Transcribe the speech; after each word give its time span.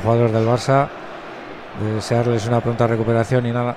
los 0.00 0.02
jugadores 0.02 0.32
del 0.32 0.46
Barça. 0.46 0.88
Desearles 1.94 2.46
una 2.46 2.60
pronta 2.60 2.86
recuperación 2.86 3.46
y 3.46 3.52
nada. 3.52 3.76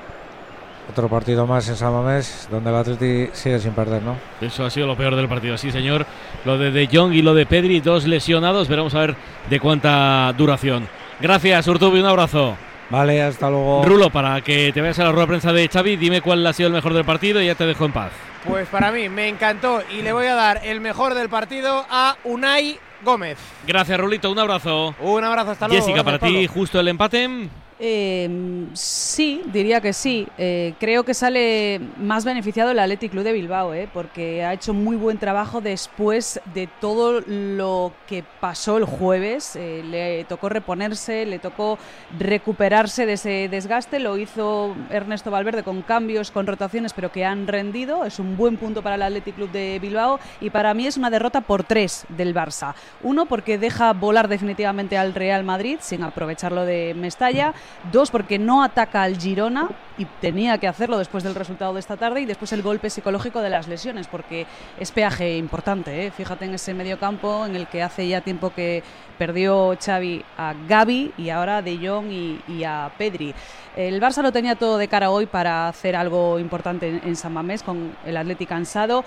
Otro 0.90 1.07
partido 1.07 1.48
más 1.48 1.68
en 1.69 1.76
San 1.76 1.94
Mamés, 1.94 2.48
donde 2.52 2.69
el 2.69 2.76
Atleti 2.76 3.30
sigue 3.31 3.60
sin 3.60 3.72
perder, 3.72 4.02
¿no? 4.02 4.18
Eso 4.41 4.65
ha 4.65 4.70
sido 4.70 4.88
lo 4.88 4.97
peor 4.97 5.15
del 5.15 5.29
partido, 5.29 5.57
sí, 5.57 5.71
señor. 5.71 6.05
Lo 6.44 6.57
de 6.57 6.71
De 6.71 6.89
Jong 6.91 7.13
y 7.13 7.21
lo 7.21 7.33
de 7.33 7.46
Pedri, 7.46 7.79
dos 7.79 8.05
lesionados. 8.05 8.67
Veremos 8.67 8.94
a 8.96 8.99
ver 8.99 9.15
de 9.49 9.59
cuánta 9.59 10.33
duración. 10.38 10.88
Gracias, 11.21 11.67
Urtubi, 11.67 11.99
un 11.99 12.06
abrazo. 12.06 12.58
Vale, 12.90 13.21
hasta 13.21 13.49
luego. 13.49 13.83
Rulo, 13.85 14.10
para 14.10 14.42
que 14.42 14.71
te 14.74 14.81
vayas 14.81 14.99
a 14.99 15.05
la 15.05 15.12
rueda 15.12 15.24
de 15.24 15.28
prensa 15.28 15.53
de 15.53 15.67
Xavi, 15.69 15.96
dime 15.96 16.21
cuál 16.21 16.45
ha 16.45 16.51
sido 16.51 16.67
el 16.67 16.73
mejor 16.73 16.93
del 16.93 17.05
partido 17.05 17.41
y 17.41 17.45
ya 17.45 17.55
te 17.55 17.65
dejo 17.65 17.85
en 17.85 17.93
paz. 17.93 18.11
Pues 18.45 18.67
para 18.67 18.91
mí 18.91 19.07
me 19.07 19.29
encantó 19.29 19.81
y 19.89 20.01
le 20.01 20.11
voy 20.11 20.25
a 20.25 20.35
dar 20.35 20.61
el 20.65 20.81
mejor 20.81 21.13
del 21.13 21.29
partido 21.29 21.85
a 21.89 22.17
Unai 22.25 22.77
Gómez. 23.04 23.38
Gracias, 23.67 23.99
Rulito, 23.99 24.31
un 24.31 24.39
abrazo. 24.39 24.95
Un 24.99 25.23
abrazo, 25.23 25.52
hasta 25.52 25.67
luego. 25.67 25.85
Jessica, 25.85 26.03
para 26.03 26.20
ti, 26.20 26.47
justo 26.47 26.79
el 26.79 26.88
empate. 26.88 27.49
Eh, 27.79 28.67
sí, 28.73 29.41
diría 29.52 29.81
que 29.81 29.93
sí. 29.93 30.27
Eh, 30.38 30.73
creo 30.79 31.03
que 31.03 31.13
sale 31.13 31.81
más 31.98 32.23
beneficiado 32.25 32.71
el 32.71 32.79
Athletic 32.79 33.11
Club 33.11 33.23
de 33.23 33.34
Bilbao, 33.34 33.73
eh, 33.73 33.89
porque 33.93 34.43
ha 34.43 34.53
hecho 34.53 34.73
muy 34.73 34.95
buen 34.95 35.17
trabajo 35.17 35.61
después 35.61 36.39
de 36.53 36.67
todo 36.79 37.21
lo 37.25 37.93
que 38.07 38.23
pasó 38.39 38.77
el 38.77 38.85
jueves. 38.85 39.55
Eh, 39.55 39.84
le 39.84 40.23
tocó 40.25 40.49
reponerse, 40.49 41.25
le 41.25 41.39
tocó 41.39 41.77
recuperarse 42.20 43.05
de 43.05 43.13
ese 43.13 43.49
desgaste. 43.49 43.99
Lo 43.99 44.17
hizo 44.17 44.76
Ernesto 44.90 45.31
Valverde 45.31 45.63
con 45.63 45.81
cambios, 45.81 46.31
con 46.31 46.48
rotaciones, 46.48 46.93
pero 46.93 47.12
que 47.12 47.26
han 47.26 47.48
rendido. 47.48 48.05
Es 48.05 48.20
un 48.20 48.37
buen 48.37 48.57
punto 48.57 48.81
para 48.81 48.95
el 48.95 49.01
Athletic 49.01 49.35
Club 49.35 49.51
de 49.51 49.79
Bilbao 49.79 50.20
y 50.41 50.49
para 50.49 50.73
mí 50.73 50.87
es 50.87 50.98
una 50.98 51.09
derrota 51.09 51.41
por 51.41 51.63
tres 51.63 52.05
del 52.09 52.34
Barça. 52.34 52.76
Uno, 53.01 53.26
porque 53.26 53.57
deja 53.57 53.93
volar 53.93 54.27
definitivamente 54.27 54.98
al 54.98 55.13
Real 55.13 55.43
Madrid 55.43 55.77
sin 55.81 56.03
aprovecharlo 56.03 56.65
de 56.65 56.93
Mestalla. 56.95 57.53
Dos, 57.91 58.12
porque 58.12 58.40
no 58.40 58.63
ataca 58.63 59.03
al 59.03 59.17
Girona 59.17 59.70
y 59.98 60.05
tenía 60.05 60.57
que 60.57 60.68
hacerlo 60.68 60.98
después 60.98 61.24
del 61.24 61.35
resultado 61.35 61.74
de 61.74 61.79
esta 61.79 61.98
tarde. 61.98 62.21
Y 62.21 62.26
después 62.26 62.54
el 62.54 62.62
golpe 62.62 62.90
psicológico 62.90 63.41
de 63.41 63.49
las 63.49 63.68
lesiones, 63.68 64.08
porque 64.08 64.46
es 64.80 64.92
peaje 64.92 65.38
importante. 65.38 66.06
¿eh? 66.06 66.12
Fíjate 66.12 66.46
en 66.46 66.54
ese 66.54 66.74
medio 66.74 66.98
campo 66.98 67.46
en 67.46 67.56
el 67.56 67.68
que 67.68 67.84
hace 67.84 68.08
ya 68.08 68.22
tiempo 68.22 68.52
que 68.54 68.84
perdió 69.18 69.78
Xavi 69.84 70.24
a 70.38 70.54
Gaby 70.68 71.14
y 71.18 71.30
ahora 71.30 71.62
De 71.62 71.78
Jong 71.78 72.12
y, 72.48 72.64
a 72.64 72.92
Pedri. 72.98 73.34
El 73.76 74.02
Barça 74.02 74.22
lo 74.22 74.32
tenía 74.32 74.56
todo 74.56 74.78
de 74.78 74.88
cara 74.88 75.09
hoy 75.09 75.26
para 75.26 75.68
hacer 75.68 75.96
algo 75.96 76.40
importante 76.40 76.88
en, 76.88 77.02
en 77.04 77.16
San 77.16 77.34
Mamés 77.34 77.64
con 77.64 77.96
el 78.06 78.18
Atleti 78.18 78.46
cansado. 78.46 79.04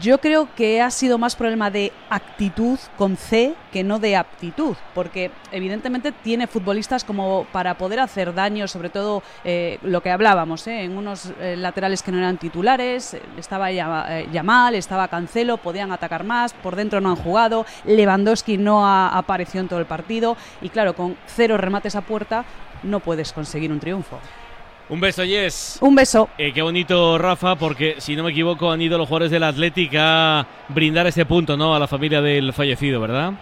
Yo 0.00 0.18
creo 0.18 0.48
que 0.54 0.80
ha 0.80 0.90
sido 0.90 1.18
más 1.18 1.36
problema 1.36 1.70
de 1.70 1.92
actitud 2.08 2.78
con 2.96 3.18
C 3.18 3.54
que 3.70 3.84
no 3.84 3.98
de 3.98 4.16
aptitud, 4.16 4.74
porque 4.94 5.30
evidentemente 5.50 6.12
tiene 6.12 6.46
futbolistas 6.46 7.04
como 7.04 7.44
para 7.52 7.76
poder 7.76 8.00
hacer 8.00 8.32
daño, 8.32 8.66
sobre 8.68 8.88
todo 8.88 9.22
eh, 9.44 9.78
lo 9.82 10.02
que 10.02 10.10
hablábamos, 10.10 10.66
¿eh? 10.66 10.84
en 10.84 10.96
unos 10.96 11.32
eh, 11.40 11.56
laterales 11.58 12.02
que 12.02 12.10
no 12.10 12.18
eran 12.18 12.38
titulares, 12.38 13.18
estaba 13.36 13.70
Yamal, 13.70 14.76
estaba 14.76 15.08
Cancelo, 15.08 15.58
podían 15.58 15.92
atacar 15.92 16.24
más, 16.24 16.54
por 16.54 16.74
dentro 16.74 17.02
no 17.02 17.10
han 17.10 17.16
jugado, 17.16 17.66
Lewandowski 17.84 18.56
no 18.56 18.86
ha 18.86 19.08
aparecido 19.08 19.60
en 19.60 19.68
todo 19.68 19.78
el 19.78 19.86
partido 19.86 20.38
y 20.62 20.70
claro, 20.70 20.96
con 20.96 21.18
cero 21.26 21.58
remates 21.58 21.96
a 21.96 22.00
puerta 22.00 22.46
no 22.82 23.00
puedes 23.00 23.34
conseguir 23.34 23.70
un 23.70 23.78
triunfo. 23.78 24.18
Un 24.88 25.00
beso, 25.00 25.24
Yes. 25.24 25.78
Un 25.80 25.94
beso. 25.94 26.28
Eh, 26.36 26.52
qué 26.52 26.60
bonito, 26.60 27.16
Rafa, 27.16 27.56
porque 27.56 27.96
si 27.98 28.14
no 28.14 28.24
me 28.24 28.30
equivoco 28.32 28.70
han 28.70 28.82
ido 28.82 28.98
los 28.98 29.08
jugadores 29.08 29.30
del 29.30 29.42
Athletic 29.42 29.92
a 29.98 30.46
brindar 30.68 31.06
ese 31.06 31.24
punto, 31.24 31.56
¿no? 31.56 31.74
A 31.74 31.78
la 31.78 31.86
familia 31.86 32.20
del 32.20 32.52
fallecido, 32.52 33.00
¿verdad? 33.00 33.32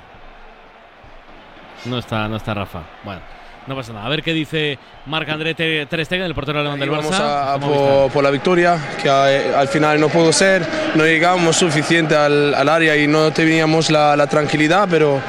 No 1.87 1.99
está, 1.99 2.29
no 2.29 2.37
está 2.37 2.55
Rafa. 2.55 2.83
Bueno. 3.05 3.21
No 3.67 3.77
pasa 3.77 3.93
nada. 3.93 4.07
A 4.07 4.09
ver 4.09 4.23
qué 4.23 4.33
dice 4.33 4.79
Marc 5.07 5.29
André 5.29 5.55
Ter 5.55 6.05
Stegen, 6.05 6.25
el 6.25 6.35
portero 6.35 6.61
alemán 6.61 6.81
del 6.81 6.89
Vamos 6.91 7.07
Barça. 7.13 7.21
a, 7.21 7.55
a 7.55 7.59
por, 7.61 8.11
por, 8.11 8.25
la 8.25 8.31
victoria, 8.31 8.79
que 9.01 9.09
a, 9.09 9.61
al 9.61 9.69
final 9.69 10.01
no 10.01 10.09
pudo 10.09 10.33
ser. 10.33 10.67
No 10.95 11.05
llegamos 11.05 11.57
suficiente 11.57 12.17
al, 12.17 12.55
al 12.55 12.69
área 12.69 12.97
y 12.97 13.07
no 13.07 13.31
teníamos 13.33 13.91
la, 13.91 14.17
la, 14.17 14.27
tranquilidad, 14.27 14.89
pero 14.91 15.21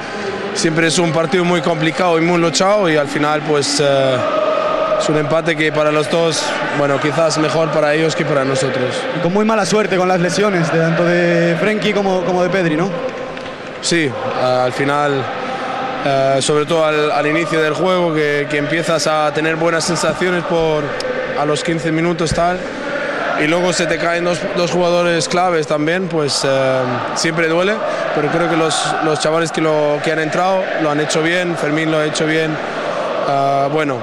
siempre 0.54 0.88
es 0.88 0.98
un 0.98 1.12
partido 1.12 1.44
muy 1.44 1.62
complicado 1.62 2.18
y 2.18 2.22
muy 2.22 2.40
luchado 2.40 2.90
y 2.90 2.96
al 2.96 3.08
final 3.08 3.42
pues 3.42 3.80
eh, 3.84 4.18
es 5.02 5.10
un 5.10 5.18
empate 5.18 5.56
que 5.56 5.72
para 5.72 5.92
los 5.92 6.10
dos, 6.12 6.44
bueno, 6.78 7.00
quizás 7.00 7.38
mejor 7.40 7.70
para 7.72 7.94
ellos 7.94 8.16
que 8.16 8.24
para 8.24 8.46
nosotros. 8.46 9.02
Y 9.18 9.20
con 9.20 9.34
muy 9.34 9.46
mala 9.46 9.66
suerte 9.66 9.98
con 9.98 10.08
las 10.08 10.20
lesiones, 10.20 10.70
tanto 10.70 11.04
de 11.06 11.58
Frenkie 11.60 11.94
como, 11.94 12.22
como 12.24 12.44
de 12.44 12.50
Pedri, 12.50 12.76
¿no? 12.76 12.90
Sí, 13.82 14.12
al 14.42 14.74
final 14.74 15.24
Uh, 16.02 16.42
sobre 16.42 16.66
todo 16.66 16.84
al, 16.84 17.12
al, 17.12 17.28
inicio 17.28 17.62
del 17.62 17.76
juego, 17.76 18.12
que, 18.12 18.48
que, 18.50 18.58
empiezas 18.58 19.06
a 19.06 19.32
tener 19.36 19.56
buenas 19.56 19.84
sensaciones 19.84 20.44
por 20.46 20.84
a 21.40 21.46
los 21.46 21.64
15 21.64 21.92
minutos 21.92 22.34
tal, 22.34 22.58
y 23.40 23.46
luego 23.46 23.72
se 23.72 23.86
te 23.86 24.00
caen 24.00 24.24
dos, 24.24 24.40
dos 24.58 24.72
jugadores 24.72 25.28
claves 25.28 25.68
también, 25.68 26.08
pues 26.08 26.44
uh, 26.44 26.48
siempre 27.16 27.48
duele, 27.48 27.76
pero 28.16 28.30
creo 28.30 28.50
que 28.50 28.58
los, 28.58 28.84
los 29.04 29.20
chavales 29.20 29.52
que, 29.52 29.62
lo, 29.62 30.00
que 30.04 30.12
han 30.12 30.18
entrado 30.18 30.64
lo 30.82 30.90
han 30.90 31.00
hecho 31.00 31.22
bien, 31.22 31.56
Fermín 31.56 31.92
lo 31.92 32.00
ha 32.00 32.06
hecho 32.06 32.26
bien. 32.26 32.52
Uh, 33.32 33.70
bueno, 33.70 33.98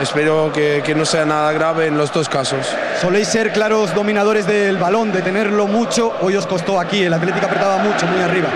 espero 0.00 0.50
que, 0.54 0.82
que 0.82 0.94
no 0.94 1.04
sea 1.04 1.26
nada 1.26 1.52
grave 1.52 1.86
en 1.86 1.98
los 1.98 2.10
dos 2.10 2.30
casos. 2.30 2.66
Soléis 2.98 3.28
ser 3.28 3.52
claros 3.52 3.94
dominadores 3.94 4.46
del 4.46 4.78
balón, 4.78 5.12
de 5.12 5.20
tenerlo 5.20 5.66
mucho, 5.66 6.14
hoy 6.22 6.34
os 6.34 6.46
costó 6.46 6.80
aquí, 6.80 7.02
el 7.02 7.12
Atlético 7.12 7.44
apretaba 7.44 7.76
mucho, 7.78 8.06
muy 8.06 8.22
arriba. 8.22 8.48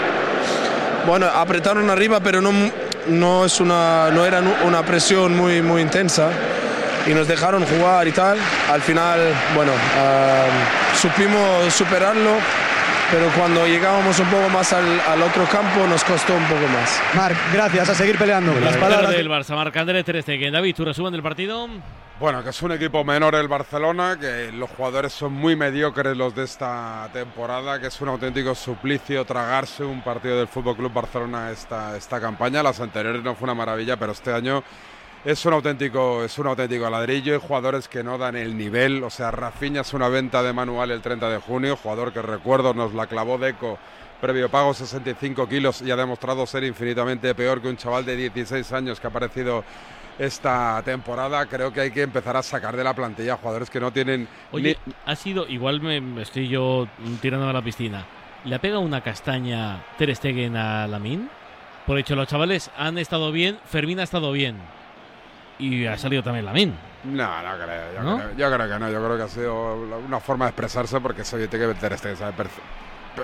Bueno, 1.07 1.27
apretaron 1.27 1.91
arriba, 1.91 2.21
pero 2.21 2.41
no, 2.41 2.53
no, 3.09 3.45
es 3.45 3.61
una, 3.61 4.11
no 4.11 4.25
era 4.25 4.41
una 4.65 4.83
presión 4.83 5.37
muy, 5.37 5.61
muy 5.61 5.83
intensa 5.83 6.31
y 7.07 7.13
nos 7.13 7.29
dejaron 7.29 7.67
jugar 7.67 8.09
y 8.09 8.13
tal. 8.13 8.39
Al 8.73 8.81
final, 8.81 9.21
bueno, 9.55 9.73
uh, 9.73 10.97
supimos 10.97 11.75
superarlo, 11.75 12.31
pero 13.11 13.29
cuando 13.37 13.67
llegábamos 13.67 14.19
un 14.19 14.27
poco 14.29 14.49
más 14.49 14.73
al, 14.73 15.01
al, 15.01 15.23
otro 15.23 15.45
campo 15.47 15.87
nos 15.87 16.03
costó 16.05 16.35
un 16.35 16.45
poco 16.45 16.67
más. 16.69 17.01
Marc, 17.15 17.37
gracias, 17.53 17.89
a 17.89 17.95
seguir 17.95 18.19
peleando. 18.19 18.59
Las 18.61 18.77
palabras 18.77 19.11
del 19.11 19.29
Barça, 19.29 19.55
Marc 19.55 19.77
André 19.77 20.03
Ter 20.05 20.23
Stegen. 20.23 20.53
David, 20.53 20.75
tu 20.75 20.85
resumen 20.85 21.13
del 21.13 21.23
partido. 21.23 21.69
Bueno, 22.21 22.45
que 22.45 22.51
es 22.51 22.63
un 22.63 22.71
equipo 22.71 23.05
menor 23.05 23.35
el 23.35 23.49
Barcelona, 23.49 24.17
que 24.21 24.53
los 24.53 24.71
jugadores 24.71 25.13
son 25.13 25.33
muy 25.33 25.57
mediocres 25.57 26.17
los 26.17 26.35
de 26.35 26.45
esta 26.45 27.09
temporada, 27.13 27.81
que 27.81 27.89
es 27.89 28.01
un 28.01 28.09
auténtico 28.09 28.55
suplicio 28.55 29.25
tragarse 29.25 29.85
un 29.85 30.01
partido 30.01 30.39
del 30.39 30.47
Fútbol 30.47 30.77
Club 30.77 30.93
Barcelona 30.93 31.51
esta, 31.51 31.97
esta 31.97 32.21
campaña. 32.21 32.63
Las 32.63 32.79
anteriores 32.81 33.23
no 33.23 33.35
fue 33.35 33.47
una 33.47 33.55
maravilla, 33.55 33.97
pero 33.97 34.13
este 34.13 34.33
año 34.33 34.63
es 35.25 35.45
un 35.47 35.55
auténtico, 35.55 36.25
es 36.25 36.39
un 36.39 36.47
auténtico 36.47 36.89
ladrillo 36.91 37.35
y 37.35 37.39
jugadores 37.39 37.89
que 37.89 38.03
no 38.03 38.19
dan 38.19 38.37
el 38.37 38.57
nivel. 38.57 39.03
O 39.03 39.11
sea, 39.11 39.31
Rafinha 39.31 39.81
es 39.81 39.95
una 39.95 40.09
venta 40.09 40.43
de 40.43 40.53
manual 40.53 40.91
el 40.91 41.01
30 41.01 41.29
de 41.31 41.39
junio, 41.39 41.77
jugador 41.77 42.13
que 42.13 42.23
recuerdo 42.23 42.75
nos 42.75 42.93
la 42.95 43.07
clavó 43.07 43.39
Deco 43.39 43.79
previo 44.21 44.49
pago 44.49 44.73
65 44.73 45.47
kilos 45.49 45.83
y 45.83 45.91
ha 45.91 45.97
demostrado 45.97 46.47
ser 46.47 46.65
infinitamente 46.65 47.35
peor 47.35 47.61
que 47.61 47.69
un 47.69 47.77
chaval 47.77 48.07
de 48.07 48.17
16 48.17 48.73
años 48.73 48.99
que 48.99 49.07
ha 49.07 49.11
aparecido 49.11 49.65
esta 50.19 50.81
temporada. 50.83 51.45
Creo 51.45 51.73
que 51.73 51.83
hay 51.83 51.91
que 51.91 52.03
empezar 52.03 52.35
a 52.35 52.43
sacar 52.43 52.75
de 52.75 52.85
la 52.85 52.95
plantilla 52.95 53.37
jugadores 53.37 53.69
que 53.69 53.81
no 53.81 53.93
tienen. 53.93 54.27
Oye, 54.51 54.79
ha 55.05 55.17
sido, 55.17 55.47
igual 55.47 55.83
me 55.83 56.23
estoy 56.23 56.49
yo 56.49 56.89
tirando 57.21 57.49
a 57.49 57.53
la 57.53 57.61
piscina. 57.61 58.07
¿Le 58.45 58.55
ha 58.55 58.61
pegado 58.61 58.81
una 58.81 59.03
castaña 59.03 59.85
Ter 59.99 60.15
Stegen 60.17 60.57
a 60.57 60.87
Lamin? 60.87 61.29
Por 61.87 61.99
hecho, 61.99 62.17
los 62.17 62.29
chavales 62.29 62.71
han 62.79 62.97
estado 62.97 63.31
bien, 63.31 63.59
Fermín 63.67 64.01
ha 64.01 64.05
estado 64.05 64.33
bien. 64.33 64.57
Y 65.59 65.87
ha 65.87 65.97
salido 65.97 66.23
también 66.23 66.45
Lamin. 66.45 66.75
No, 67.05 67.43
no 67.43 67.65
creo. 67.65 67.95
Yo, 67.95 68.03
¿No? 68.03 68.17
Creo, 68.17 68.37
yo 68.37 68.57
creo 68.57 68.69
que 68.69 68.79
no. 68.79 68.91
Yo 68.91 69.05
creo 69.05 69.17
que 69.17 69.23
ha 69.23 69.29
sido 69.29 69.75
una 70.07 70.21
forma 70.21 70.47
de 70.47 70.51
expresarse 70.51 71.01
porque 71.01 71.23
es 71.23 71.33
evidente 71.33 71.59
que 71.59 71.75
Ter 71.75 71.99
Stegen 71.99 72.17
sabe 72.17 72.35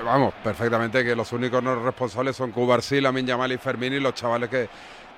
vamos, 0.05 0.35
perfectamente 0.43 1.05
que 1.05 1.17
los 1.17 1.33
únicos 1.33 1.63
no 1.63 1.83
responsables 1.83 2.37
son 2.37 2.53
Cubarsí, 2.53 3.01
Lamin 3.01 3.27
Yamal 3.27 3.53
y 3.53 3.59
Fermín 3.59 3.93
y 3.93 4.01
los 4.01 4.15
chavales 4.15 4.49
que, 4.49 4.69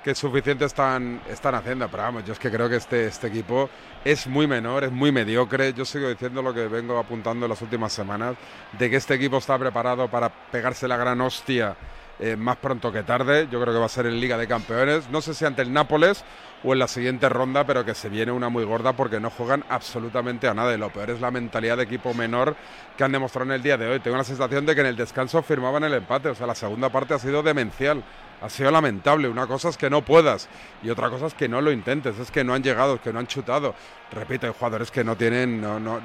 que 0.03 0.15
suficiente 0.15 0.65
están, 0.65 1.21
están 1.29 1.55
haciendo. 1.55 1.87
Pero 1.89 2.03
vamos, 2.03 2.25
yo 2.25 2.33
es 2.33 2.39
que 2.39 2.51
creo 2.51 2.69
que 2.69 2.77
este, 2.77 3.07
este 3.07 3.27
equipo 3.27 3.69
es 4.03 4.27
muy 4.27 4.47
menor, 4.47 4.83
es 4.83 4.91
muy 4.91 5.11
mediocre. 5.11 5.73
Yo 5.73 5.85
sigo 5.85 6.09
diciendo 6.09 6.41
lo 6.41 6.53
que 6.53 6.67
vengo 6.67 6.97
apuntando 6.97 7.45
en 7.45 7.49
las 7.49 7.61
últimas 7.61 7.93
semanas, 7.93 8.35
de 8.77 8.89
que 8.89 8.95
este 8.95 9.13
equipo 9.15 9.37
está 9.37 9.57
preparado 9.57 10.07
para 10.09 10.29
pegarse 10.29 10.87
la 10.87 10.97
gran 10.97 11.21
hostia 11.21 11.75
eh, 12.19 12.35
más 12.35 12.57
pronto 12.57 12.91
que 12.91 13.03
tarde. 13.03 13.47
Yo 13.51 13.61
creo 13.61 13.73
que 13.73 13.79
va 13.79 13.85
a 13.85 13.89
ser 13.89 14.05
en 14.05 14.19
Liga 14.19 14.37
de 14.37 14.47
Campeones. 14.47 15.09
No 15.09 15.21
sé 15.21 15.33
si 15.33 15.45
ante 15.45 15.61
el 15.61 15.71
Nápoles 15.71 16.23
o 16.63 16.73
en 16.73 16.79
la 16.79 16.87
siguiente 16.87 17.29
ronda, 17.29 17.65
pero 17.65 17.83
que 17.83 17.93
se 17.93 18.09
viene 18.09 18.31
una 18.31 18.49
muy 18.49 18.63
gorda 18.63 18.93
porque 18.93 19.19
no 19.19 19.29
juegan 19.29 19.63
absolutamente 19.69 20.47
a 20.47 20.53
nada. 20.53 20.73
Y 20.73 20.77
lo 20.77 20.89
peor 20.89 21.09
es 21.09 21.21
la 21.21 21.31
mentalidad 21.31 21.77
de 21.77 21.83
equipo 21.83 22.13
menor 22.13 22.55
que 22.97 23.03
han 23.03 23.11
demostrado 23.11 23.45
en 23.49 23.55
el 23.55 23.63
día 23.63 23.77
de 23.77 23.87
hoy. 23.87 23.99
Tengo 23.99 24.17
la 24.17 24.23
sensación 24.23 24.65
de 24.65 24.75
que 24.75 24.81
en 24.81 24.87
el 24.87 24.95
descanso 24.95 25.41
firmaban 25.41 25.83
el 25.83 25.93
empate. 25.93 26.29
O 26.29 26.35
sea, 26.35 26.47
la 26.47 26.55
segunda 26.55 26.89
parte 26.89 27.13
ha 27.13 27.19
sido 27.19 27.43
demencial 27.43 28.03
ha 28.43 28.49
sido 28.49 28.71
lamentable. 28.71 29.29
Una 29.29 29.47
cosa 29.47 29.69
es 29.69 29.77
que 29.77 29.89
no 29.89 30.03
puedas 30.03 30.49
y 30.83 30.89
otra 30.89 31.09
cosa 31.09 31.27
es 31.27 31.33
que 31.33 31.47
no 31.47 31.61
lo 31.61 31.71
intentes. 31.71 32.19
Es 32.19 32.29
que 32.29 32.43
no 32.43 32.53
han 32.53 32.61
llegado, 32.61 32.95
es 32.95 33.01
que 33.01 33.13
no 33.13 33.19
han 33.19 33.27
chutado. 33.27 33.73
Repito, 34.11 34.45
hay 34.45 34.53
jugadores 34.53 34.91
que 34.91 35.03
no 35.03 35.15
tienen, 35.15 35.61
no, 35.61 35.79
no, 35.79 36.01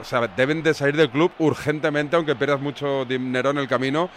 o 0.00 0.04
sea, 0.04 0.26
deben 0.28 0.62
de 0.62 0.72
salir 0.74 0.96
del 0.96 1.10
club 1.10 1.30
urgentemente, 1.38 2.16
aunque 2.16 2.34
pierdas 2.34 2.60
mucho 2.60 3.04
dinero 3.04 3.50
en 3.50 3.58
el 3.58 3.68
camino, 3.68 4.08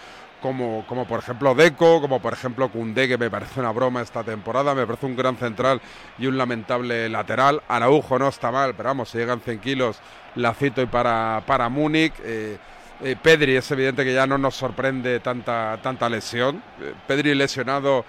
como, 0.42 0.86
como 0.88 1.08
por 1.08 1.20
ejemplo 1.20 1.56
Deco, 1.56 2.02
como 2.02 2.22
por 2.22 2.34
ejemplo 2.34 2.70
Cundé, 2.70 3.08
que 3.08 3.18
me 3.18 3.30
parece 3.30 3.60
una 3.60 3.72
broma 3.72 4.02
esta 4.02 4.24
temporada, 4.24 4.76
me 4.76 4.86
parece 4.86 5.06
un 5.06 5.16
gran 5.16 5.36
central 5.38 5.82
y 6.18 6.28
un 6.28 6.38
lamentable 6.38 7.10
lateral. 7.10 7.62
Araujo 7.68 8.20
no 8.20 8.28
está 8.28 8.52
mal, 8.52 8.76
pero 8.76 8.90
vamos, 8.90 9.10
si 9.10 9.18
llegan 9.18 9.42
100 9.42 9.60
kilos, 9.60 10.00
la 10.36 10.54
cito 10.54 10.82
y 10.82 10.86
para, 10.86 11.44
para 11.46 11.70
Múnich. 11.70 12.14
Eh, 12.24 12.58
eh, 13.02 13.16
Pedri 13.22 13.56
es 13.56 13.70
evidente 13.72 14.04
que 14.04 14.14
ya 14.14 14.26
no 14.26 14.38
nos 14.38 14.56
sorprende 14.56 15.20
tanta, 15.20 15.80
tanta 15.82 16.10
lesión. 16.10 16.62
Eh, 16.82 16.94
Pedri 17.08 17.36
lesionado, 17.36 18.06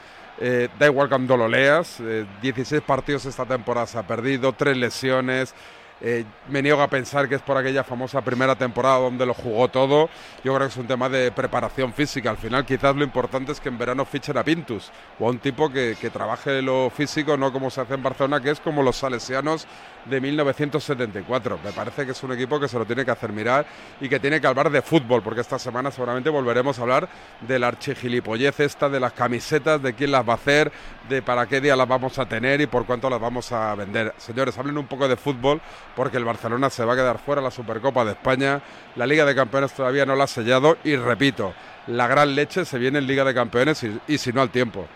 da 0.78 0.86
igual 0.86 1.08
cuando 1.08 1.36
lo 1.36 1.48
leas. 1.48 2.00
16 2.40 2.82
partidos 2.82 3.24
esta 3.26 3.44
temporada 3.44 3.88
se 3.88 3.98
ha 3.98 4.06
perdido, 4.06 4.52
tres 4.52 4.76
lesiones. 4.76 5.52
Eh, 6.00 6.24
me 6.48 6.62
niego 6.62 6.80
a 6.80 6.88
pensar 6.88 7.28
que 7.28 7.34
es 7.34 7.42
por 7.42 7.56
aquella 7.56 7.82
famosa 7.82 8.20
primera 8.20 8.54
temporada 8.54 8.98
donde 8.98 9.26
lo 9.26 9.34
jugó 9.34 9.68
todo. 9.68 10.08
Yo 10.44 10.54
creo 10.54 10.68
que 10.68 10.72
es 10.72 10.76
un 10.76 10.86
tema 10.86 11.08
de 11.08 11.32
preparación 11.32 11.92
física. 11.92 12.30
Al 12.30 12.36
final, 12.36 12.64
quizás 12.64 12.94
lo 12.94 13.04
importante 13.04 13.52
es 13.52 13.60
que 13.60 13.68
en 13.68 13.78
verano 13.78 14.04
fichen 14.04 14.36
a 14.38 14.44
Pintus 14.44 14.90
o 15.18 15.26
a 15.26 15.30
un 15.30 15.38
tipo 15.38 15.70
que, 15.70 15.96
trabaje 16.12 16.62
lo 16.62 16.90
físico, 16.90 17.36
no 17.36 17.52
como 17.52 17.70
se 17.70 17.82
hace 17.82 17.94
en 17.94 18.02
Barcelona, 18.02 18.40
que 18.40 18.50
es 18.50 18.60
como 18.60 18.82
los 18.82 18.96
salesianos 18.96 19.66
de 20.06 20.20
1974. 20.20 21.58
Me 21.62 21.72
parece 21.72 22.06
que 22.06 22.12
es 22.12 22.22
un 22.22 22.32
equipo 22.32 22.58
que 22.58 22.68
se 22.68 22.78
lo 22.78 22.86
tiene 22.86 23.04
que 23.04 23.10
hacer 23.10 23.32
mirar 23.32 23.66
y 24.00 24.08
que 24.08 24.18
tiene 24.18 24.40
que 24.40 24.46
hablar 24.46 24.70
de 24.70 24.80
fútbol, 24.80 25.22
porque 25.22 25.42
esta 25.42 25.58
semana 25.58 25.90
seguramente 25.90 26.30
volveremos 26.30 26.78
a 26.78 26.82
hablar 26.82 27.08
de 27.40 27.58
la 27.58 27.68
archigilipollez 27.68 28.60
esta, 28.60 28.88
de 28.88 29.00
las 29.00 29.12
camisetas, 29.12 29.82
de 29.82 29.92
quién 29.94 30.12
las 30.12 30.26
va 30.26 30.32
a 30.32 30.36
hacer, 30.36 30.72
de 31.08 31.20
para 31.22 31.46
qué 31.46 31.60
día 31.60 31.76
las 31.76 31.88
vamos 31.88 32.18
a 32.18 32.26
tener 32.26 32.60
y 32.60 32.66
por 32.66 32.86
cuánto 32.86 33.10
las 33.10 33.20
vamos 33.20 33.52
a 33.52 33.74
vender. 33.74 34.14
Señores, 34.16 34.56
hablen 34.56 34.78
un 34.78 34.86
poco 34.86 35.08
de 35.08 35.16
fútbol, 35.16 35.60
porque 35.98 36.16
el 36.16 36.24
Barcelona 36.24 36.70
se 36.70 36.84
va 36.84 36.92
a 36.92 36.96
quedar 36.96 37.18
fuera 37.18 37.42
la 37.42 37.50
Supercopa 37.50 38.04
de 38.04 38.12
España, 38.12 38.60
la 38.94 39.04
Liga 39.04 39.24
de 39.24 39.34
Campeones 39.34 39.72
todavía 39.72 40.06
no 40.06 40.14
la 40.14 40.24
ha 40.24 40.26
sellado 40.28 40.78
y 40.84 40.94
repito, 40.94 41.52
la 41.88 42.06
gran 42.06 42.36
leche 42.36 42.64
se 42.64 42.78
viene 42.78 43.00
en 43.00 43.08
Liga 43.08 43.24
de 43.24 43.34
Campeones 43.34 43.82
y, 43.82 43.98
y 44.06 44.16
si 44.16 44.32
no 44.32 44.40
al 44.40 44.50
tiempo. 44.50 44.86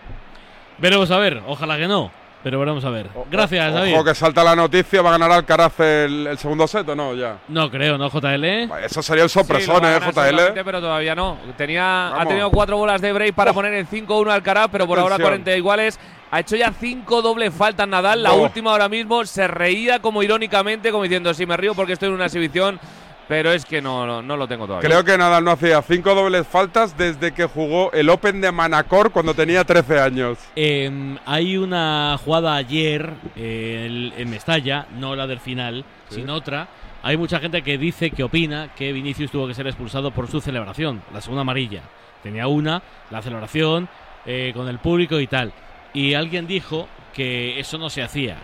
Veremos 0.79 1.11
a 1.11 1.19
ver, 1.19 1.43
ojalá 1.49 1.77
que 1.77 1.89
no. 1.89 2.13
Pero 2.45 2.59
vamos 2.59 2.85
a 2.85 2.91
ver. 2.91 3.09
Gracias, 3.31 3.73
David. 3.73 3.95
Ojo 3.95 4.05
que 4.05 4.15
salta 4.15 4.45
la 4.45 4.55
noticia, 4.55 5.03
¿va 5.03 5.11
a 5.11 5.13
ganar 5.13 5.33
Alcaraz 5.33 5.79
el, 5.81 6.27
el 6.29 6.39
segundo 6.39 6.67
set 6.69 6.89
o 6.89 6.95
no? 6.95 7.15
Ya. 7.15 7.39
No 7.49 7.69
creo, 7.69 7.99
¿no, 7.99 8.09
JL? 8.09 8.45
Eso 8.85 9.03
sería 9.03 9.25
el 9.25 9.31
sorpresón, 9.31 9.85
¿eh, 9.85 9.99
JL? 10.01 10.61
Pero 10.65 10.81
todavía 10.81 11.15
no. 11.17 11.39
Tenía, 11.57 12.21
ha 12.21 12.27
tenido 12.27 12.51
cuatro 12.51 12.77
bolas 12.77 13.01
de 13.01 13.13
break 13.13 13.35
para 13.35 13.53
poner 13.53 13.75
en 13.75 13.87
5-1 13.89 14.31
Alcaraz, 14.31 14.69
pero 14.71 14.87
por 14.87 14.99
ahora 15.01 15.19
40 15.19 15.57
iguales. 15.57 15.99
Ha 16.33 16.41
hecho 16.41 16.57
ya 16.57 16.73
cinco 16.73 17.21
dobles 17.21 17.53
faltas 17.53 17.87
Nadal. 17.87 18.23
La 18.23 18.33
última 18.33 18.71
ahora 18.71 18.89
mismo 18.89 19.23
se 19.27 19.47
reía 19.47 20.01
como 20.01 20.23
irónicamente, 20.23 20.91
como 20.91 21.03
diciendo, 21.03 21.35
si 21.35 21.45
me 21.45 21.59
río 21.59 21.75
porque 21.75 21.93
estoy 21.93 22.09
en 22.09 22.15
una 22.15 22.25
exhibición 22.25 22.81
pero 23.29 23.53
es 23.53 23.65
que 23.65 23.81
no, 23.81 24.21
no, 24.21 24.37
lo 24.37 24.49
tengo 24.49 24.67
todavía. 24.67 24.87
Creo 24.87 25.05
que 25.05 25.17
Nadal 25.17 25.45
no 25.45 25.53
hacía 25.53 25.81
cinco 25.81 26.15
dobles 26.15 26.47
faltas 26.47 26.99
desde 26.99 27.33
que 27.33 27.45
jugó 27.45 27.91
el 27.93 28.11
Open 28.11 28.41
de 28.41 28.53
Manacor 28.53 29.11
cuando 29.11 29.33
tenía 29.33 29.65
13 29.65 30.01
años. 30.01 30.39
Em, 30.55 31.17
hay 31.25 31.57
una 31.57 32.19
jugada 32.23 32.57
ayer 32.57 33.15
en 33.37 34.29
Mestalla, 34.29 34.87
no 34.99 35.17
la 35.17 35.27
del 35.27 35.41
final, 35.41 35.85
sino 36.11 36.35
otra. 36.35 36.69
Hay 37.03 37.17
mucha 37.17 37.41
gente 37.41 37.63
que 37.63 37.79
dice, 37.79 38.11
que 38.11 38.23
opina 38.23 38.71
que 38.77 38.93
Vinicius 38.93 39.31
tuvo 39.31 39.47
que 39.47 39.55
ser 39.55 39.67
expulsado 39.67 40.11
por 40.11 40.29
su 40.29 40.41
celebración, 40.41 41.03
la 41.15 41.21
segunda 41.21 41.41
amarilla. 41.41 41.83
Tenía 42.23 42.49
una, 42.49 42.83
la 43.11 43.23
celebración, 43.23 43.89
eh, 44.27 44.53
con 44.55 44.69
el 44.69 44.79
público 44.79 45.19
y 45.19 45.27
tal. 45.27 45.53
Y 45.95 46.15
alguien 46.15 46.47
dijo 46.47 46.89
que 47.13 47.61
eso 47.61 47.79
no 47.79 47.91
se 47.91 48.03
hacía. 48.03 48.37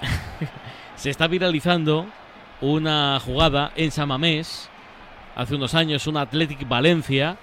se 0.96 1.10
está 1.10 1.26
viralizando 1.28 2.06
una 2.60 3.18
jugada 3.20 3.72
en 3.76 3.90
Samamés, 3.90 4.68
hace 5.36 5.54
unos 5.54 5.74
años, 5.74 6.06
un 6.06 6.16
Athletic 6.16 6.66
Valencia. 6.68 7.36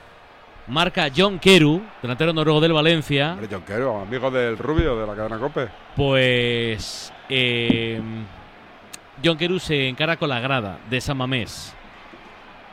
Marca 0.67 1.07
John 1.15 1.39
Keru, 1.39 1.81
delantero 2.01 2.33
noruego 2.33 2.59
del 2.59 2.73
Valencia. 2.73 3.31
Hombre, 3.33 3.47
John 3.49 3.61
Keru, 3.61 4.01
amigo 4.01 4.29
del 4.29 4.57
Rubio 4.57 4.99
de 4.99 5.07
la 5.07 5.15
cadena 5.15 5.37
Cope. 5.37 5.69
Pues. 5.95 7.13
Eh, 7.29 8.01
John 9.23 9.37
Keru 9.37 9.59
se 9.59 9.87
encara 9.87 10.17
con 10.17 10.27
la 10.27 10.41
grada 10.41 10.79
de 10.89 10.99
Samamés. 10.99 11.73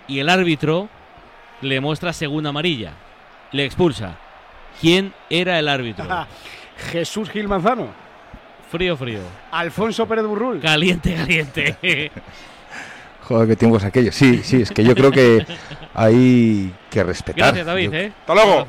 Y 0.09 0.19
el 0.19 0.29
árbitro 0.29 0.89
le 1.61 1.81
muestra 1.81 2.13
segunda 2.13 2.51
amarilla. 2.51 2.95
Le 3.53 3.65
expulsa. 3.65 4.19
¿Quién 4.81 5.13
era 5.31 5.59
el 5.59 5.69
árbitro? 5.69 6.07
Jesús 6.93 7.31
Gil 7.31 7.49
Manzano. 7.49 7.89
Frío, 8.71 8.97
frío. 8.97 9.21
Alfonso 9.53 10.07
Pérez 10.07 10.25
Burrul. 10.25 10.61
Caliente, 10.61 11.15
caliente. 11.15 11.77
Joder, 13.23 13.49
qué 13.49 13.57
tiempos 13.57 13.85
aquellos. 13.85 14.15
Sí, 14.15 14.43
sí, 14.43 14.63
es 14.63 14.71
que 14.71 14.85
yo 14.85 14.95
creo 14.95 15.11
que 15.11 15.47
hay 15.95 16.73
que 16.91 17.03
respetar. 17.03 17.47
Gracias, 17.47 17.67
David. 17.67 17.95
¿eh? 17.95 18.13
Hasta 18.21 18.35
luego. 18.35 18.67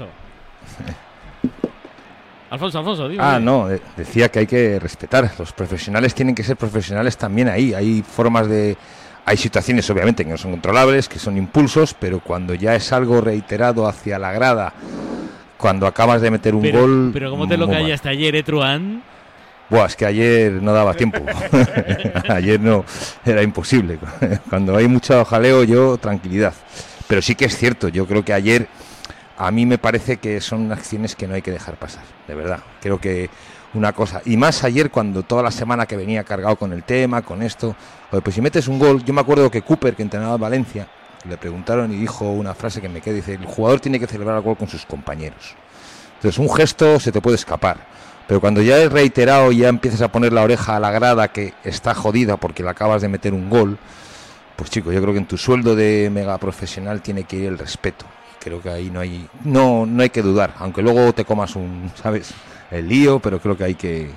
Alfonso, 2.50 2.80
Alfonso, 2.80 3.10
dime. 3.10 3.24
Ah, 3.24 3.40
no, 3.40 3.68
decía 3.98 4.30
que 4.30 4.40
hay 4.40 4.48
que 4.48 4.80
respetar. 4.80 5.30
Los 5.38 5.52
profesionales 5.52 6.16
tienen 6.16 6.34
que 6.34 6.44
ser 6.44 6.56
profesionales 6.56 7.18
también 7.18 7.50
ahí. 7.50 7.74
Hay 7.74 8.02
formas 8.02 8.48
de. 8.48 8.78
Hay 9.25 9.38
situaciones, 9.38 9.90
obviamente, 9.90 10.24
que 10.24 10.30
no 10.30 10.38
son 10.38 10.52
controlables, 10.52 11.10
que 11.10 11.18
son 11.18 11.36
impulsos, 11.36 11.96
pero 11.96 12.19
cuando 12.19 12.54
ya 12.54 12.75
es 12.75 12.94
algo 12.94 13.22
reiterado 13.22 13.88
hacia 13.88 14.19
la 14.19 14.31
grada, 14.31 14.72
cuando 15.57 15.88
acabas 15.88 16.22
de 16.22 16.31
meter 16.31 16.56
un 16.56 16.72
gol. 16.72 17.10
Pero 17.13 17.30
¿cómo 17.31 17.48
te 17.48 17.57
lo 17.57 17.68
callaste 17.68 18.10
ayer, 18.10 18.36
eh, 18.36 18.44
Truán? 18.44 19.04
Buah, 19.69 19.86
es 19.88 19.96
que 19.96 20.06
ayer 20.06 20.52
no 20.52 20.74
daba 20.74 20.94
tiempo. 20.94 21.19
ayer 22.30 22.60
no, 22.60 22.86
era 23.25 23.42
imposible. 23.42 23.98
Cuando 24.50 24.75
hay 24.75 24.88
mucho 24.88 25.24
jaleo, 25.25 25.63
yo 25.63 25.98
tranquilidad. 25.98 26.54
Pero 27.07 27.22
sí 27.22 27.36
que 27.36 27.46
es 27.46 27.57
cierto, 27.57 27.88
yo 27.88 28.06
creo 28.06 28.24
que 28.24 28.34
ayer 28.34 28.68
a 29.38 29.52
mí 29.52 29.66
me 29.66 29.78
parece 29.78 30.18
que 30.18 30.40
son 30.42 30.72
acciones 30.72 31.16
que 31.16 31.28
no 31.28 31.36
hay 31.36 31.42
que 31.42 31.52
dejar 31.52 31.75
pasar, 31.75 32.04
de 32.28 32.36
verdad. 32.36 32.60
Creo 32.81 33.00
que 33.00 33.30
una 33.74 33.92
cosa, 33.94 34.22
y 34.25 34.38
más 34.38 34.63
ayer 34.63 34.90
cuando 34.90 35.24
toda 35.24 35.44
la 35.44 35.52
semana 35.52 35.86
que 35.86 35.98
venía 35.98 36.24
cargado 36.24 36.56
con 36.56 36.72
el 36.72 36.84
tema, 36.84 37.22
con 37.22 37.42
esto, 37.42 37.75
pues 38.10 38.34
si 38.34 38.42
metes 38.42 38.68
un 38.68 38.80
gol, 38.80 39.04
yo 39.04 39.13
me 39.13 39.22
acuerdo 39.22 39.52
que 39.52 39.62
Cooper, 39.62 39.96
que 39.96 40.04
entrenaba 40.04 40.36
en 40.36 40.42
Valencia, 40.42 40.88
le 41.27 41.38
preguntaron 41.38 41.92
y 41.92 41.95
dijo 41.95 42.30
una 42.30 42.54
frase 42.54 42.81
que 42.81 42.89
me 42.89 43.01
quedó, 43.01 43.16
dice, 43.16 43.33
el 43.33 43.45
jugador 43.45 43.80
tiene 43.80 44.00
que 44.00 44.07
celebrar 44.07 44.38
el 44.38 44.44
gol 44.44 44.57
con 44.57 44.68
sus 44.68 44.86
compañeros. 44.86 45.56
Entonces 46.16 46.39
un 46.39 46.54
gesto 46.54 47.00
se 47.00 47.12
te 47.12 47.22
puede 47.22 47.36
escapar 47.36 47.95
pero 48.27 48.42
cuando 48.42 48.62
ya 48.62 48.77
es 48.80 48.92
reiterado 48.92 49.51
y 49.51 49.57
ya 49.57 49.69
empiezas 49.69 50.01
a 50.01 50.12
poner 50.12 50.33
la 50.33 50.42
oreja 50.42 50.75
a 50.75 50.80
la 50.80 50.92
grada 50.92 51.27
que 51.27 51.54
está 51.63 51.94
jodida 51.94 52.38
porque 52.38 52.63
le 52.63 52.69
acabas 52.69 53.01
de 53.01 53.07
meter 53.07 53.33
un 53.33 53.50
gol, 53.50 53.77
pues 54.56 54.69
chico, 54.69 54.92
yo 54.92 55.01
creo 55.01 55.13
que 55.13 55.19
en 55.19 55.27
tu 55.27 55.38
sueldo 55.38 55.75
de 55.75 56.10
mega 56.12 56.38
profesional 56.38 57.01
tiene 57.01 57.25
que 57.25 57.38
ir 57.38 57.45
el 57.45 57.57
respeto. 57.57 58.06
Creo 58.39 58.62
que 58.62 58.69
ahí 58.69 58.89
no 58.89 59.00
hay 59.00 59.28
no 59.44 59.86
no 59.86 60.04
hay 60.04 60.10
que 60.10 60.21
dudar, 60.21 60.54
aunque 60.60 60.81
luego 60.81 61.13
te 61.13 61.25
comas 61.25 61.56
un, 61.56 61.92
¿sabes? 62.01 62.33
El 62.71 62.88
lío, 62.88 63.19
pero 63.19 63.39
creo 63.39 63.56
que 63.56 63.63
hay 63.63 63.75
que 63.75 64.10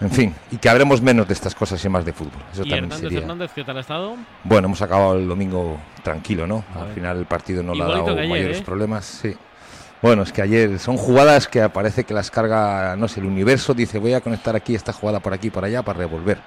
en 0.00 0.10
fin, 0.10 0.34
y 0.50 0.56
que 0.56 0.68
habremos 0.68 1.00
menos 1.00 1.26
de 1.26 1.34
estas 1.34 1.54
cosas 1.54 1.84
y 1.84 1.88
más 1.88 2.04
de 2.04 2.12
fútbol. 2.12 2.42
Eso 2.52 2.62
¿Y 2.64 2.70
también 2.70 2.92
Hernández, 2.92 3.12
Hernández, 3.12 3.50
qué 3.54 3.64
tal 3.64 3.76
ha 3.76 3.80
estado? 3.80 4.16
Bueno, 4.42 4.66
hemos 4.66 4.82
acabado 4.82 5.16
el 5.16 5.28
domingo 5.28 5.78
tranquilo, 6.02 6.46
¿no? 6.46 6.64
Al 6.74 6.92
final 6.92 7.18
el 7.18 7.26
partido 7.26 7.62
no 7.62 7.74
le 7.74 7.82
ha 7.82 7.88
dado 7.88 8.14
mayores 8.14 8.60
¿eh? 8.60 8.62
problemas, 8.64 9.04
sí. 9.04 9.34
Bueno, 10.02 10.22
es 10.22 10.32
que 10.32 10.42
ayer 10.42 10.78
son 10.78 10.96
jugadas 10.96 11.48
que 11.48 11.66
parece 11.70 12.04
que 12.04 12.12
las 12.12 12.30
carga, 12.30 12.94
no 12.96 13.08
sé, 13.08 13.20
el 13.20 13.26
universo 13.26 13.72
dice 13.72 13.98
voy 13.98 14.12
a 14.12 14.20
conectar 14.20 14.54
aquí 14.54 14.74
esta 14.74 14.92
jugada 14.92 15.20
por 15.20 15.32
aquí, 15.32 15.48
por 15.48 15.64
allá 15.64 15.82
para 15.82 15.98
revolver. 16.00 16.38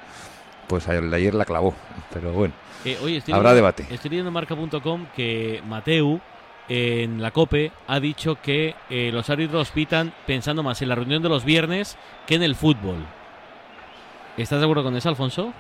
Pues 0.68 0.88
ayer, 0.88 1.12
ayer 1.14 1.34
la 1.34 1.46
clavó, 1.46 1.74
pero 2.14 2.34
bueno. 2.34 2.54
Eh, 2.86 3.22
habrá 3.32 3.54
debate. 3.54 3.88
Estoy 3.90 4.12
leyendo 4.12 4.32
marca.com 4.32 5.08
que 5.16 5.62
Mateu 5.68 6.22
en 6.70 7.22
la 7.22 7.32
COPE 7.32 7.72
ha 7.88 8.00
dicho 8.00 8.38
que 8.42 8.76
eh, 8.90 9.10
los 9.12 9.30
árbitros 9.30 9.72
pitan 9.72 10.14
pensando 10.26 10.64
más 10.64 10.82
en 10.82 10.90
la 10.90 10.96
reunión 10.96 11.24
de 11.24 11.30
los 11.30 11.44
viernes 11.46 11.98
que 12.28 12.36
en 12.36 12.44
el 12.44 12.56
fútbol. 12.56 13.06
¿Estás 14.38 14.60
de 14.60 14.66
acuerdo 14.66 14.84
con 14.84 14.96
eso, 14.96 15.10
Alfonso? 15.10 15.52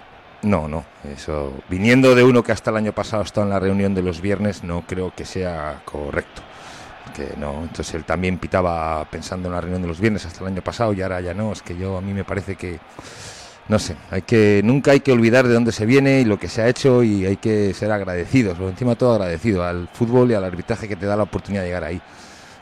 No, 0.43 0.67
no, 0.67 0.85
eso 1.11 1.51
viniendo 1.67 2.13
de 2.13 2.23
uno 2.23 2.43
que 2.43 2.51
hasta 2.51 2.69
el 2.69 2.77
año 2.77 2.93
pasado 2.93 3.23
estado 3.23 3.47
en 3.47 3.49
la 3.51 3.59
reunión 3.59 3.95
de 3.95 4.03
los 4.03 4.21
viernes 4.21 4.63
no 4.63 4.83
creo 4.85 5.11
que 5.15 5.25
sea 5.25 5.81
correcto 5.83 6.43
que 7.15 7.33
no. 7.37 7.63
Entonces 7.63 7.95
él 7.95 8.03
también 8.03 8.37
pitaba 8.37 9.03
pensando 9.05 9.47
en 9.47 9.55
la 9.55 9.61
reunión 9.61 9.81
de 9.81 9.87
los 9.87 9.99
viernes 9.99 10.25
hasta 10.25 10.41
el 10.41 10.47
año 10.47 10.61
pasado 10.61 10.93
y 10.93 11.01
ahora 11.01 11.21
ya 11.21 11.33
no. 11.33 11.51
Es 11.51 11.63
que 11.63 11.75
yo 11.75 11.97
a 11.97 12.01
mí 12.01 12.13
me 12.13 12.23
parece 12.23 12.55
que 12.55 12.79
no 13.67 13.79
sé, 13.79 13.95
hay 14.11 14.21
que 14.21 14.61
nunca 14.63 14.91
hay 14.91 15.01
que 15.01 15.11
olvidar 15.11 15.47
de 15.47 15.53
dónde 15.53 15.71
se 15.71 15.85
viene 15.85 16.21
y 16.21 16.25
lo 16.25 16.39
que 16.39 16.47
se 16.47 16.61
ha 16.61 16.69
hecho 16.69 17.03
y 17.03 17.25
hay 17.25 17.37
que 17.37 17.73
ser 17.73 17.91
agradecidos, 17.91 18.57
por 18.57 18.69
encima 18.69 18.91
de 18.91 18.95
todo 18.95 19.13
agradecido 19.13 19.63
al 19.63 19.89
fútbol 19.91 20.31
y 20.31 20.35
al 20.35 20.43
arbitraje 20.43 20.87
que 20.87 20.95
te 20.95 21.05
da 21.05 21.17
la 21.17 21.23
oportunidad 21.23 21.63
de 21.63 21.67
llegar 21.67 21.83
ahí. 21.83 22.01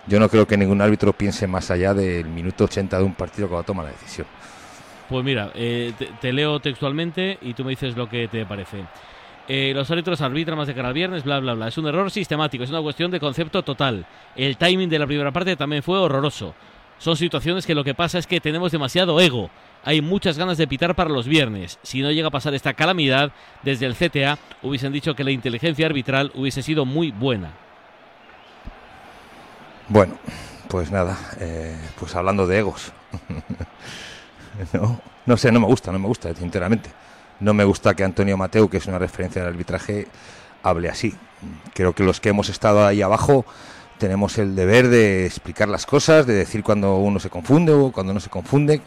Yo 0.08 0.20
no 0.20 0.30
creo 0.30 0.48
que 0.48 0.58
ningún 0.58 0.82
árbitro 0.82 1.14
piense 1.14 1.46
más 1.46 1.70
allá 1.70 1.94
del 1.94 2.28
minuto 2.28 2.64
80 2.64 2.98
de 2.98 3.04
un 3.04 3.14
partido 3.14 3.48
cuando 3.48 3.66
toma 3.66 3.84
la 3.84 3.90
decisión. 3.90 4.28
Pues 5.10 5.24
mira, 5.24 5.52
eh, 5.54 5.94
te, 6.20 6.34
leo 6.34 6.60
textualmente 6.60 7.38
y 7.42 7.54
tú 7.54 7.64
me 7.64 7.72
dices 7.72 7.96
lo 7.96 8.10
que 8.10 8.28
te 8.28 8.46
parece. 8.46 8.84
Eh, 9.48 9.72
los 9.76 9.90
árbitros 9.92 10.22
arbitran 10.22 10.58
más 10.58 10.68
de 10.68 10.74
cara 10.74 10.88
al 10.88 10.94
viernes, 10.96 11.24
bla, 11.24 11.40
bla, 11.40 11.54
bla. 11.54 11.68
Es 11.68 11.78
un 11.78 11.88
error 11.88 12.10
sistemático, 12.10 12.64
es 12.64 12.72
una 12.72 12.82
cuestión 12.82 13.12
de 13.12 13.20
concepto 13.20 13.62
total. 13.64 14.06
El 14.36 14.58
timing 14.58 14.90
de 14.90 15.00
la 15.00 15.06
primera 15.06 15.32
parte 15.32 15.56
también 15.56 15.84
fue 15.84 16.00
horroroso. 16.00 16.56
Son 16.98 17.16
situaciones 17.16 17.66
que 17.66 17.76
lo 17.76 17.84
que 17.84 17.94
pasa 17.94 18.18
es 18.18 18.26
que 18.26 18.40
tenemos 18.40 18.72
demasiado 18.72 19.20
ego. 19.20 19.50
Hay 19.84 20.02
muchas 20.02 20.38
ganas 20.38 20.58
de 20.58 20.68
pitar 20.68 20.96
para 20.96 21.12
los 21.12 21.28
viernes. 21.28 21.78
Si 21.84 22.02
no 22.02 22.12
llega 22.12 22.30
a 22.30 22.32
pasar 22.32 22.56
esta 22.56 22.74
calamidad, 22.74 23.32
desde 23.62 23.86
el 23.86 23.96
CTA 23.96 24.40
hubiesen 24.64 24.94
dicho 24.94 25.14
que 25.14 25.24
la 25.24 25.32
inteligencia 25.32 25.86
arbitral 25.86 26.32
hubiese 26.34 26.64
sido 26.64 26.86
muy 26.86 27.12
buena. 27.12 27.52
Bueno, 29.88 30.16
pues 30.70 30.90
nada, 30.90 31.16
eh, 31.40 31.78
pues 32.00 32.16
hablando 32.16 32.48
de 32.48 32.58
egos. 32.58 32.92
no, 34.74 35.02
no 35.26 35.38
sé, 35.38 35.52
no 35.52 35.60
me 35.60 35.68
gusta, 35.68 35.92
no 35.92 36.00
me 36.00 36.08
gusta, 36.08 36.34
sinceramente. 36.34 36.90
No 37.40 37.54
me 37.54 37.64
gusta 37.64 37.94
que 37.94 38.04
Antonio 38.04 38.38
Mateu, 38.38 38.70
que 38.70 38.78
es 38.78 38.88
una 38.88 38.98
referencia 39.00 39.42
del 39.42 39.52
arbitraje, 39.52 40.08
hable 40.64 40.90
así. 40.90 41.14
Creo 41.74 41.94
que 41.94 42.04
los 42.04 42.20
que 42.20 42.30
hemos 42.30 42.50
estado 42.50 42.86
ahí 42.86 43.02
abajo 43.02 43.46
tenemos 43.98 44.38
el 44.38 44.56
deber 44.56 44.88
de 44.88 45.26
explicar 45.26 45.68
las 45.70 45.86
cosas, 45.86 46.26
de 46.26 46.34
decir 46.34 46.64
cuando 46.64 46.98
uno 46.98 47.20
se 47.20 47.30
confunde 47.30 47.74
o 47.74 47.92
cuando 47.92 48.14
no 48.14 48.20
se 48.20 48.30
confunde. 48.30 48.82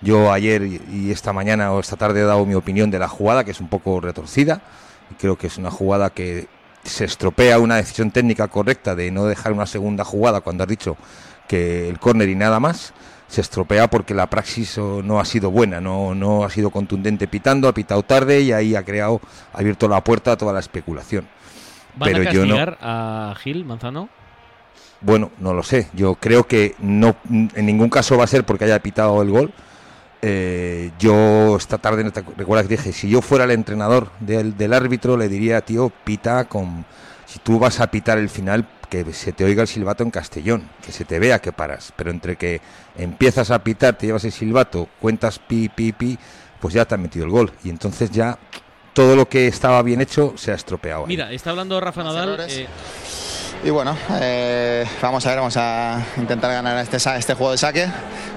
Yo 0.00 0.32
ayer 0.32 0.62
y 0.64 1.10
esta 1.10 1.32
mañana 1.32 1.72
o 1.72 1.80
esta 1.80 1.96
tarde 1.96 2.20
he 2.20 2.24
dado 2.24 2.44
mi 2.44 2.54
opinión 2.54 2.90
de 2.90 2.98
la 2.98 3.08
jugada, 3.08 3.44
que 3.44 3.52
es 3.52 3.60
un 3.60 3.68
poco 3.68 4.00
retorcida. 4.00 4.60
Creo 5.18 5.36
que 5.36 5.46
es 5.46 5.56
una 5.56 5.70
jugada 5.70 6.10
que 6.10 6.48
se 6.82 7.04
estropea 7.04 7.58
una 7.58 7.76
decisión 7.76 8.10
técnica 8.10 8.48
correcta 8.48 8.94
de 8.94 9.10
no 9.10 9.24
dejar 9.24 9.52
una 9.52 9.66
segunda 9.66 10.04
jugada 10.04 10.42
cuando 10.42 10.64
has 10.64 10.68
dicho 10.68 10.96
que 11.48 11.88
el 11.88 11.98
córner 11.98 12.28
y 12.28 12.34
nada 12.34 12.60
más. 12.60 12.92
Se 13.34 13.40
estropea 13.40 13.90
porque 13.90 14.14
la 14.14 14.30
praxis 14.30 14.78
no 14.78 15.18
ha 15.18 15.24
sido 15.24 15.50
buena, 15.50 15.80
no, 15.80 16.14
no 16.14 16.44
ha 16.44 16.50
sido 16.50 16.70
contundente 16.70 17.26
pitando, 17.26 17.66
ha 17.66 17.74
pitado 17.74 18.04
tarde 18.04 18.42
y 18.42 18.52
ahí 18.52 18.76
ha 18.76 18.84
creado, 18.84 19.20
ha 19.52 19.58
abierto 19.58 19.88
la 19.88 20.04
puerta 20.04 20.30
a 20.30 20.36
toda 20.36 20.52
la 20.52 20.60
especulación. 20.60 21.26
¿Van 21.96 22.10
Pero 22.12 22.22
a 22.22 22.24
castigar 22.26 22.46
yo 22.46 22.66
no... 22.70 22.76
a 22.80 23.34
Gil 23.42 23.64
Manzano? 23.64 24.08
Bueno, 25.00 25.32
no 25.40 25.52
lo 25.52 25.64
sé. 25.64 25.88
Yo 25.94 26.14
creo 26.14 26.46
que 26.46 26.76
no, 26.78 27.16
en 27.28 27.66
ningún 27.66 27.90
caso 27.90 28.16
va 28.16 28.22
a 28.22 28.28
ser 28.28 28.44
porque 28.44 28.66
haya 28.66 28.78
pitado 28.78 29.20
el 29.20 29.30
gol. 29.30 29.52
Eh, 30.22 30.92
yo 31.00 31.56
esta 31.56 31.78
tarde, 31.78 32.08
recuerda 32.36 32.62
que 32.62 32.76
dije, 32.76 32.92
si 32.92 33.08
yo 33.08 33.20
fuera 33.20 33.46
el 33.46 33.50
entrenador 33.50 34.12
del, 34.20 34.56
del, 34.56 34.72
árbitro, 34.74 35.16
le 35.16 35.28
diría, 35.28 35.60
tío, 35.60 35.90
pita 36.04 36.44
con... 36.44 36.84
Si 37.26 37.40
tú 37.40 37.58
vas 37.58 37.80
a 37.80 37.90
pitar 37.90 38.18
el 38.18 38.28
final, 38.28 38.64
que 39.02 39.12
se 39.12 39.32
te 39.32 39.44
oiga 39.44 39.62
el 39.62 39.68
silbato 39.68 40.04
en 40.04 40.10
Castellón, 40.10 40.68
que 40.84 40.92
se 40.92 41.04
te 41.04 41.18
vea 41.18 41.40
que 41.40 41.50
paras. 41.50 41.92
Pero 41.96 42.10
entre 42.10 42.36
que 42.36 42.60
empiezas 42.96 43.50
a 43.50 43.64
pitar, 43.64 43.96
te 43.96 44.06
llevas 44.06 44.24
el 44.24 44.32
silbato, 44.32 44.88
cuentas 45.00 45.38
pi, 45.40 45.68
pi, 45.68 45.92
pi, 45.92 46.18
pues 46.60 46.74
ya 46.74 46.84
te 46.84 46.94
han 46.94 47.02
metido 47.02 47.24
el 47.24 47.30
gol. 47.30 47.52
Y 47.64 47.70
entonces 47.70 48.10
ya 48.10 48.38
todo 48.92 49.16
lo 49.16 49.28
que 49.28 49.48
estaba 49.48 49.82
bien 49.82 50.00
hecho 50.00 50.34
se 50.36 50.52
ha 50.52 50.54
estropeado. 50.54 51.06
Mira, 51.06 51.32
está 51.32 51.50
hablando 51.50 51.80
Rafa 51.80 52.04
Nadal. 52.04 52.46
Eh, 52.48 52.68
y 53.64 53.70
bueno, 53.70 53.96
eh, 54.20 54.84
vamos 55.02 55.26
a 55.26 55.30
ver, 55.30 55.38
vamos 55.38 55.56
a 55.56 56.00
intentar 56.16 56.52
ganar 56.52 56.78
este, 56.78 56.96
este 56.96 57.34
juego 57.34 57.52
de 57.52 57.58
saque 57.58 57.88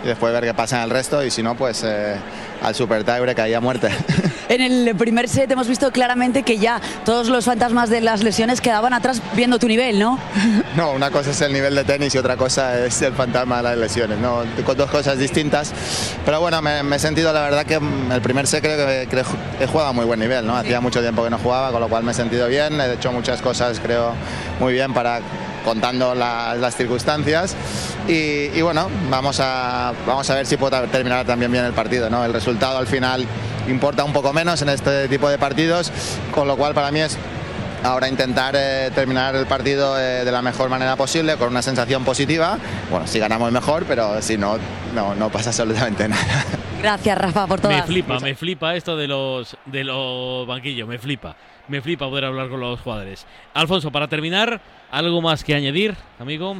y 0.03 0.07
después 0.07 0.33
ver 0.33 0.43
qué 0.43 0.53
pasa 0.53 0.77
en 0.77 0.83
el 0.85 0.89
resto 0.89 1.23
y 1.23 1.29
si 1.29 1.43
no, 1.43 1.55
pues 1.55 1.83
eh, 1.85 2.15
al 2.61 2.75
super 2.75 3.05
que 3.05 3.41
haya 3.41 3.61
muerte. 3.61 3.89
En 4.49 4.61
el 4.61 4.95
primer 4.95 5.27
set 5.27 5.51
hemos 5.51 5.67
visto 5.67 5.91
claramente 5.91 6.43
que 6.43 6.57
ya 6.57 6.79
todos 7.03 7.27
los 7.27 7.43
fantasmas 7.43 7.89
de 7.89 7.99
las 7.99 8.23
lesiones 8.23 8.61
quedaban 8.61 8.93
atrás 8.93 9.21
viendo 9.33 9.59
tu 9.59 9.67
nivel, 9.67 9.99
¿no? 9.99 10.17
No, 10.77 10.93
una 10.93 11.11
cosa 11.11 11.31
es 11.31 11.41
el 11.41 11.51
nivel 11.51 11.75
de 11.75 11.83
tenis 11.83 12.15
y 12.15 12.17
otra 12.17 12.37
cosa 12.37 12.85
es 12.85 13.01
el 13.01 13.11
fantasma 13.13 13.57
de 13.57 13.63
las 13.63 13.77
lesiones, 13.77 14.17
¿no? 14.19 14.43
Con 14.65 14.77
dos 14.77 14.89
cosas 14.89 15.19
distintas. 15.19 15.73
Pero 16.23 16.39
bueno, 16.39 16.61
me, 16.61 16.95
he 16.95 16.99
sentido 16.99 17.33
la 17.33 17.41
verdad 17.41 17.65
que 17.65 17.73
el 17.75 18.21
primer 18.21 18.47
set 18.47 18.63
creo 18.63 19.09
que, 19.09 19.23
he 19.59 19.67
jugado 19.67 19.89
a 19.89 19.93
muy 19.93 20.05
buen 20.05 20.19
nivel, 20.19 20.47
¿no? 20.47 20.55
Hacía 20.55 20.79
mucho 20.79 21.01
tiempo 21.01 21.25
que 21.25 21.29
no 21.29 21.39
jugaba, 21.39 21.71
con 21.71 21.81
lo 21.81 21.89
cual 21.89 22.03
me 22.03 22.11
he 22.11 22.15
sentido 22.15 22.47
bien, 22.47 22.79
he 22.79 22.93
hecho 22.93 23.11
muchas 23.11 23.41
cosas 23.41 23.81
creo 23.81 24.13
muy 24.59 24.73
bien 24.73 24.93
para 24.93 25.19
contando 25.67 26.15
las 26.15 26.75
circunstancias 26.77 27.53
y, 28.07 28.61
bueno, 28.61 28.89
vamos 29.09 29.41
a, 29.41 29.91
vamos 30.05 30.29
a 30.29 30.35
ver 30.35 30.45
si 30.45 30.55
puedo 30.55 30.81
terminar 30.87 31.25
también 31.25 31.51
bien 31.51 31.65
el 31.65 31.73
partido. 31.73 32.09
¿no? 32.09 32.23
El 32.23 32.31
resultado 32.31 32.77
al 32.77 32.87
final 32.87 33.25
importa 33.67 34.05
un 34.05 34.13
poco 34.13 34.31
menos 34.31 34.61
en 34.61 34.69
este 34.69 35.09
tipo 35.09 35.27
de 35.27 35.37
partidos, 35.37 35.91
con 36.33 36.47
lo 36.47 36.55
cual 36.55 36.73
para 36.73 36.89
mí 36.89 37.01
es 37.01 37.17
ahora 37.83 38.07
intentar 38.07 38.55
eh, 38.57 38.91
terminar 38.95 39.35
el 39.35 39.45
partido 39.45 39.99
eh, 39.99 40.23
de 40.23 40.31
la 40.31 40.41
mejor 40.41 40.69
manera 40.69 40.95
posible, 40.95 41.35
con 41.35 41.49
una 41.49 41.61
sensación 41.61 42.05
positiva. 42.05 42.57
Bueno, 42.89 43.05
si 43.05 43.19
ganamos 43.19 43.51
mejor, 43.51 43.83
pero 43.85 44.21
si 44.21 44.37
no, 44.37 44.57
no, 44.95 45.15
no 45.15 45.29
pasa 45.29 45.49
absolutamente 45.49 46.07
nada. 46.07 46.45
Gracias, 46.81 47.17
Rafa, 47.17 47.45
por 47.45 47.59
todo. 47.59 47.73
Me 47.73 47.83
flipa, 47.83 48.21
me 48.21 48.35
flipa 48.35 48.73
esto 48.73 48.95
de 48.95 49.07
los, 49.07 49.57
de 49.65 49.83
los 49.83 50.47
banquillos, 50.47 50.87
me 50.87 50.97
flipa 50.97 51.35
me 51.67 51.81
flipa 51.81 52.07
poder 52.07 52.25
hablar 52.25 52.49
con 52.49 52.59
los 52.59 52.79
jugadores. 52.79 53.25
Alfonso, 53.53 53.91
para 53.91 54.07
terminar, 54.07 54.61
¿algo 54.91 55.21
más 55.21 55.43
que 55.43 55.55
añadir, 55.55 55.95
amigo? 56.19 56.57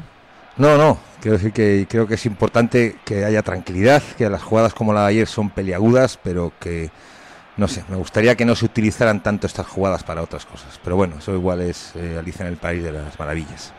No, 0.58 0.78
no, 0.78 0.98
quiero 1.22 1.38
decir 1.38 1.54
que 1.54 1.86
creo 1.88 2.08
que 2.08 2.16
es 2.16 2.26
importante 2.26 2.98
que 3.06 3.26
haya 3.26 3.44
tranquilidad, 3.44 4.02
que 4.18 4.30
las 4.30 4.42
jugadas 4.42 4.74
como 4.74 4.92
la 4.92 5.02
de 5.02 5.08
ayer 5.08 5.28
son 5.28 5.52
peliagudas, 5.52 6.20
pero 6.22 6.52
que, 6.60 6.90
no 7.58 7.68
sé, 7.68 7.84
me 7.90 7.96
gustaría 7.96 8.36
que 8.36 8.46
no 8.46 8.56
se 8.56 8.66
utilizaran 8.66 9.22
tanto 9.22 9.46
estas 9.46 9.68
jugadas 9.68 10.04
para 10.04 10.24
otras 10.24 10.46
cosas. 10.46 10.80
Pero 10.84 10.96
bueno, 10.96 11.18
eso 11.20 11.34
igual 11.34 11.62
es 11.62 11.92
eh, 11.96 12.18
Alicia 12.18 12.44
en 12.46 12.54
el 12.54 12.58
País 12.58 12.84
de 12.84 12.92
las 12.92 13.20
Maravillas. 13.20 13.74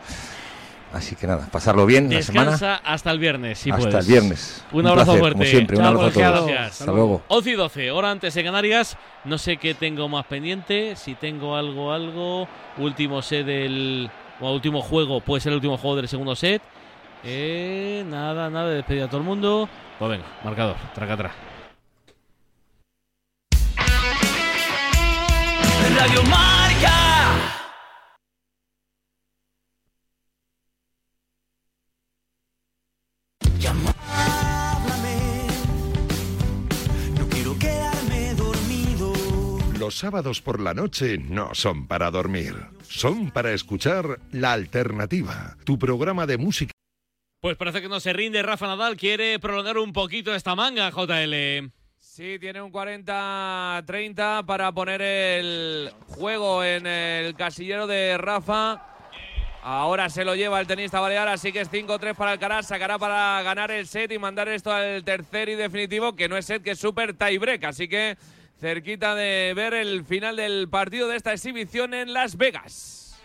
Así 0.91 1.15
que 1.15 1.27
nada, 1.27 1.47
pasarlo 1.51 1.85
bien 1.85 2.09
Descansa 2.09 2.43
la 2.43 2.57
semana. 2.57 2.81
hasta 2.83 3.11
el 3.11 3.19
viernes, 3.19 3.59
si 3.59 3.69
Hasta 3.69 3.99
el 3.99 4.05
viernes. 4.07 4.63
Un, 4.71 4.87
abrazo 4.87 5.17
fuerte. 5.17 5.33
Como 5.33 5.45
siempre, 5.45 5.77
un 5.77 5.83
abrazo 5.83 6.25
a 6.25 6.33
todos. 6.33 6.51
Hasta 6.51 6.91
luego. 6.91 7.21
11 7.27 7.49
y 7.49 7.53
12, 7.53 7.91
hora 7.91 8.11
antes 8.11 8.35
en 8.35 8.45
Canarias. 8.45 8.97
No 9.23 9.37
sé 9.37 9.57
qué 9.57 9.75
tengo 9.75 10.09
más 10.09 10.25
pendiente. 10.25 10.95
Si 10.95 11.13
tengo 11.13 11.55
algo, 11.55 11.93
algo. 11.93 12.47
Último 12.77 13.21
set 13.21 13.45
del. 13.45 14.09
O 14.41 14.53
último 14.53 14.81
juego, 14.81 15.21
puede 15.21 15.41
ser 15.41 15.51
el 15.51 15.57
último 15.57 15.77
juego 15.77 15.97
del 15.97 16.07
segundo 16.07 16.35
set. 16.35 16.61
Eh, 17.23 18.03
nada, 18.07 18.49
nada 18.49 18.69
de 18.69 18.75
despedida 18.75 19.05
a 19.05 19.07
todo 19.07 19.17
el 19.17 19.25
mundo. 19.25 19.69
Pues 19.99 20.11
venga, 20.11 20.25
marcador, 20.43 20.77
traca 20.95 21.13
atrás. 21.13 21.33
Radio 25.97 26.23
Marca. 26.23 27.08
Los 39.89 39.97
sábados 39.97 40.39
por 40.39 40.59
la 40.59 40.75
noche 40.75 41.17
no 41.17 41.55
son 41.55 41.87
para 41.87 42.11
dormir, 42.11 42.53
son 42.83 43.31
para 43.31 43.53
escuchar 43.53 44.19
La 44.31 44.53
Alternativa, 44.53 45.57
tu 45.63 45.79
programa 45.79 46.27
de 46.27 46.37
música. 46.37 46.71
Pues 47.41 47.57
parece 47.57 47.81
que 47.81 47.89
no 47.89 47.99
se 47.99 48.13
rinde 48.13 48.43
Rafa 48.43 48.67
Nadal, 48.67 48.97
quiere 48.97 49.39
prolongar 49.39 49.79
un 49.79 49.91
poquito 49.91 50.35
esta 50.35 50.53
manga, 50.53 50.91
JL. 50.91 51.71
Sí, 51.97 52.37
tiene 52.37 52.61
un 52.61 52.71
40-30 52.71 54.45
para 54.45 54.71
poner 54.73 55.01
el 55.01 55.91
juego 56.05 56.63
en 56.63 56.85
el 56.85 57.33
casillero 57.33 57.87
de 57.87 58.15
Rafa. 58.19 58.85
Ahora 59.63 60.07
se 60.11 60.23
lo 60.23 60.35
lleva 60.35 60.61
el 60.61 60.67
tenista 60.67 60.99
balear, 60.99 61.29
así 61.29 61.51
que 61.51 61.61
es 61.61 61.71
5-3 61.71 62.13
para 62.13 62.33
Alcaraz. 62.33 62.67
Sacará 62.67 62.99
para 62.99 63.41
ganar 63.41 63.71
el 63.71 63.87
set 63.87 64.11
y 64.11 64.19
mandar 64.19 64.49
esto 64.49 64.71
al 64.71 65.03
tercer 65.03 65.49
y 65.49 65.55
definitivo, 65.55 66.15
que 66.15 66.29
no 66.29 66.37
es 66.37 66.45
set, 66.45 66.61
que 66.61 66.71
es 66.71 66.79
super 66.79 67.15
tiebreak. 67.15 67.63
Así 67.63 67.87
que 67.87 68.17
cerquita 68.59 69.15
de 69.15 69.53
ver 69.55 69.73
el 69.73 70.03
final 70.03 70.35
del 70.35 70.67
partido 70.67 71.07
de 71.07 71.15
esta 71.15 71.31
exhibición 71.31 71.93
en 71.93 72.13
Las 72.13 72.35
Vegas. 72.35 73.17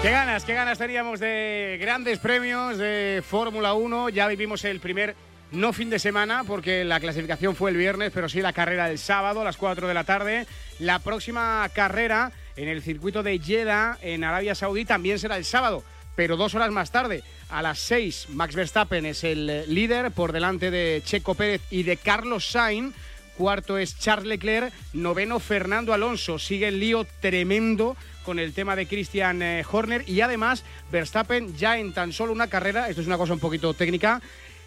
Qué 0.00 0.10
ganas, 0.10 0.44
qué 0.44 0.54
ganas 0.54 0.78
teníamos 0.78 1.20
de 1.20 1.78
grandes 1.80 2.18
premios 2.18 2.78
de 2.78 3.22
Fórmula 3.24 3.74
1. 3.74 4.08
Ya 4.10 4.26
vivimos 4.26 4.64
el 4.64 4.80
primer 4.80 5.14
no 5.52 5.72
fin 5.72 5.90
de 5.90 5.98
semana, 5.98 6.44
porque 6.44 6.84
la 6.84 6.98
clasificación 6.98 7.54
fue 7.54 7.70
el 7.70 7.76
viernes, 7.76 8.10
pero 8.12 8.28
sí 8.28 8.40
la 8.40 8.52
carrera 8.52 8.88
del 8.88 8.98
sábado 8.98 9.42
a 9.42 9.44
las 9.44 9.56
4 9.56 9.86
de 9.86 9.94
la 9.94 10.04
tarde. 10.04 10.46
La 10.78 10.98
próxima 11.00 11.68
carrera 11.74 12.32
en 12.56 12.68
el 12.68 12.82
circuito 12.82 13.22
de 13.22 13.38
Jeddah 13.38 13.98
en 14.02 14.24
Arabia 14.24 14.54
Saudí 14.54 14.84
también 14.84 15.18
será 15.18 15.36
el 15.36 15.44
sábado 15.44 15.84
pero 16.14 16.36
dos 16.36 16.54
horas 16.54 16.70
más 16.70 16.90
tarde, 16.90 17.22
a 17.48 17.62
las 17.62 17.78
seis, 17.78 18.26
Max 18.30 18.54
Verstappen 18.54 19.06
es 19.06 19.24
el 19.24 19.48
eh, 19.48 19.66
líder 19.66 20.10
por 20.10 20.32
delante 20.32 20.70
de 20.70 21.02
Checo 21.04 21.34
Pérez 21.34 21.62
y 21.70 21.82
de 21.82 21.96
Carlos 21.96 22.50
Sainz. 22.50 22.94
Cuarto 23.36 23.78
es 23.78 23.98
Charles 23.98 24.26
Leclerc. 24.26 24.72
Noveno, 24.92 25.40
Fernando 25.40 25.92
Alonso. 25.92 26.38
Sigue 26.38 26.68
el 26.68 26.80
lío 26.80 27.06
tremendo 27.20 27.96
con 28.24 28.38
el 28.38 28.52
tema 28.52 28.76
de 28.76 28.86
Christian 28.86 29.42
eh, 29.42 29.64
Horner. 29.70 30.08
Y 30.08 30.20
además, 30.20 30.64
Verstappen 30.90 31.56
ya 31.56 31.78
en 31.78 31.92
tan 31.92 32.12
solo 32.12 32.32
una 32.32 32.48
carrera, 32.48 32.88
esto 32.88 33.00
es 33.00 33.06
una 33.06 33.18
cosa 33.18 33.32
un 33.32 33.40
poquito 33.40 33.74
técnica, 33.74 34.20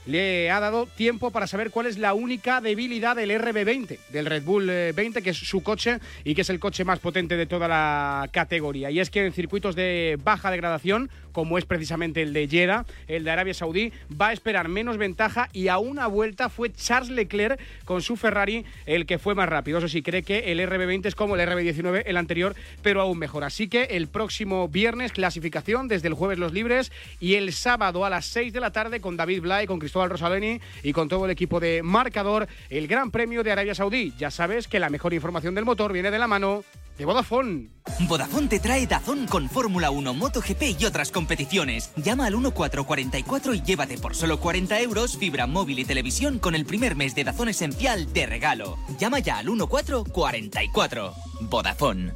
le 0.06 0.52
ha 0.52 0.60
dado 0.60 0.86
tiempo 0.86 1.32
para 1.32 1.48
saber 1.48 1.72
cuál 1.72 1.88
es 1.88 1.98
la 1.98 2.14
única 2.14 2.62
debilidad 2.62 3.16
del 3.16 3.32
RB20, 3.32 3.98
del 4.10 4.25
Red 4.25 4.44
Bull 4.44 4.68
20, 4.68 5.20
eh, 5.20 5.22
que 5.22 5.32
es 5.32 5.38
su 5.38 5.64
coche 5.64 6.00
y 6.24 6.36
que 6.36 6.42
es 6.42 6.50
el 6.50 6.60
coche 6.60 6.86
más 6.86 7.00
potente 7.00 7.38
de 7.38 7.46
toda 7.46 7.68
la 7.68 8.30
categoría. 8.32 8.92
Y 8.92 9.00
es 9.00 9.10
que 9.10 9.25
en 9.25 9.34
circuitos 9.34 9.75
de 9.75 10.20
baja 10.24 10.52
degradación, 10.52 11.10
como 11.36 11.58
es 11.58 11.65
precisamente 11.65 12.22
el 12.22 12.32
de 12.32 12.48
Jeddah, 12.48 12.86
el 13.10 13.25
de 13.25 13.32
Arabia 13.32 13.54
Saudí, 13.54 13.92
va 14.10 14.30
a 14.30 14.34
esperar 14.34 14.70
menos 14.70 14.96
ventaja 14.98 15.50
y 15.51 15.68
a 15.68 15.80
una 15.80 16.08
vuelta 16.08 16.48
fue 16.48 16.72
Charles 16.72 17.10
Leclerc 17.10 17.60
con 17.84 18.01
su 18.01 18.15
Ferrari 18.15 18.63
el 18.86 19.06
que 19.06 19.20
fue 19.20 19.36
más 19.36 19.50
rápido. 19.50 19.80
Eso 19.80 19.89
sí, 19.89 20.01
cree 20.01 20.24
que 20.24 20.54
el 20.54 20.62
RB20 20.62 21.08
es 21.08 21.15
como 21.15 21.36
el 21.36 21.46
RB19, 21.46 22.04
el 22.06 22.15
anterior, 22.15 22.56
pero 22.82 23.01
aún 23.01 23.20
mejor. 23.20 23.44
Así 23.44 23.68
que 23.68 23.84
el 23.84 24.08
próximo 24.08 24.70
viernes 24.70 25.12
clasificación, 25.12 25.89
desde 25.89 26.08
el 26.08 26.13
jueves 26.13 26.39
los 26.39 26.54
libres 26.54 26.94
y 27.20 27.34
el 27.36 27.51
sábado 27.51 28.06
a 28.06 28.10
las 28.10 28.27
6 28.27 28.54
de 28.54 28.62
la 28.62 28.72
tarde 28.72 29.01
con 29.01 29.18
David 29.18 29.42
Blay, 29.42 29.68
con 29.68 29.80
Cristóbal 29.80 30.12
Rosaleni 30.12 30.62
y 30.84 30.94
con 30.94 31.10
todo 31.10 31.25
el 31.25 31.32
equipo 31.32 31.60
de 31.60 31.84
Marcador, 31.84 32.48
el 32.70 32.88
Gran 32.88 33.12
Premio 33.12 33.44
de 33.44 33.51
Arabia 33.51 33.75
Saudí. 33.75 34.13
Ya 34.18 34.32
sabes 34.32 34.70
que 34.70 34.80
la 34.80 34.89
mejor 34.89 35.13
información 35.13 35.54
del 35.54 35.65
motor 35.65 35.92
viene 35.92 36.12
de 36.12 36.20
la 36.20 36.27
mano 36.27 36.63
de 36.98 37.06
Vodafone. 37.06 37.70
Vodafone 38.08 38.48
te 38.48 38.60
trae 38.60 38.88
Dazón 38.88 39.28
con 39.28 39.50
Fórmula 39.50 39.90
1, 39.92 40.14
MotoGP 40.14 40.80
y 40.80 40.86
otras 40.86 41.12
competiciones. 41.12 41.92
Llama 41.96 42.25
al 42.25 42.34
1444 42.34 43.54
y 43.54 43.62
llévate 43.62 43.98
por 43.98 44.16
solo 44.16 44.40
40 44.40 44.80
euros 44.82 45.18
fibra 45.18 45.48
móvil 45.48 45.80
y 45.80 45.86
televisión 45.86 46.40
con 46.40 46.56
el 46.56 46.66
primer 46.66 46.96
mes 46.96 47.16
de 47.16 47.24
Dazón 47.24 47.50
esencial 47.50 48.12
de 48.14 48.25
regalo. 48.25 48.78
Llama 49.00 49.20
ya 49.20 49.38
al 49.38 49.46
1444. 49.46 51.14
Vodafone. 51.42 52.14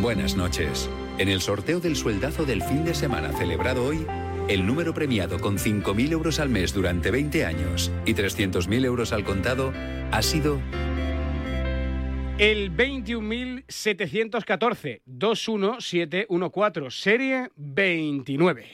Buenas 0.00 0.36
noches. 0.36 0.90
En 1.16 1.28
el 1.28 1.40
sorteo 1.40 1.80
del 1.80 1.96
sueldazo 1.96 2.44
del 2.44 2.62
fin 2.62 2.84
de 2.84 2.94
semana 2.94 3.32
celebrado 3.38 3.84
hoy, 3.84 4.06
el 4.48 4.66
número 4.66 4.92
premiado 4.92 5.40
con 5.40 5.56
5.000 5.56 6.12
euros 6.12 6.40
al 6.40 6.50
mes 6.50 6.74
durante 6.74 7.10
20 7.10 7.46
años 7.46 7.90
y 8.04 8.12
300.000 8.12 8.84
euros 8.84 9.12
al 9.12 9.24
contado 9.24 9.72
ha 10.10 10.20
sido 10.20 10.60
el 12.38 12.74
21.714, 12.76 15.00
21714, 15.06 16.90
serie 16.90 17.50
29. 17.56 18.66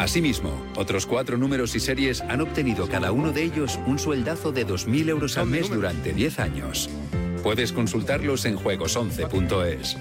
Asimismo, 0.00 0.52
otros 0.76 1.06
cuatro 1.06 1.36
números 1.36 1.76
y 1.76 1.80
series 1.80 2.20
han 2.22 2.40
obtenido 2.40 2.88
cada 2.88 3.12
uno 3.12 3.30
de 3.32 3.42
ellos 3.44 3.78
un 3.86 3.98
sueldazo 3.98 4.52
de 4.52 4.66
2.000 4.66 5.10
euros 5.10 5.36
al 5.38 5.48
mes 5.48 5.68
durante 5.70 6.12
10 6.12 6.40
años. 6.40 6.90
Puedes 7.42 7.72
consultarlos 7.72 8.44
en 8.44 8.56
juegos11.es. 8.56 9.96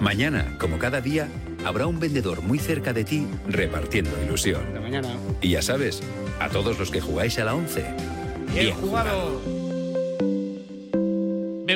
Mañana, 0.00 0.56
como 0.58 0.78
cada 0.78 1.00
día, 1.00 1.28
habrá 1.64 1.86
un 1.86 1.98
vendedor 2.00 2.42
muy 2.42 2.58
cerca 2.58 2.92
de 2.92 3.04
ti 3.04 3.26
repartiendo 3.48 4.10
ilusión. 4.24 4.62
mañana. 4.80 5.08
Y 5.40 5.50
ya 5.50 5.62
sabes, 5.62 6.02
a 6.40 6.48
todos 6.48 6.76
los 6.78 6.90
que 6.90 7.00
jugáis 7.00 7.38
a 7.38 7.44
la 7.44 7.54
11. 7.54 7.84
Bien, 8.54 8.74
jugado. 8.74 9.57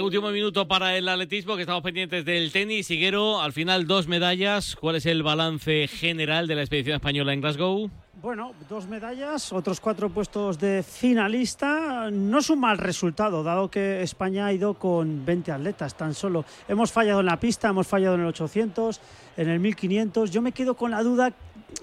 Último 0.01 0.31
minuto 0.31 0.67
para 0.67 0.97
el 0.97 1.07
atletismo, 1.09 1.57
que 1.57 1.63
estamos 1.63 1.83
pendientes 1.83 2.25
del 2.25 2.51
tenis. 2.51 2.87
Siguero, 2.87 3.41
al 3.41 3.53
final 3.53 3.87
dos 3.87 4.09
medallas. 4.09 4.75
¿Cuál 4.77 4.97
es 4.97 5.07
el 5.07 5.23
balance 5.23 5.87
general 5.89 6.47
de 6.47 6.55
la 6.55 6.63
expedición 6.63 6.97
española 6.97 7.35
en 7.35 7.41
Glasgow? 7.43 7.91
Bueno, 8.23 8.53
dos 8.69 8.87
medallas, 8.87 9.53
otros 9.53 9.81
cuatro 9.81 10.09
puestos 10.09 10.59
de 10.59 10.83
finalista. 10.83 12.09
No 12.11 12.39
es 12.39 12.49
un 12.49 12.61
mal 12.61 12.79
resultado, 12.79 13.43
dado 13.43 13.71
que 13.71 14.03
España 14.03 14.47
ha 14.47 14.53
ido 14.53 14.75
con 14.75 15.27
20 15.27 15.53
atletas 15.53 15.97
tan 15.97 16.15
solo. 16.15 16.45
Hemos 16.69 16.93
fallado 16.93 17.21
en 17.21 17.27
la 17.27 17.39
pista, 17.39 17.69
hemos 17.69 17.87
fallado 17.87 18.15
en 18.15 18.23
el 18.23 18.29
800, 18.29 19.01
en 19.37 19.49
el 19.49 19.61
1500. 19.61 20.31
Yo 20.31 20.41
me 20.41 20.53
quedo 20.53 20.75
con 20.75 20.93
la 20.93 21.03
duda 21.03 21.35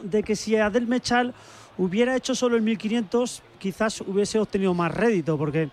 de 0.01 0.23
que 0.23 0.35
si 0.35 0.55
Adel 0.55 0.87
Mechal 0.87 1.33
hubiera 1.77 2.15
hecho 2.15 2.33
solo 2.33 2.55
el 2.55 2.61
1500, 2.63 3.43
quizás 3.59 4.01
hubiese 4.01 4.39
obtenido 4.39 4.73
más 4.73 4.91
rédito, 4.93 5.37
porque 5.37 5.69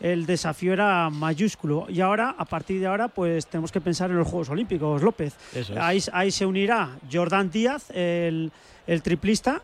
el 0.00 0.26
desafío 0.26 0.72
era 0.72 1.10
mayúsculo. 1.10 1.86
Y 1.88 2.00
ahora, 2.00 2.34
a 2.36 2.44
partir 2.44 2.80
de 2.80 2.86
ahora, 2.86 3.08
pues 3.08 3.46
tenemos 3.46 3.70
que 3.70 3.80
pensar 3.80 4.10
en 4.10 4.16
los 4.16 4.26
Juegos 4.26 4.48
Olímpicos, 4.48 5.02
López. 5.02 5.34
Ahí, 5.78 6.30
se 6.30 6.46
unirá 6.46 6.96
Jordan 7.12 7.50
Díaz, 7.50 7.90
el, 7.90 8.50
el 8.86 9.02
triplista, 9.02 9.62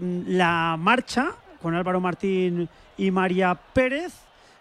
la 0.00 0.76
marcha 0.78 1.32
con 1.60 1.74
Álvaro 1.74 2.00
Martín 2.00 2.68
y 2.96 3.10
María 3.10 3.54
Pérez 3.54 4.12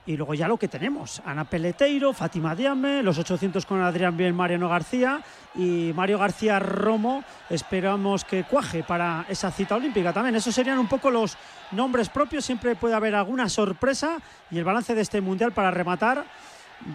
y 0.05 0.17
luego 0.17 0.33
ya 0.33 0.47
lo 0.47 0.57
que 0.57 0.67
tenemos, 0.67 1.21
Ana 1.25 1.45
Peleteiro, 1.45 2.13
Fátima 2.13 2.55
Diame, 2.55 3.03
los 3.03 3.17
800 3.19 3.65
con 3.65 3.81
Adrián 3.81 4.17
Bien, 4.17 4.35
Mariano 4.35 4.67
García 4.67 5.21
y 5.55 5.91
Mario 5.95 6.17
García 6.17 6.59
Romo, 6.59 7.23
esperamos 7.49 8.23
que 8.23 8.43
cuaje 8.43 8.83
para 8.83 9.25
esa 9.29 9.51
cita 9.51 9.75
olímpica 9.75 10.11
también. 10.11 10.35
Esos 10.35 10.55
serían 10.55 10.79
un 10.79 10.87
poco 10.87 11.11
los 11.11 11.37
nombres 11.71 12.09
propios, 12.09 12.45
siempre 12.45 12.75
puede 12.75 12.95
haber 12.95 13.15
alguna 13.15 13.47
sorpresa 13.47 14.17
y 14.49 14.57
el 14.57 14.63
balance 14.63 14.95
de 14.95 15.01
este 15.01 15.21
mundial 15.21 15.51
para 15.51 15.71
rematar. 15.71 16.25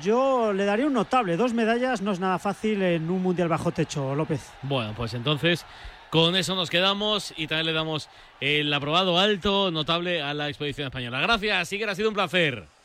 Yo 0.03 0.53
le 0.53 0.65
daría 0.65 0.87
un 0.87 0.93
notable, 0.93 1.37
dos 1.37 1.55
medallas 1.55 2.03
no 2.03 2.11
es 2.11 2.19
nada 2.19 2.41
fácil 2.41 2.83
en 2.83 3.09
un 3.09 3.23
mundial 3.23 3.49
bajo 3.49 3.71
techo, 3.71 4.17
López. 4.17 4.51
Bueno, 4.63 4.95
pues 4.97 5.15
entonces 5.15 5.65
con 6.11 6.35
eso 6.35 6.57
nos 6.57 6.71
quedamos 6.71 7.33
y 7.37 7.47
también 7.47 7.67
le 7.67 7.73
damos 7.73 8.09
el 8.41 8.73
aprobado 8.73 9.19
alto, 9.19 9.71
notable 9.71 10.23
a 10.23 10.35
la 10.35 10.49
expedición 10.49 10.87
española. 10.87 11.21
Gracias, 11.21 11.71
que 11.71 11.85
ha 11.85 11.95
sido 11.95 12.09
un 12.09 12.15
placer. 12.15 12.76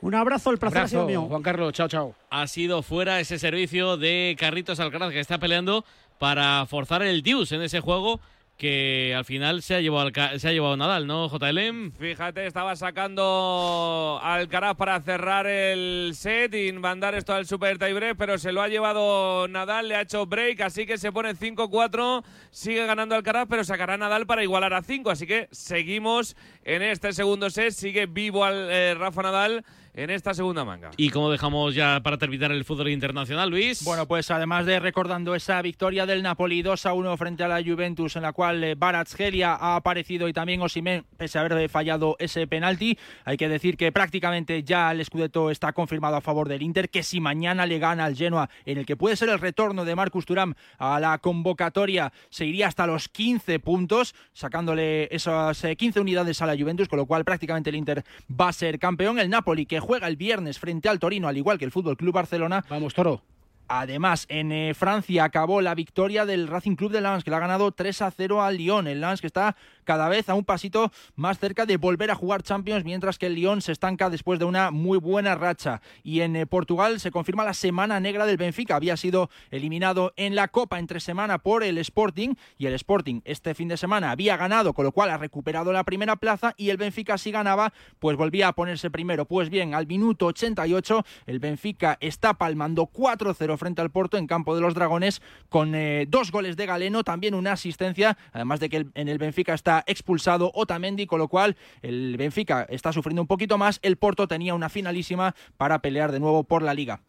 Un 0.00 0.14
abrazo, 0.14 0.50
el 0.50 0.58
placer 0.58 0.82
ha 0.82 0.88
sido 0.88 1.06
mío. 1.06 1.22
Juan 1.22 1.42
Carlos, 1.42 1.72
chao, 1.72 1.88
chao. 1.88 2.14
Ha 2.30 2.46
sido 2.46 2.82
fuera 2.82 3.20
ese 3.20 3.38
servicio 3.38 3.96
de 3.96 4.36
Carritos 4.38 4.78
Alcaraz 4.80 5.10
que 5.10 5.20
está 5.20 5.38
peleando 5.38 5.84
para 6.18 6.66
forzar 6.66 7.02
el 7.02 7.22
Dius 7.22 7.52
en 7.52 7.62
ese 7.62 7.80
juego 7.80 8.20
que 8.56 9.14
al 9.14 9.24
final 9.24 9.60
se 9.62 9.74
ha 9.74 9.80
llevado 9.80 10.10
se 10.38 10.48
ha 10.48 10.52
llevado 10.52 10.76
Nadal, 10.76 11.06
¿no, 11.06 11.28
JLM? 11.28 11.92
Fíjate, 11.92 12.46
estaba 12.46 12.74
sacando 12.74 14.18
Alcaraz 14.22 14.76
para 14.76 15.00
cerrar 15.00 15.46
el 15.46 16.12
set 16.14 16.54
y 16.54 16.72
mandar 16.72 17.14
esto 17.14 17.34
al 17.34 17.46
super 17.46 17.78
tiebreak, 17.78 18.16
pero 18.16 18.38
se 18.38 18.52
lo 18.52 18.62
ha 18.62 18.68
llevado 18.68 19.46
Nadal, 19.48 19.88
le 19.88 19.96
ha 19.96 20.00
hecho 20.02 20.26
break, 20.26 20.62
así 20.62 20.86
que 20.86 20.96
se 20.96 21.12
pone 21.12 21.34
5-4, 21.34 22.24
sigue 22.50 22.86
ganando 22.86 23.14
Alcaraz, 23.14 23.46
pero 23.48 23.62
sacará 23.62 23.98
Nadal 23.98 24.26
para 24.26 24.42
igualar 24.42 24.72
a 24.72 24.82
5, 24.82 25.10
así 25.10 25.26
que 25.26 25.48
seguimos 25.50 26.34
en 26.64 26.82
este 26.82 27.12
segundo 27.12 27.50
set, 27.50 27.72
sigue 27.72 28.06
vivo 28.06 28.44
al 28.44 28.70
eh, 28.70 28.94
Rafa 28.94 29.22
Nadal 29.22 29.64
en 29.96 30.10
esta 30.10 30.34
segunda 30.34 30.64
manga. 30.64 30.90
¿Y 30.98 31.08
cómo 31.08 31.30
dejamos 31.30 31.74
ya 31.74 32.00
para 32.02 32.18
terminar 32.18 32.52
el 32.52 32.64
fútbol 32.64 32.90
internacional, 32.90 33.48
Luis? 33.48 33.82
Bueno, 33.82 34.06
pues 34.06 34.30
además 34.30 34.66
de 34.66 34.78
recordando 34.78 35.34
esa 35.34 35.60
victoria 35.62 36.04
del 36.04 36.22
Napoli 36.22 36.60
2 36.60 36.86
a 36.86 36.92
1 36.92 37.16
frente 37.16 37.42
a 37.42 37.48
la 37.48 37.62
Juventus, 37.62 38.14
en 38.16 38.22
la 38.22 38.34
cual 38.34 38.62
eh, 38.62 38.74
Baratzgelia 38.74 39.54
ha 39.54 39.76
aparecido 39.76 40.28
y 40.28 40.34
también 40.34 40.60
Osimén, 40.60 41.06
pese 41.16 41.38
a 41.38 41.40
haber 41.40 41.68
fallado 41.70 42.16
ese 42.18 42.46
penalti, 42.46 42.98
hay 43.24 43.38
que 43.38 43.48
decir 43.48 43.78
que 43.78 43.90
prácticamente 43.90 44.62
ya 44.62 44.92
el 44.92 45.02
Scudetto 45.02 45.50
está 45.50 45.72
confirmado 45.72 46.16
a 46.16 46.20
favor 46.20 46.48
del 46.48 46.62
Inter, 46.62 46.90
que 46.90 47.02
si 47.02 47.18
mañana 47.18 47.64
le 47.64 47.78
gana 47.78 48.04
al 48.04 48.16
Genoa, 48.16 48.50
en 48.66 48.76
el 48.76 48.84
que 48.84 48.96
puede 48.96 49.16
ser 49.16 49.30
el 49.30 49.38
retorno 49.38 49.86
de 49.86 49.96
Marcus 49.96 50.26
Turam 50.26 50.54
a 50.78 51.00
la 51.00 51.16
convocatoria, 51.18 52.12
se 52.28 52.44
iría 52.44 52.68
hasta 52.68 52.86
los 52.86 53.08
15 53.08 53.60
puntos, 53.60 54.14
sacándole 54.34 55.08
esas 55.10 55.62
15 55.62 55.98
eh, 55.98 56.02
unidades 56.02 56.42
a 56.42 56.46
la 56.46 56.56
Juventus, 56.56 56.86
con 56.86 56.98
lo 56.98 57.06
cual 57.06 57.24
prácticamente 57.24 57.70
el 57.70 57.76
Inter 57.76 58.04
va 58.28 58.48
a 58.48 58.52
ser 58.52 58.78
campeón. 58.78 59.18
El 59.18 59.30
Napoli, 59.30 59.64
que 59.64 59.85
juega 59.86 60.08
el 60.08 60.16
viernes 60.16 60.58
frente 60.58 60.88
al 60.88 60.98
Torino, 60.98 61.28
al 61.28 61.36
igual 61.36 61.58
que 61.58 61.64
el 61.64 61.70
Fútbol 61.70 61.96
Club 61.96 62.14
Barcelona. 62.14 62.64
Vamos, 62.68 62.92
Toro. 62.92 63.22
Además, 63.68 64.26
en 64.28 64.52
eh, 64.52 64.74
Francia 64.74 65.24
acabó 65.24 65.60
la 65.60 65.74
victoria 65.74 66.24
del 66.24 66.46
Racing 66.46 66.76
Club 66.76 66.92
de 66.92 67.00
Lens, 67.00 67.24
que 67.24 67.30
le 67.30 67.36
ha 67.36 67.40
ganado 67.40 67.72
3 67.72 68.02
a 68.02 68.10
0 68.10 68.42
al 68.42 68.56
Lyon. 68.56 68.86
El 68.86 69.00
Lens 69.00 69.20
que 69.20 69.26
está 69.26 69.56
cada 69.82 70.08
vez 70.08 70.28
a 70.28 70.34
un 70.34 70.44
pasito 70.44 70.92
más 71.14 71.38
cerca 71.38 71.66
de 71.66 71.76
volver 71.76 72.10
a 72.10 72.14
jugar 72.14 72.42
Champions, 72.42 72.84
mientras 72.84 73.18
que 73.18 73.26
el 73.26 73.34
Lyon 73.34 73.62
se 73.62 73.72
estanca 73.72 74.10
después 74.10 74.38
de 74.38 74.44
una 74.44 74.70
muy 74.70 74.98
buena 74.98 75.34
racha. 75.34 75.80
Y 76.04 76.20
en 76.20 76.36
eh, 76.36 76.46
Portugal 76.46 77.00
se 77.00 77.10
confirma 77.10 77.44
la 77.44 77.54
semana 77.54 77.98
negra 77.98 78.26
del 78.26 78.36
Benfica. 78.36 78.76
Había 78.76 78.96
sido 78.96 79.30
eliminado 79.50 80.12
en 80.16 80.34
la 80.36 80.48
Copa 80.48 80.78
entre 80.78 81.00
semana 81.00 81.38
por 81.38 81.64
el 81.64 81.78
Sporting 81.78 82.34
y 82.58 82.66
el 82.66 82.74
Sporting 82.74 83.20
este 83.24 83.54
fin 83.54 83.68
de 83.68 83.76
semana 83.76 84.10
había 84.10 84.36
ganado, 84.36 84.74
con 84.74 84.84
lo 84.84 84.92
cual 84.92 85.10
ha 85.10 85.18
recuperado 85.18 85.72
la 85.72 85.84
primera 85.84 86.16
plaza 86.16 86.54
y 86.56 86.70
el 86.70 86.76
Benfica 86.76 87.18
si 87.18 87.30
ganaba, 87.32 87.72
pues 87.98 88.16
volvía 88.16 88.48
a 88.48 88.52
ponerse 88.52 88.90
primero. 88.90 89.24
Pues 89.24 89.50
bien, 89.50 89.74
al 89.74 89.86
minuto 89.86 90.26
88 90.26 91.04
el 91.26 91.38
Benfica 91.40 91.96
está 92.00 92.34
palmando 92.34 92.86
4-0 92.86 93.55
frente 93.56 93.80
al 93.80 93.90
Porto 93.90 94.16
en 94.16 94.26
campo 94.26 94.54
de 94.54 94.60
los 94.60 94.74
Dragones 94.74 95.22
con 95.48 95.74
eh, 95.74 96.06
dos 96.08 96.30
goles 96.30 96.56
de 96.56 96.66
Galeno, 96.66 97.04
también 97.04 97.34
una 97.34 97.52
asistencia, 97.52 98.16
además 98.32 98.60
de 98.60 98.68
que 98.68 98.86
en 98.94 99.08
el 99.08 99.18
Benfica 99.18 99.54
está 99.54 99.84
expulsado 99.86 100.50
Otamendi, 100.54 101.06
con 101.06 101.18
lo 101.18 101.28
cual 101.28 101.56
el 101.82 102.16
Benfica 102.16 102.66
está 102.68 102.92
sufriendo 102.92 103.22
un 103.22 103.28
poquito 103.28 103.58
más. 103.58 103.78
El 103.82 103.96
Porto 103.96 104.28
tenía 104.28 104.54
una 104.54 104.68
finalísima 104.68 105.34
para 105.56 105.80
pelear 105.80 106.12
de 106.12 106.20
nuevo 106.20 106.44
por 106.44 106.62
la 106.62 106.74
liga. 106.74 107.00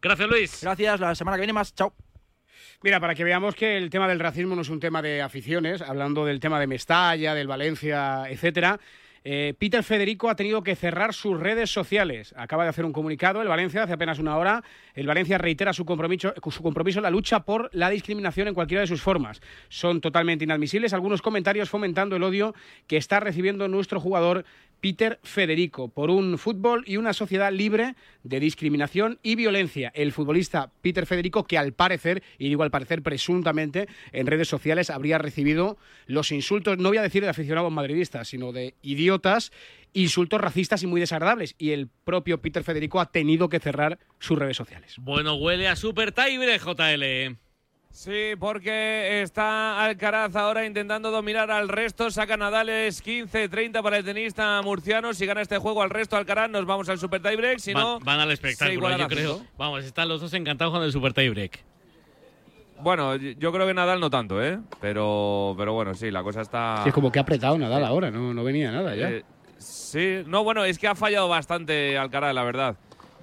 Gracias, 0.00 0.28
Luis. 0.28 0.60
Gracias, 0.62 1.00
la 1.00 1.14
semana 1.14 1.36
que 1.36 1.40
viene 1.40 1.52
más. 1.52 1.74
Chao. 1.74 1.92
Mira, 2.82 3.00
para 3.00 3.14
que 3.14 3.24
veamos 3.24 3.56
que 3.56 3.76
el 3.76 3.90
tema 3.90 4.06
del 4.06 4.20
racismo 4.20 4.54
no 4.54 4.62
es 4.62 4.68
un 4.68 4.78
tema 4.78 5.02
de 5.02 5.20
aficiones, 5.20 5.82
hablando 5.82 6.24
del 6.24 6.38
tema 6.38 6.60
de 6.60 6.68
Mestalla, 6.68 7.34
del 7.34 7.48
Valencia, 7.48 8.26
etcétera. 8.28 8.78
Eh, 9.24 9.54
Peter 9.58 9.82
Federico 9.82 10.30
ha 10.30 10.36
tenido 10.36 10.62
que 10.62 10.76
cerrar 10.76 11.14
sus 11.14 11.38
redes 11.38 11.70
sociales. 11.70 12.34
Acaba 12.36 12.64
de 12.64 12.70
hacer 12.70 12.84
un 12.84 12.92
comunicado 12.92 13.42
el 13.42 13.48
Valencia 13.48 13.82
hace 13.82 13.92
apenas 13.92 14.18
una 14.18 14.36
hora. 14.36 14.62
El 14.94 15.06
Valencia 15.06 15.38
reitera 15.38 15.72
su 15.72 15.84
compromiso, 15.84 16.32
su 16.50 16.62
compromiso 16.62 16.98
en 16.98 17.04
la 17.04 17.10
lucha 17.10 17.40
por 17.40 17.70
la 17.72 17.90
discriminación 17.90 18.48
en 18.48 18.54
cualquiera 18.54 18.80
de 18.82 18.86
sus 18.86 19.02
formas. 19.02 19.40
Son 19.68 20.00
totalmente 20.00 20.44
inadmisibles 20.44 20.92
algunos 20.92 21.22
comentarios 21.22 21.68
fomentando 21.68 22.16
el 22.16 22.22
odio 22.22 22.54
que 22.86 22.96
está 22.96 23.20
recibiendo 23.20 23.68
nuestro 23.68 24.00
jugador 24.00 24.44
Peter 24.80 25.18
Federico 25.22 25.88
por 25.88 26.10
un 26.10 26.38
fútbol 26.38 26.84
y 26.86 26.96
una 26.96 27.12
sociedad 27.12 27.52
libre 27.52 27.94
de 28.22 28.40
discriminación 28.40 29.18
y 29.22 29.34
violencia. 29.34 29.90
El 29.94 30.12
futbolista 30.12 30.70
Peter 30.80 31.06
Federico, 31.06 31.44
que 31.44 31.58
al 31.58 31.72
parecer, 31.72 32.22
y 32.38 32.48
digo 32.48 32.62
al 32.62 32.70
parecer 32.70 33.02
presuntamente, 33.02 33.88
en 34.12 34.26
redes 34.26 34.48
sociales 34.48 34.90
habría 34.90 35.18
recibido 35.18 35.78
los 36.06 36.32
insultos, 36.32 36.78
no 36.78 36.90
voy 36.90 36.98
a 36.98 37.02
decir 37.02 37.22
de 37.22 37.28
aficionados 37.28 37.72
madridistas, 37.72 38.28
sino 38.28 38.52
de 38.52 38.74
idiotas, 38.82 39.52
insultos 39.92 40.40
racistas 40.40 40.82
y 40.82 40.86
muy 40.86 41.00
desagradables. 41.00 41.54
Y 41.58 41.70
el 41.70 41.88
propio 42.04 42.40
Peter 42.40 42.62
Federico 42.62 43.00
ha 43.00 43.10
tenido 43.10 43.48
que 43.48 43.60
cerrar 43.60 43.98
sus 44.18 44.38
redes 44.38 44.56
sociales. 44.56 44.94
Bueno, 44.98 45.34
huele 45.34 45.68
a 45.68 45.76
super 45.76 46.12
tibre, 46.12 46.58
JL. 46.58 47.36
Sí, 47.90 48.34
porque 48.38 49.22
está 49.22 49.82
Alcaraz 49.82 50.36
ahora 50.36 50.64
intentando 50.64 51.10
dominar 51.10 51.50
al 51.50 51.68
resto. 51.68 52.10
Saca 52.10 52.36
Nadales 52.36 53.04
15-30 53.04 53.82
para 53.82 53.98
el 53.98 54.04
tenista 54.04 54.60
murciano. 54.62 55.12
Si 55.14 55.26
gana 55.26 55.40
este 55.40 55.58
juego 55.58 55.82
al 55.82 55.90
resto 55.90 56.16
Alcaraz, 56.16 56.48
nos 56.48 56.64
vamos 56.64 56.88
al 56.88 56.98
Super 56.98 57.20
Tiebreak. 57.20 57.58
Si 57.58 57.72
van, 57.72 57.82
no, 57.82 58.00
van 58.00 58.20
al 58.20 58.30
espectáculo, 58.30 58.96
yo 58.96 59.08
creo. 59.08 59.42
Vamos, 59.56 59.84
están 59.84 60.08
los 60.08 60.20
dos 60.20 60.32
encantados 60.34 60.72
con 60.72 60.82
el 60.82 60.92
Super 60.92 61.12
Tiebreak. 61.12 61.58
Bueno, 62.80 63.16
yo 63.16 63.52
creo 63.52 63.66
que 63.66 63.74
Nadal 63.74 63.98
no 63.98 64.08
tanto, 64.08 64.40
¿eh? 64.40 64.60
Pero, 64.80 65.54
pero 65.58 65.72
bueno, 65.72 65.94
sí, 65.94 66.12
la 66.12 66.22
cosa 66.22 66.42
está. 66.42 66.84
es 66.86 66.92
como 66.92 67.10
que 67.10 67.18
ha 67.18 67.22
apretado 67.22 67.58
Nadal 67.58 67.84
ahora, 67.84 68.10
no, 68.10 68.32
no 68.32 68.44
venía 68.44 68.70
nada 68.70 68.94
ya. 68.94 69.10
Eh, 69.10 69.24
sí, 69.58 70.22
no, 70.26 70.44
bueno, 70.44 70.64
es 70.64 70.78
que 70.78 70.86
ha 70.86 70.94
fallado 70.94 71.28
bastante 71.28 71.98
Alcaraz, 71.98 72.32
la 72.32 72.44
verdad. 72.44 72.76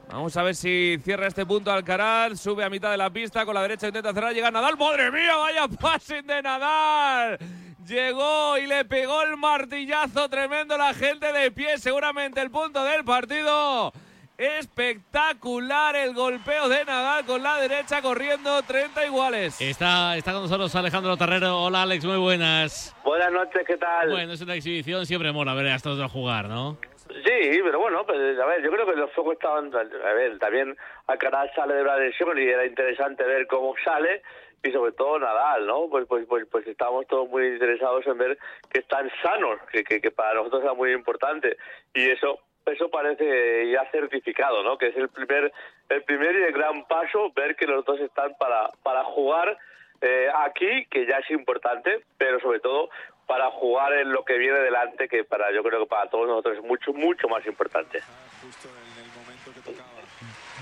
Vamos 0.09 0.37
a 0.37 0.43
ver 0.43 0.55
si 0.55 0.97
cierra 1.03 1.27
este 1.27 1.45
punto 1.45 1.71
Alcaraz. 1.71 2.39
Sube 2.39 2.63
a 2.63 2.69
mitad 2.69 2.91
de 2.91 2.97
la 2.97 3.09
pista. 3.09 3.45
Con 3.45 3.55
la 3.55 3.61
derecha 3.61 3.87
intenta 3.87 4.13
cerrar. 4.13 4.33
Llega 4.33 4.51
Nadal. 4.51 4.77
¡Madre 4.77 5.11
mía! 5.11 5.35
¡Vaya 5.37 5.67
passing 5.67 6.25
de 6.25 6.41
Nadal! 6.41 7.37
Llegó 7.85 8.57
y 8.57 8.65
le 8.65 8.85
pegó 8.85 9.21
el 9.23 9.37
martillazo 9.37 10.29
tremendo 10.29 10.77
la 10.77 10.93
gente 10.93 11.31
de 11.31 11.51
pie. 11.51 11.77
Seguramente 11.77 12.41
el 12.41 12.49
punto 12.51 12.83
del 12.83 13.03
partido. 13.03 13.91
Espectacular 14.37 15.95
el 15.95 16.13
golpeo 16.13 16.67
de 16.67 16.83
Nadal 16.83 17.25
con 17.25 17.41
la 17.41 17.57
derecha 17.57 18.01
corriendo 18.01 18.61
30 18.63 19.05
iguales. 19.05 19.61
Está, 19.61 20.17
está 20.17 20.33
con 20.33 20.41
nosotros 20.41 20.75
Alejandro 20.75 21.15
Terrero. 21.15 21.61
Hola 21.63 21.83
Alex, 21.83 22.03
muy 22.03 22.17
buenas. 22.17 22.93
Buenas 23.05 23.31
noches, 23.31 23.61
¿qué 23.65 23.77
tal? 23.77 24.09
Bueno, 24.09 24.33
es 24.33 24.41
una 24.41 24.55
exhibición, 24.55 25.05
siempre 25.05 25.31
mola 25.31 25.53
ver 25.53 25.67
a 25.67 25.75
estos 25.75 25.97
dos 25.97 26.11
jugar, 26.11 26.49
¿no? 26.49 26.77
Sí, 27.23 27.61
pero 27.63 27.79
bueno, 27.79 28.05
pues, 28.05 28.37
a 28.37 28.45
ver, 28.45 28.61
yo 28.61 28.69
creo 28.71 28.85
que 28.85 28.95
los 28.95 29.11
focos 29.13 29.33
estaban, 29.33 29.73
a 29.73 30.13
ver, 30.13 30.37
también 30.37 30.75
Alcaraz 31.07 31.53
sale 31.55 31.75
de 31.75 31.83
la 31.83 31.97
lesión 31.97 32.37
y 32.37 32.43
era 32.43 32.65
interesante 32.65 33.23
ver 33.23 33.47
cómo 33.47 33.73
sale 33.83 34.21
y 34.61 34.71
sobre 34.71 34.91
todo 34.93 35.19
Nadal, 35.19 35.65
¿no? 35.65 35.87
Pues 35.89 36.05
pues 36.07 36.25
pues 36.27 36.45
pues 36.51 36.67
estamos 36.67 37.05
todos 37.07 37.29
muy 37.29 37.47
interesados 37.47 38.05
en 38.07 38.17
ver 38.17 38.37
que 38.71 38.79
están 38.79 39.09
sanos, 39.21 39.59
que, 39.71 39.83
que, 39.83 40.01
que 40.01 40.11
para 40.11 40.33
nosotros 40.33 40.63
es 40.65 40.77
muy 40.77 40.91
importante 40.91 41.55
y 41.93 42.09
eso 42.09 42.39
eso 42.65 42.89
parece 42.89 43.69
ya 43.69 43.89
certificado, 43.91 44.63
¿no? 44.63 44.77
Que 44.77 44.87
es 44.87 44.97
el 44.97 45.09
primer 45.09 45.53
el 45.89 46.03
primer 46.03 46.35
y 46.35 46.43
el 46.43 46.51
gran 46.51 46.85
paso 46.85 47.31
ver 47.35 47.55
que 47.55 47.67
los 47.67 47.85
dos 47.85 47.99
están 47.99 48.35
para 48.39 48.71
para 48.83 49.03
jugar 49.03 49.57
eh, 50.01 50.27
aquí, 50.35 50.85
que 50.89 51.05
ya 51.05 51.17
es 51.17 51.29
importante, 51.31 52.03
pero 52.17 52.39
sobre 52.39 52.59
todo 52.59 52.89
para 53.25 53.49
jugar 53.51 53.93
en 53.93 54.11
lo 54.11 54.23
que 54.23 54.37
viene 54.37 54.59
delante, 54.59 55.07
que 55.07 55.23
para 55.23 55.51
yo 55.53 55.63
creo 55.63 55.81
que 55.81 55.87
para 55.87 56.09
todos 56.09 56.27
nosotros 56.27 56.57
es 56.57 56.63
mucho, 56.63 56.93
mucho 56.93 57.27
más 57.27 57.45
importante. 57.45 58.01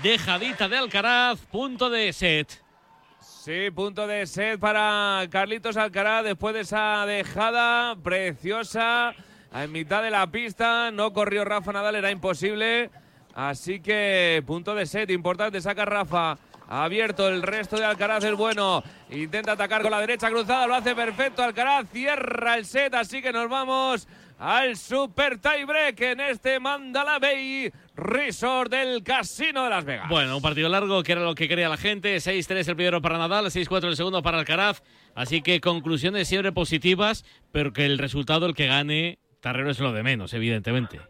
Dejadita 0.02 0.68
de 0.68 0.78
Alcaraz, 0.78 1.40
punto 1.46 1.90
de 1.90 2.12
set. 2.12 2.62
Sí, 3.20 3.70
punto 3.70 4.06
de 4.06 4.26
set 4.26 4.58
para 4.58 5.26
Carlitos 5.30 5.76
Alcaraz 5.76 6.24
después 6.24 6.54
de 6.54 6.60
esa 6.60 7.04
dejada 7.06 7.94
preciosa 7.96 9.14
en 9.54 9.72
mitad 9.72 10.02
de 10.02 10.10
la 10.10 10.26
pista. 10.26 10.90
No 10.90 11.12
corrió 11.12 11.44
Rafa 11.44 11.72
Nadal, 11.72 11.96
era 11.96 12.10
imposible. 12.10 12.90
Así 13.34 13.80
que 13.80 14.42
punto 14.46 14.74
de 14.74 14.86
set, 14.86 15.10
importante, 15.10 15.60
saca 15.60 15.84
Rafa. 15.84 16.38
Abierto 16.68 17.28
el 17.28 17.42
resto 17.42 17.76
de 17.76 17.84
Alcaraz 17.84 18.24
el 18.24 18.34
bueno. 18.34 18.82
Intenta 19.10 19.52
atacar 19.52 19.82
con 19.82 19.90
la 19.90 20.00
derecha 20.00 20.30
cruzada. 20.30 20.66
Lo 20.66 20.74
hace 20.74 20.94
perfecto 20.94 21.42
Alcaraz. 21.42 21.86
Cierra 21.92 22.56
el 22.56 22.64
set. 22.64 22.94
Así 22.94 23.20
que 23.20 23.32
nos 23.32 23.48
vamos 23.48 24.08
al 24.38 24.76
Super 24.76 25.38
Tiebreak 25.38 26.00
en 26.00 26.20
este 26.20 26.58
Mandala 26.58 27.18
Bay 27.18 27.72
Resort 27.94 28.70
del 28.70 29.02
Casino 29.02 29.64
de 29.64 29.70
Las 29.70 29.84
Vegas. 29.84 30.08
Bueno, 30.08 30.36
un 30.36 30.42
partido 30.42 30.68
largo 30.68 31.02
que 31.02 31.12
era 31.12 31.22
lo 31.22 31.34
que 31.34 31.48
quería 31.48 31.68
la 31.68 31.76
gente. 31.76 32.16
6-3 32.16 32.68
el 32.68 32.76
primero 32.76 33.02
para 33.02 33.18
Nadal, 33.18 33.46
6-4 33.46 33.88
el 33.88 33.96
segundo 33.96 34.22
para 34.22 34.38
Alcaraz. 34.38 34.82
Así 35.14 35.42
que 35.42 35.60
conclusiones 35.60 36.28
siempre 36.28 36.52
positivas, 36.52 37.24
pero 37.52 37.72
que 37.72 37.86
el 37.86 37.98
resultado, 37.98 38.46
el 38.46 38.54
que 38.54 38.66
gane, 38.66 39.18
Tarrero 39.40 39.70
es 39.70 39.78
lo 39.78 39.92
de 39.92 40.02
menos, 40.02 40.32
evidentemente. 40.34 41.00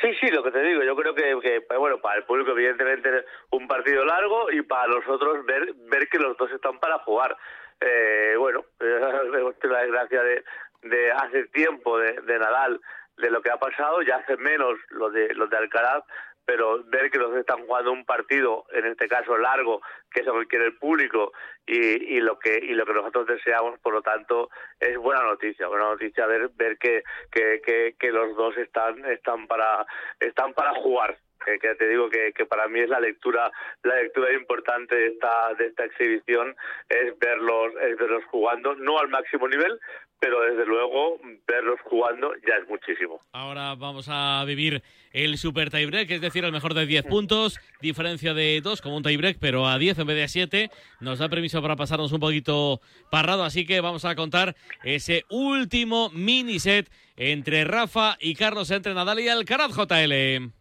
Sí, 0.00 0.14
sí, 0.18 0.30
lo 0.30 0.42
que 0.42 0.50
te 0.50 0.62
digo, 0.62 0.82
yo 0.82 0.96
creo 0.96 1.14
que, 1.14 1.62
bueno, 1.76 1.98
para 2.00 2.18
el 2.18 2.24
público 2.24 2.52
evidentemente 2.52 3.24
un 3.50 3.68
partido 3.68 4.04
largo 4.04 4.50
y 4.50 4.62
para 4.62 4.86
nosotros 4.86 5.44
ver 5.44 5.74
ver 5.90 6.08
que 6.08 6.18
los 6.18 6.36
dos 6.38 6.50
están 6.52 6.78
para 6.78 6.98
jugar. 7.00 7.36
Eh, 7.80 8.34
bueno, 8.38 8.64
la 8.80 9.82
desgracia 9.82 10.22
de, 10.22 10.44
de 10.82 11.12
hace 11.12 11.44
tiempo 11.48 11.98
de, 11.98 12.12
de 12.22 12.38
Nadal, 12.38 12.80
de 13.18 13.30
lo 13.30 13.42
que 13.42 13.50
ha 13.50 13.58
pasado, 13.58 14.00
ya 14.00 14.16
hace 14.16 14.36
menos 14.38 14.78
lo 14.88 15.10
de 15.10 15.34
los 15.34 15.50
de 15.50 15.58
Alcaraz, 15.58 16.04
pero 16.50 16.82
ver 16.82 17.12
que 17.12 17.18
los 17.18 17.32
están 17.36 17.64
jugando 17.64 17.92
un 17.92 18.04
partido, 18.04 18.64
en 18.72 18.84
este 18.86 19.06
caso 19.06 19.38
largo, 19.38 19.82
que 20.10 20.18
es 20.18 20.26
lo 20.26 20.36
que 20.40 20.48
quiere 20.48 20.64
el 20.64 20.76
público 20.78 21.32
y, 21.64 22.16
y 22.16 22.20
lo 22.20 22.40
que 22.40 22.58
y 22.58 22.74
lo 22.74 22.84
que 22.84 22.92
nosotros 22.92 23.28
deseamos, 23.28 23.78
por 23.78 23.92
lo 23.92 24.02
tanto, 24.02 24.50
es 24.80 24.98
buena 24.98 25.22
noticia, 25.22 25.68
buena 25.68 25.84
noticia 25.84 26.26
ver 26.26 26.50
ver 26.56 26.76
que, 26.78 27.04
que, 27.30 27.62
que, 27.64 27.94
que 27.96 28.10
los 28.10 28.34
dos 28.34 28.56
están 28.56 29.04
están 29.04 29.46
para 29.46 29.86
están 30.18 30.52
para 30.52 30.74
jugar. 30.74 31.16
Que, 31.46 31.58
que, 31.58 31.74
te 31.74 31.88
digo 31.88 32.10
que, 32.10 32.34
que 32.34 32.44
para 32.44 32.68
mí 32.68 32.80
es 32.80 32.88
la 32.90 33.00
lectura 33.00 33.50
la 33.84 33.94
lectura 33.94 34.30
importante 34.32 34.94
de 34.94 35.06
esta 35.06 35.54
de 35.56 35.68
esta 35.68 35.84
exhibición 35.84 36.54
es 36.86 37.18
verlos 37.18 37.72
es 37.80 37.96
verlos 37.96 38.24
jugando 38.26 38.74
no 38.74 38.98
al 38.98 39.08
máximo 39.08 39.48
nivel 39.48 39.80
pero 40.20 40.40
desde 40.42 40.66
luego 40.66 41.18
verlos 41.48 41.80
jugando 41.84 42.32
ya 42.46 42.54
es 42.62 42.68
muchísimo. 42.68 43.18
Ahora 43.32 43.74
vamos 43.74 44.06
a 44.08 44.44
vivir 44.46 44.82
el 45.12 45.38
super 45.38 45.70
tiebreak, 45.70 46.10
es 46.10 46.20
decir, 46.20 46.44
el 46.44 46.52
mejor 46.52 46.74
de 46.74 46.86
10 46.86 47.06
puntos, 47.06 47.58
diferencia 47.80 48.34
de 48.34 48.60
2 48.60 48.82
como 48.82 48.98
un 48.98 49.02
tiebreak, 49.02 49.38
pero 49.40 49.66
a 49.66 49.78
10 49.78 49.98
en 49.98 50.06
vez 50.06 50.16
de 50.16 50.22
a 50.24 50.28
7. 50.28 50.70
Nos 51.00 51.18
da 51.18 51.28
permiso 51.30 51.62
para 51.62 51.76
pasarnos 51.76 52.12
un 52.12 52.20
poquito 52.20 52.80
parrado, 53.10 53.44
así 53.44 53.66
que 53.66 53.80
vamos 53.80 54.04
a 54.04 54.14
contar 54.14 54.54
ese 54.84 55.24
último 55.30 56.10
mini 56.10 56.58
set 56.58 56.90
entre 57.16 57.64
Rafa 57.64 58.16
y 58.20 58.34
Carlos, 58.34 58.70
entre 58.70 58.94
Nadal 58.94 59.20
y 59.20 59.28
Alcaraz 59.28 59.74
JL. 59.74 60.59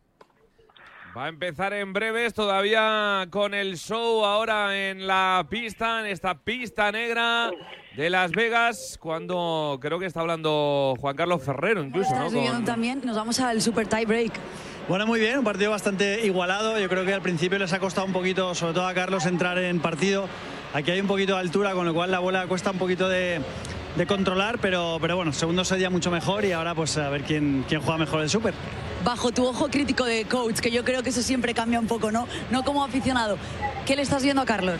Va 1.17 1.25
a 1.25 1.29
empezar 1.29 1.73
en 1.73 1.91
breves, 1.91 2.33
todavía 2.33 3.27
con 3.31 3.53
el 3.53 3.77
show 3.77 4.23
ahora 4.23 4.89
en 4.89 5.07
la 5.07 5.45
pista, 5.49 6.01
en 6.01 6.05
esta 6.05 6.35
pista 6.35 6.91
negra 6.91 7.51
de 7.95 8.09
Las 8.09 8.31
Vegas, 8.31 8.97
cuando 9.01 9.79
creo 9.81 9.97
que 9.97 10.05
está 10.05 10.21
hablando 10.21 10.95
Juan 10.99 11.15
Carlos 11.15 11.43
Ferrero 11.43 11.83
incluso, 11.83 12.15
¿no? 12.15 12.31
Con... 12.31 12.63
también, 12.63 13.01
nos 13.03 13.15
vamos 13.15 13.39
al 13.39 13.61
Super 13.61 13.87
Tie 13.87 14.05
Break. 14.05 14.33
Bueno, 14.87 15.07
muy 15.07 15.19
bien, 15.19 15.39
un 15.39 15.43
partido 15.43 15.71
bastante 15.71 16.25
igualado. 16.25 16.79
Yo 16.79 16.87
creo 16.87 17.03
que 17.05 17.13
al 17.13 17.21
principio 17.21 17.57
les 17.59 17.73
ha 17.73 17.79
costado 17.79 18.05
un 18.05 18.13
poquito, 18.13 18.53
sobre 18.55 18.73
todo 18.73 18.87
a 18.87 18.93
Carlos, 18.93 19.25
entrar 19.25 19.57
en 19.57 19.79
partido. 19.79 20.27
Aquí 20.73 20.91
hay 20.91 21.01
un 21.01 21.07
poquito 21.07 21.33
de 21.33 21.39
altura, 21.39 21.73
con 21.73 21.85
lo 21.85 21.93
cual 21.93 22.11
la 22.11 22.19
bola 22.19 22.45
cuesta 22.47 22.71
un 22.71 22.77
poquito 22.77 23.09
de, 23.09 23.41
de 23.95 24.07
controlar, 24.07 24.59
pero, 24.59 24.97
pero 25.01 25.15
bueno, 25.15 25.33
segundo 25.33 25.65
sería 25.65 25.89
mucho 25.89 26.11
mejor 26.11 26.45
y 26.45 26.51
ahora 26.51 26.75
pues 26.75 26.97
a 26.97 27.09
ver 27.09 27.23
quién, 27.23 27.65
quién 27.67 27.81
juega 27.81 27.97
mejor 27.97 28.21
el 28.21 28.29
Super. 28.29 28.53
Bajo 29.03 29.31
tu 29.31 29.45
ojo 29.45 29.69
crítico 29.69 30.05
de 30.05 30.25
coach, 30.25 30.59
que 30.59 30.71
yo 30.71 30.83
creo 30.83 31.03
que 31.03 31.09
eso 31.09 31.21
siempre 31.21 31.53
cambia 31.53 31.79
un 31.79 31.87
poco, 31.87 32.11
¿no? 32.11 32.27
No 32.51 32.63
como 32.63 32.83
aficionado. 32.83 33.37
¿Qué 33.85 33.95
le 33.95 34.01
estás 34.01 34.23
viendo 34.23 34.41
a 34.41 34.45
Carlos? 34.45 34.79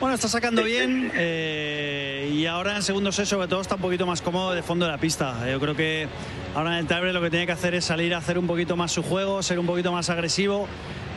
Bueno, 0.00 0.16
está 0.16 0.26
sacando 0.26 0.64
bien 0.64 1.12
eh, 1.14 2.28
y 2.34 2.46
ahora 2.46 2.74
en 2.74 2.82
segundo 2.82 3.12
set 3.12 3.26
sobre 3.26 3.46
todo 3.46 3.60
está 3.60 3.76
un 3.76 3.80
poquito 3.80 4.04
más 4.04 4.20
cómodo 4.20 4.52
de 4.52 4.62
fondo 4.62 4.84
de 4.84 4.90
la 4.90 4.98
pista. 4.98 5.48
Yo 5.48 5.60
creo 5.60 5.76
que 5.76 6.08
ahora 6.56 6.72
en 6.72 6.78
el 6.78 6.86
tabre 6.88 7.12
lo 7.12 7.20
que 7.20 7.30
tiene 7.30 7.46
que 7.46 7.52
hacer 7.52 7.74
es 7.74 7.84
salir 7.84 8.12
a 8.14 8.18
hacer 8.18 8.36
un 8.36 8.48
poquito 8.48 8.76
más 8.76 8.90
su 8.90 9.04
juego, 9.04 9.44
ser 9.44 9.60
un 9.60 9.66
poquito 9.66 9.92
más 9.92 10.10
agresivo 10.10 10.66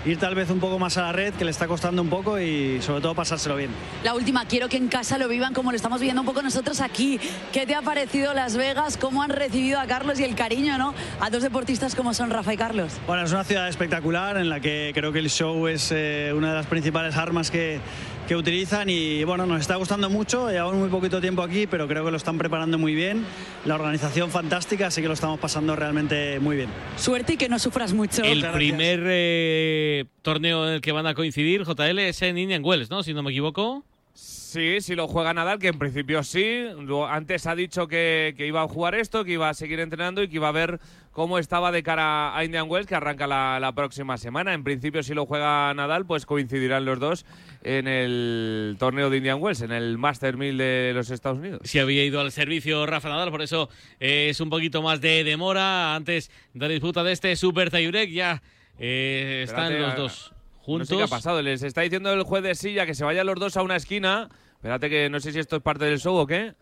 ir 0.06 0.18
tal 0.18 0.36
vez 0.36 0.50
un 0.50 0.60
poco 0.60 0.78
más 0.80 0.98
a 0.98 1.02
la 1.02 1.12
red, 1.12 1.34
que 1.34 1.46
le 1.46 1.52
está 1.52 1.68
costando 1.68 2.02
un 2.02 2.10
poco 2.10 2.40
y 2.40 2.82
sobre 2.82 3.02
todo 3.02 3.16
pasárselo 3.16 3.56
bien. 3.56 3.72
La 4.04 4.14
última, 4.14 4.46
quiero 4.46 4.70
que 4.70 4.78
en 4.78 4.88
casa 4.88 5.18
lo 5.18 5.28
vivan 5.28 5.54
como 5.54 5.72
lo 5.72 5.76
estamos 5.76 6.00
viendo 6.00 6.22
un 6.22 6.28
poco 6.28 6.42
nosotros 6.42 6.82
aquí. 6.82 7.20
¿Qué 7.52 7.66
te 7.66 7.76
ha 7.76 7.82
parecido 7.82 8.34
Las 8.34 8.56
Vegas? 8.56 8.98
¿Cómo 8.98 9.24
han 9.24 9.32
recibido 9.32 9.80
a 9.80 9.88
Carlos 9.88 10.20
y 10.20 10.24
el 10.24 10.36
cariño, 10.36 10.78
¿no? 10.78 10.94
A 11.20 11.30
dos 11.30 11.44
deportistas 11.44 11.96
como 11.96 12.14
son 12.14 12.30
Rafa 12.30 12.54
y 12.54 12.58
Carlos. 12.58 12.94
Bueno, 13.08 13.24
es 13.24 13.32
una 13.32 13.44
ciudad 13.44 13.68
espectacular 13.68 14.38
en 14.38 14.50
la 14.50 14.60
que 14.60 14.92
creo 14.94 15.12
que 15.12 15.20
el 15.20 15.30
show 15.30 15.68
es 15.68 15.92
eh, 15.92 16.32
una 16.36 16.50
de 16.50 16.56
las 16.56 16.68
principales 16.68 17.16
armas 17.16 17.50
que 17.50 17.80
que 18.28 18.36
utilizan 18.36 18.90
y 18.90 19.24
bueno, 19.24 19.46
nos 19.46 19.62
está 19.62 19.76
gustando 19.76 20.10
mucho, 20.10 20.50
llevamos 20.50 20.76
muy 20.76 20.90
poquito 20.90 21.22
tiempo 21.22 21.44
aquí, 21.44 21.68
pero 21.68 21.88
creo 21.88 22.04
que 22.04 22.12
lo 22.12 22.18
están 22.18 22.38
preparando 22.38 22.80
muy 22.80 22.96
bien, 22.96 23.24
la 23.66 23.76
organización 23.76 24.32
fantástica, 24.32 24.88
así 24.88 25.02
que 25.02 25.08
lo 25.08 25.14
estamos 25.14 25.40
pasando 25.40 25.76
realmente 25.76 26.40
muy 26.40 26.56
bien. 26.56 26.70
Suerte 26.98 27.34
y 27.34 27.38
que 27.38 27.50
no 27.50 27.60
sufras 27.60 27.94
mucho. 27.94 28.24
El 28.24 28.50
primer 28.52 29.02
eh, 29.06 30.06
torneo 30.24 30.68
en 30.68 30.74
el 30.76 30.82
que 30.82 30.92
van 30.92 31.06
a 31.06 31.14
coincidir, 31.14 31.64
JL, 31.64 32.00
es 32.00 32.22
en 32.24 32.38
Indian 32.38 32.64
Wells, 32.66 32.90
¿no? 32.90 33.04
Si 33.04 33.14
no 33.14 33.22
me 33.22 33.32
equivoco. 33.32 33.84
Sí, 34.14 34.80
si 34.80 34.96
lo 34.96 35.08
juega 35.08 35.34
Nadal, 35.34 35.60
que 35.60 35.68
en 35.68 35.78
principio 35.78 36.24
sí. 36.24 36.64
Antes 37.10 37.46
ha 37.46 37.56
dicho 37.56 37.88
que, 37.88 38.34
que, 38.38 38.48
iba 38.48 38.62
a 38.62 38.68
jugar 38.68 38.96
esto, 38.96 39.26
que 39.26 39.34
iba 39.34 39.50
a 39.50 39.54
seguir 39.54 39.82
entrenando 39.82 40.24
y 40.24 40.30
que 40.30 40.36
iba 40.38 40.48
a 40.48 40.54
ver 40.54 40.80
cómo 41.16 41.40
estaba 41.40 41.72
de 41.72 41.82
cara 41.82 42.38
a 42.38 42.44
Indian 42.44 42.70
Wells, 42.70 42.88
que 42.88 42.94
arranca 42.94 43.26
la, 43.26 43.58
la 43.62 43.72
próxima 43.72 44.18
semana. 44.18 44.54
En 44.54 44.66
principio, 44.66 45.02
si 45.02 45.14
lo 45.14 45.26
juega 45.26 45.74
Nadal, 45.74 46.06
pues 46.06 46.26
coincidirán 46.26 46.84
los 46.84 47.00
dos 47.00 47.26
en 47.64 47.88
el 47.88 48.76
torneo 48.78 49.10
de 49.10 49.18
Indian 49.18 49.42
Wells, 49.42 49.62
en 49.62 49.72
el 49.72 49.98
Master 49.98 50.36
1000 50.36 50.58
de 50.58 50.92
los 50.94 51.10
Estados 51.10 51.40
Unidos. 51.40 51.62
Si 51.64 51.80
había 51.80 52.04
ido 52.04 52.20
al 52.20 52.34
servicio 52.34 52.86
Rafa 52.86 53.08
Nadal, 53.08 53.32
por 53.32 53.42
eso 53.42 53.70
eh, 54.02 54.28
es 54.30 54.42
un 54.42 54.50
poquito 54.50 54.82
más 54.82 55.00
de 55.00 55.24
demora 55.24 55.96
antes 55.96 56.30
de 56.54 56.60
la 56.60 56.68
disputa 56.68 57.02
de 57.02 57.14
este 57.14 57.34
Super 57.38 57.72
Tiebreak. 57.72 58.10
Ya 58.10 58.44
eh, 58.78 59.44
están 59.46 59.82
los 59.82 59.96
dos 59.96 60.34
juntos. 60.60 60.90
No 60.90 60.98
sé 60.98 61.00
qué 61.00 61.04
ha 61.04 61.08
pasado. 61.08 61.42
Les 61.42 61.64
está 61.64 61.80
diciendo 61.80 62.12
el 62.12 62.24
juez 62.24 62.44
de 62.44 62.56
silla 62.56 62.86
que 62.86 62.94
se 62.94 63.06
vayan 63.06 63.26
los 63.26 63.40
dos 63.40 63.56
a 63.56 63.62
una 63.62 63.78
esquina 63.78 64.28
Espérate 64.66 64.90
que 64.90 65.10
no 65.12 65.20
sé 65.20 65.32
si 65.32 65.38
esto 65.38 65.58
es 65.58 65.62
parte 65.62 65.86
del 65.86 66.00
show 66.00 66.16
o 66.16 66.26
qué. 66.26 66.56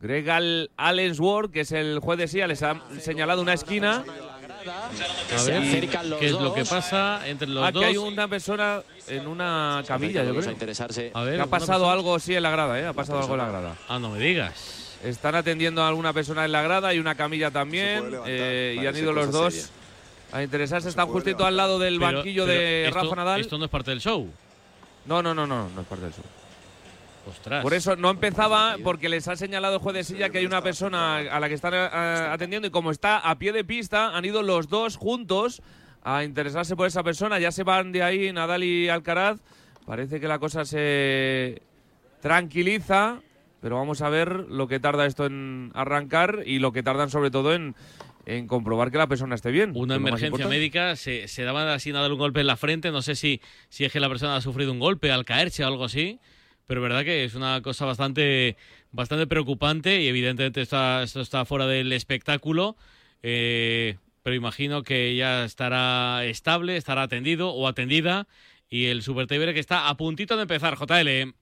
Greg 0.00 0.68
Allensworth, 0.76 1.50
que 1.50 1.60
es 1.60 1.72
el 1.72 1.98
juez 2.00 2.18
de 2.18 2.28
SIA, 2.28 2.46
les 2.46 2.62
ha 2.62 2.80
señalado 3.00 3.42
una 3.42 3.54
esquina. 3.54 4.04
A 4.66 5.42
ver, 5.44 5.88
¿qué 6.18 6.26
es 6.26 6.32
lo 6.32 6.52
que 6.52 6.64
pasa 6.64 7.26
entre 7.26 7.48
los 7.48 7.64
ah, 7.64 7.70
dos? 7.70 7.82
que 7.82 7.88
hay 7.88 7.96
una 7.96 8.28
persona 8.28 8.82
en 9.06 9.26
una 9.26 9.82
camilla, 9.86 10.24
yo 10.24 10.34
creo. 10.34 10.56
A 11.14 11.22
ver, 11.24 11.36
Que 11.36 11.40
ha 11.42 11.46
pasado 11.46 11.90
algo, 11.90 12.18
sí, 12.18 12.34
en 12.34 12.42
la 12.42 12.50
grada, 12.50 12.78
¿eh? 12.80 12.86
Ha 12.86 12.92
pasado 12.92 13.20
algo 13.20 13.34
en 13.34 13.38
la 13.38 13.48
grada. 13.48 13.76
Ah, 13.88 13.98
no 13.98 14.10
me 14.10 14.18
digas. 14.18 14.98
Están 15.04 15.34
atendiendo 15.34 15.82
a 15.82 15.88
alguna 15.88 16.12
persona 16.12 16.44
en 16.44 16.52
la 16.52 16.62
grada 16.62 16.92
y 16.94 16.98
una 16.98 17.14
camilla 17.14 17.50
también. 17.50 18.10
eh, 18.26 18.76
y 18.80 18.86
han 18.86 18.96
ido 18.96 19.12
los 19.12 19.30
dos 19.30 19.70
a 20.32 20.42
interesarse. 20.42 20.88
Están 20.88 21.06
justito 21.08 21.46
al 21.46 21.56
lado 21.56 21.78
del 21.78 21.98
Pero- 21.98 22.16
banquillo 22.18 22.46
pero 22.46 22.58
de 22.58 22.88
esto- 22.88 23.02
Rafa 23.02 23.16
Nadal. 23.16 23.40
Esto 23.40 23.58
no 23.58 23.64
es 23.66 23.70
parte 23.70 23.90
del 23.92 24.00
show. 24.00 24.28
No, 25.06 25.22
no, 25.22 25.32
no, 25.34 25.46
no, 25.46 25.68
no 25.68 25.80
es 25.80 25.86
parte 25.86 26.04
del 26.04 26.14
show. 26.14 26.24
Ostras. 27.26 27.62
Por 27.62 27.74
eso 27.74 27.96
no 27.96 28.10
empezaba, 28.10 28.76
porque 28.84 29.08
les 29.08 29.26
ha 29.28 29.36
señalado 29.36 29.74
el 29.74 29.80
juez 29.80 29.94
de 29.94 30.04
silla 30.04 30.28
que 30.28 30.38
hay 30.38 30.46
una 30.46 30.62
persona 30.62 31.16
a 31.16 31.40
la 31.40 31.48
que 31.48 31.54
están 31.54 31.74
eh, 31.74 31.88
atendiendo 32.30 32.68
y 32.68 32.70
como 32.70 32.90
está 32.90 33.18
a 33.18 33.38
pie 33.38 33.52
de 33.52 33.64
pista, 33.64 34.16
han 34.16 34.24
ido 34.24 34.42
los 34.42 34.68
dos 34.68 34.96
juntos 34.96 35.62
a 36.02 36.22
interesarse 36.22 36.76
por 36.76 36.86
esa 36.86 37.02
persona. 37.02 37.38
Ya 37.38 37.50
se 37.50 37.64
van 37.64 37.90
de 37.90 38.02
ahí 38.02 38.32
Nadal 38.32 38.62
y 38.62 38.88
Alcaraz. 38.88 39.40
Parece 39.84 40.20
que 40.20 40.28
la 40.28 40.38
cosa 40.38 40.64
se 40.64 41.62
tranquiliza, 42.20 43.20
pero 43.60 43.76
vamos 43.76 44.02
a 44.02 44.08
ver 44.08 44.46
lo 44.48 44.68
que 44.68 44.80
tarda 44.80 45.06
esto 45.06 45.26
en 45.26 45.70
arrancar 45.74 46.42
y 46.46 46.58
lo 46.58 46.72
que 46.72 46.82
tardan 46.82 47.10
sobre 47.10 47.30
todo 47.30 47.54
en, 47.54 47.74
en 48.24 48.46
comprobar 48.46 48.90
que 48.90 48.98
la 48.98 49.06
persona 49.06 49.34
esté 49.34 49.50
bien. 49.50 49.72
Una 49.74 49.94
emergencia 49.94 50.48
médica, 50.48 50.96
se, 50.96 51.28
se 51.28 51.44
daba 51.44 51.72
así 51.72 51.92
Nadal 51.92 52.12
un 52.12 52.18
golpe 52.18 52.40
en 52.40 52.48
la 52.48 52.56
frente, 52.56 52.90
no 52.90 53.02
sé 53.02 53.14
si, 53.14 53.40
si 53.68 53.84
es 53.84 53.92
que 53.92 54.00
la 54.00 54.08
persona 54.08 54.36
ha 54.36 54.40
sufrido 54.40 54.72
un 54.72 54.80
golpe 54.80 55.10
al 55.12 55.24
caerse 55.24 55.64
o 55.64 55.68
algo 55.68 55.84
así, 55.84 56.18
pero 56.66 56.80
verdad 56.80 57.04
que 57.04 57.24
es 57.24 57.34
una 57.34 57.62
cosa 57.62 57.84
bastante, 57.84 58.56
bastante 58.92 59.26
preocupante 59.26 60.00
y 60.00 60.08
evidentemente 60.08 60.60
está, 60.60 61.02
esto 61.02 61.20
está 61.20 61.44
fuera 61.44 61.66
del 61.66 61.92
espectáculo, 61.92 62.76
eh, 63.22 63.96
pero 64.22 64.34
imagino 64.36 64.82
que 64.82 65.14
ya 65.16 65.44
estará 65.44 66.24
estable, 66.24 66.76
estará 66.76 67.02
atendido 67.02 67.50
o 67.50 67.68
atendida 67.68 68.26
y 68.68 68.86
el 68.86 69.02
Super 69.02 69.26
que 69.26 69.60
está 69.60 69.88
a 69.88 69.96
puntito 69.96 70.36
de 70.36 70.42
empezar, 70.42 70.76
JL. 70.76 71.34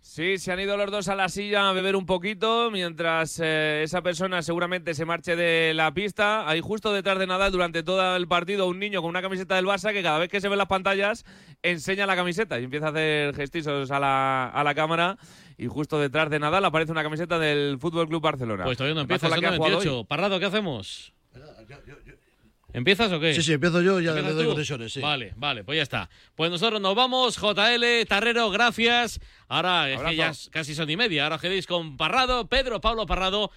Sí, 0.00 0.38
se 0.38 0.52
han 0.52 0.60
ido 0.60 0.76
los 0.76 0.90
dos 0.90 1.08
a 1.08 1.14
la 1.14 1.28
silla 1.28 1.68
a 1.68 1.72
beber 1.72 1.94
un 1.94 2.06
poquito, 2.06 2.70
mientras 2.70 3.40
eh, 3.42 3.82
esa 3.82 4.00
persona 4.00 4.42
seguramente 4.42 4.94
se 4.94 5.04
marche 5.04 5.36
de 5.36 5.74
la 5.74 5.92
pista. 5.92 6.48
Hay 6.48 6.60
justo 6.60 6.92
detrás 6.92 7.18
de 7.18 7.26
Nadal 7.26 7.52
durante 7.52 7.82
todo 7.82 8.16
el 8.16 8.26
partido 8.26 8.66
un 8.66 8.78
niño 8.78 9.02
con 9.02 9.10
una 9.10 9.22
camiseta 9.22 9.56
del 9.56 9.66
Barça 9.66 9.92
que 9.92 10.02
cada 10.02 10.18
vez 10.18 10.30
que 10.30 10.40
se 10.40 10.48
ven 10.48 10.58
las 10.58 10.68
pantallas 10.68 11.24
enseña 11.62 12.06
la 12.06 12.16
camiseta 12.16 12.58
y 12.58 12.64
empieza 12.64 12.86
a 12.86 12.90
hacer 12.90 13.34
gestizos 13.34 13.90
a 13.90 14.00
la, 14.00 14.48
a 14.48 14.64
la 14.64 14.74
cámara. 14.74 15.18
Y 15.58 15.66
justo 15.66 15.98
detrás 15.98 16.30
de 16.30 16.38
Nadal 16.38 16.64
aparece 16.64 16.92
una 16.92 17.02
camiseta 17.02 17.38
del 17.38 17.78
Fútbol 17.80 18.08
Club 18.08 18.22
Barcelona. 18.22 18.64
Pues 18.64 18.78
todavía 18.78 18.94
no 18.94 19.00
empieza, 19.02 19.28
la 19.28 19.38
que 19.38 19.46
ha 19.46 19.56
jugado 19.56 19.74
98. 19.74 19.98
hoy. 19.98 20.04
Parrado, 20.04 20.38
¿qué 20.38 20.46
hacemos? 20.46 21.12
¿Empiezas 22.72 23.10
o 23.12 23.18
qué? 23.20 23.32
Sí, 23.34 23.42
sí, 23.42 23.52
empiezo 23.54 23.80
yo, 23.80 23.98
ya 24.00 24.10
¿Empiezas 24.10 24.32
le 24.32 24.36
doy 24.36 24.46
concesiones, 24.46 24.92
sí. 24.92 25.00
Vale, 25.00 25.32
vale, 25.36 25.64
pues 25.64 25.76
ya 25.76 25.82
está. 25.82 26.10
Pues 26.34 26.50
nosotros 26.50 26.80
nos 26.80 26.94
vamos, 26.94 27.36
JL, 27.38 28.06
Tarrero, 28.06 28.50
gracias. 28.50 29.20
Ahora 29.48 29.90
es 29.90 30.00
que 30.00 30.16
ya 30.16 30.32
casi 30.50 30.74
son 30.74 30.90
y 30.90 30.96
media. 30.96 31.24
Ahora 31.24 31.36
os 31.36 31.42
quedéis 31.42 31.66
con 31.66 31.96
Parrado, 31.96 32.46
Pedro 32.46 32.80
Pablo 32.82 33.06
Parrado, 33.06 33.50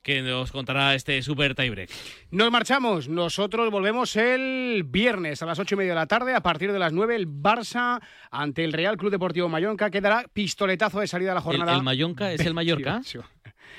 que 0.00 0.22
nos 0.22 0.52
contará 0.52 0.94
este 0.94 1.20
super 1.22 1.56
tiebreak. 1.56 1.90
Nos 2.30 2.52
marchamos. 2.52 3.08
Nosotros 3.08 3.68
volvemos 3.70 4.14
el 4.14 4.84
viernes 4.86 5.42
a 5.42 5.46
las 5.46 5.58
ocho 5.58 5.74
y 5.74 5.78
media 5.78 5.92
de 5.92 5.96
la 5.96 6.06
tarde. 6.06 6.32
A 6.34 6.40
partir 6.40 6.72
de 6.72 6.78
las 6.78 6.92
nueve, 6.92 7.16
el 7.16 7.26
Barça 7.28 8.00
ante 8.30 8.62
el 8.64 8.72
Real 8.72 8.96
Club 8.96 9.10
Deportivo 9.10 9.48
Mallorca. 9.48 9.90
Quedará 9.90 10.24
pistoletazo 10.32 11.00
de 11.00 11.08
salida 11.08 11.32
a 11.32 11.34
la 11.34 11.40
¿El, 11.40 11.44
jornada. 11.44 11.74
el 11.74 11.82
Mallorca 11.82 12.32
es 12.32 12.40
el 12.40 12.54
Mallorca? 12.54 12.92
28. 12.94 13.24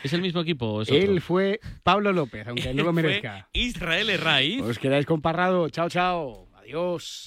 ¿Es 0.03 0.13
el 0.13 0.21
mismo 0.21 0.41
equipo? 0.41 0.65
o 0.67 0.81
es 0.81 0.89
otro? 0.89 1.01
Él 1.01 1.21
fue 1.21 1.59
Pablo 1.83 2.11
López, 2.11 2.47
aunque 2.47 2.73
no 2.73 2.83
lo 2.83 2.93
Fue 2.93 3.03
merezca. 3.03 3.47
Israel 3.53 4.09
Herraiz. 4.09 4.61
Os 4.61 4.79
quedáis 4.79 5.05
con 5.05 5.21
Parrado. 5.21 5.69
Chao, 5.69 5.89
chao. 5.89 6.47
Adiós. 6.55 7.23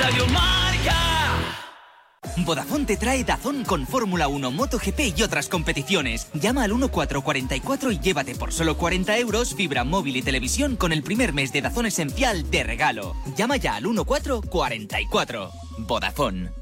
Radio 0.00 0.26
Marca. 0.28 0.98
Vodafone 2.46 2.86
te 2.86 2.96
trae 2.96 3.24
Dazón 3.24 3.62
con 3.64 3.86
Fórmula 3.86 4.26
1, 4.28 4.50
MotoGP 4.52 5.00
y 5.18 5.22
otras 5.22 5.48
competiciones. 5.48 6.30
Llama 6.32 6.64
al 6.64 6.70
1444 6.70 7.92
y 7.92 7.98
llévate 7.98 8.34
por 8.34 8.52
solo 8.52 8.76
40 8.78 9.18
euros 9.18 9.54
fibra 9.54 9.84
móvil 9.84 10.16
y 10.16 10.22
televisión 10.22 10.76
con 10.76 10.92
el 10.92 11.02
primer 11.02 11.34
mes 11.34 11.52
de 11.52 11.60
Dazón 11.60 11.86
esencial 11.86 12.50
de 12.50 12.64
regalo. 12.64 13.14
Llama 13.36 13.56
ya 13.58 13.76
al 13.76 13.82
1444. 13.84 15.50
Vodafone. 15.80 16.61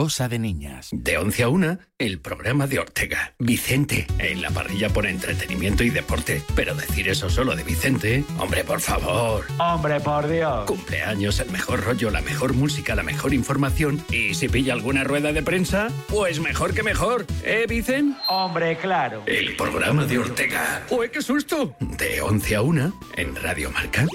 cosa 0.00 0.30
de 0.30 0.38
niñas. 0.38 0.88
De 0.92 1.18
11 1.18 1.42
a 1.42 1.48
1, 1.50 1.78
el 1.98 2.20
programa 2.20 2.66
de 2.66 2.78
Ortega. 2.78 3.34
Vicente, 3.38 4.06
en 4.18 4.40
la 4.40 4.48
parrilla 4.50 4.88
por 4.88 5.04
entretenimiento 5.04 5.84
y 5.84 5.90
deporte. 5.90 6.42
Pero 6.56 6.74
decir 6.74 7.06
eso 7.06 7.28
solo 7.28 7.54
de 7.54 7.64
Vicente, 7.64 8.24
hombre, 8.38 8.64
por 8.64 8.80
favor. 8.80 9.44
Hombre, 9.58 10.00
por 10.00 10.26
Dios. 10.26 10.64
Cumpleaños, 10.64 11.38
el 11.40 11.50
mejor 11.50 11.84
rollo, 11.84 12.08
la 12.08 12.22
mejor 12.22 12.54
música, 12.54 12.94
la 12.94 13.02
mejor 13.02 13.34
información. 13.34 14.02
Y 14.10 14.32
si 14.32 14.48
pilla 14.48 14.72
alguna 14.72 15.04
rueda 15.04 15.34
de 15.34 15.42
prensa, 15.42 15.88
pues 16.08 16.40
mejor 16.40 16.72
que 16.72 16.82
mejor. 16.82 17.26
¿Eh, 17.44 17.66
Vicen? 17.68 18.16
Hombre, 18.30 18.78
claro. 18.78 19.24
El 19.26 19.54
programa 19.54 20.06
de 20.06 20.16
Ortega. 20.16 20.82
¡Uy, 20.88 21.10
qué 21.10 21.20
susto! 21.20 21.76
De 21.78 22.22
11 22.22 22.56
a 22.56 22.62
1, 22.62 23.00
en 23.18 23.36
Radio 23.36 23.70
Marca. 23.70 24.06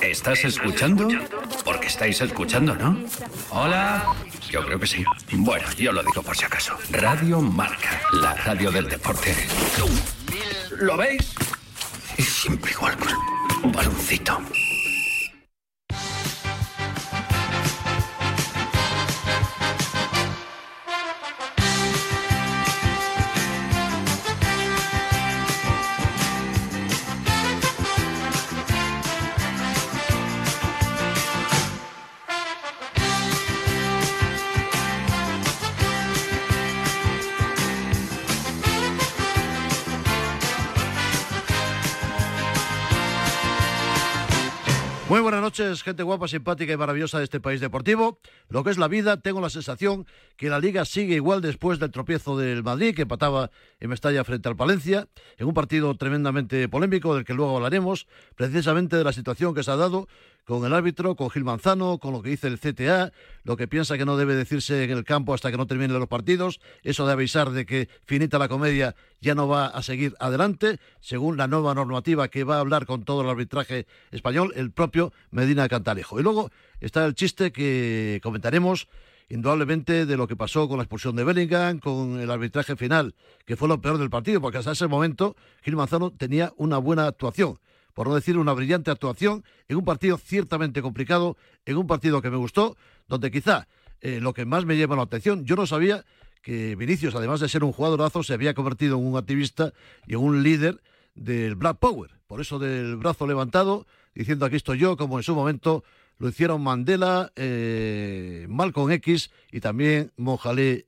¿Estás 0.00 0.44
escuchando? 0.44 1.08
Porque 1.64 1.86
estáis 1.88 2.20
escuchando, 2.20 2.74
¿no? 2.74 2.98
Hola. 3.50 4.04
Yo 4.50 4.64
creo 4.64 4.78
que 4.78 4.86
sí. 4.86 5.04
Bueno, 5.32 5.66
yo 5.76 5.92
lo 5.92 6.02
digo 6.02 6.22
por 6.22 6.36
si 6.36 6.44
acaso. 6.44 6.76
Radio 6.90 7.40
Marca, 7.40 8.00
la 8.12 8.34
radio 8.34 8.70
del 8.70 8.88
deporte. 8.88 9.34
¿Lo 10.78 10.96
veis? 10.96 11.34
Es 12.16 12.28
siempre 12.28 12.72
igual, 12.72 12.96
un 13.62 13.72
baloncito. 13.72 14.40
Noches, 45.58 45.82
gente 45.82 46.02
guapa, 46.02 46.28
simpática 46.28 46.74
y 46.74 46.76
maravillosa 46.76 47.16
de 47.16 47.24
este 47.24 47.40
país 47.40 47.62
deportivo. 47.62 48.18
Lo 48.50 48.62
que 48.62 48.68
es 48.68 48.76
la 48.76 48.88
vida, 48.88 49.16
tengo 49.22 49.40
la 49.40 49.48
sensación 49.48 50.06
que 50.36 50.50
la 50.50 50.58
liga 50.58 50.84
sigue 50.84 51.14
igual 51.14 51.40
después 51.40 51.78
del 51.78 51.90
tropiezo 51.90 52.36
del 52.36 52.62
Madrid, 52.62 52.94
que 52.94 53.02
empataba 53.02 53.50
en 53.80 53.88
Mestalla 53.88 54.22
frente 54.24 54.50
al 54.50 54.56
Palencia, 54.56 55.08
en 55.38 55.46
un 55.46 55.54
partido 55.54 55.96
tremendamente 55.96 56.68
polémico 56.68 57.14
del 57.14 57.24
que 57.24 57.32
luego 57.32 57.56
hablaremos, 57.56 58.06
precisamente 58.34 58.96
de 58.96 59.04
la 59.04 59.14
situación 59.14 59.54
que 59.54 59.62
se 59.62 59.70
ha 59.70 59.76
dado 59.76 60.08
con 60.46 60.64
el 60.64 60.72
árbitro, 60.72 61.16
con 61.16 61.28
Gil 61.28 61.42
Manzano, 61.42 61.98
con 61.98 62.12
lo 62.12 62.22
que 62.22 62.30
dice 62.30 62.46
el 62.46 62.60
CTA, 62.60 63.12
lo 63.42 63.56
que 63.56 63.66
piensa 63.66 63.98
que 63.98 64.04
no 64.04 64.16
debe 64.16 64.36
decirse 64.36 64.84
en 64.84 64.90
el 64.90 65.04
campo 65.04 65.34
hasta 65.34 65.50
que 65.50 65.56
no 65.56 65.66
terminen 65.66 65.98
los 65.98 66.08
partidos, 66.08 66.60
eso 66.84 67.04
de 67.04 67.12
avisar 67.12 67.50
de 67.50 67.66
que 67.66 67.88
finita 68.04 68.38
la 68.38 68.48
comedia 68.48 68.94
ya 69.20 69.34
no 69.34 69.48
va 69.48 69.66
a 69.66 69.82
seguir 69.82 70.14
adelante, 70.20 70.78
según 71.00 71.36
la 71.36 71.48
nueva 71.48 71.74
normativa 71.74 72.28
que 72.28 72.44
va 72.44 72.56
a 72.56 72.60
hablar 72.60 72.86
con 72.86 73.04
todo 73.04 73.22
el 73.22 73.28
arbitraje 73.28 73.88
español, 74.12 74.52
el 74.54 74.70
propio 74.70 75.12
Medina 75.32 75.68
Cantalejo. 75.68 76.20
Y 76.20 76.22
luego 76.22 76.52
está 76.80 77.04
el 77.04 77.16
chiste 77.16 77.50
que 77.50 78.20
comentaremos 78.22 78.86
indudablemente 79.28 80.06
de 80.06 80.16
lo 80.16 80.28
que 80.28 80.36
pasó 80.36 80.68
con 80.68 80.76
la 80.76 80.84
expulsión 80.84 81.16
de 81.16 81.24
Bellingham, 81.24 81.80
con 81.80 82.20
el 82.20 82.30
arbitraje 82.30 82.76
final, 82.76 83.16
que 83.44 83.56
fue 83.56 83.66
lo 83.66 83.80
peor 83.80 83.98
del 83.98 84.10
partido, 84.10 84.40
porque 84.40 84.58
hasta 84.58 84.70
ese 84.70 84.86
momento 84.86 85.34
Gil 85.62 85.74
Manzano 85.74 86.12
tenía 86.12 86.52
una 86.56 86.78
buena 86.78 87.08
actuación 87.08 87.58
por 87.96 88.08
no 88.08 88.14
decir 88.14 88.36
una 88.36 88.52
brillante 88.52 88.90
actuación, 88.90 89.42
en 89.68 89.78
un 89.78 89.84
partido 89.86 90.18
ciertamente 90.18 90.82
complicado, 90.82 91.38
en 91.64 91.78
un 91.78 91.86
partido 91.86 92.20
que 92.20 92.28
me 92.28 92.36
gustó, 92.36 92.76
donde 93.08 93.30
quizá 93.30 93.68
eh, 94.02 94.20
lo 94.20 94.34
que 94.34 94.44
más 94.44 94.66
me 94.66 94.76
llama 94.76 94.96
la 94.96 95.02
atención. 95.04 95.46
Yo 95.46 95.56
no 95.56 95.66
sabía 95.66 96.04
que 96.42 96.76
Vinicius, 96.76 97.14
además 97.14 97.40
de 97.40 97.48
ser 97.48 97.64
un 97.64 97.72
jugadorazo, 97.72 98.22
se 98.22 98.34
había 98.34 98.52
convertido 98.52 98.98
en 98.98 99.06
un 99.06 99.16
activista 99.16 99.72
y 100.06 100.12
en 100.12 100.18
un 100.18 100.42
líder 100.42 100.82
del 101.14 101.54
Black 101.54 101.78
Power. 101.78 102.10
Por 102.26 102.42
eso 102.42 102.58
del 102.58 102.96
brazo 102.96 103.26
levantado, 103.26 103.86
diciendo 104.14 104.44
aquí 104.44 104.56
estoy 104.56 104.76
yo, 104.76 104.98
como 104.98 105.18
en 105.18 105.22
su 105.22 105.34
momento 105.34 105.82
lo 106.18 106.28
hicieron 106.28 106.62
Mandela, 106.62 107.32
eh, 107.34 108.44
Malcolm 108.50 108.92
X 108.92 109.30
y 109.50 109.60
también 109.60 110.12
Mohamed 110.18 110.84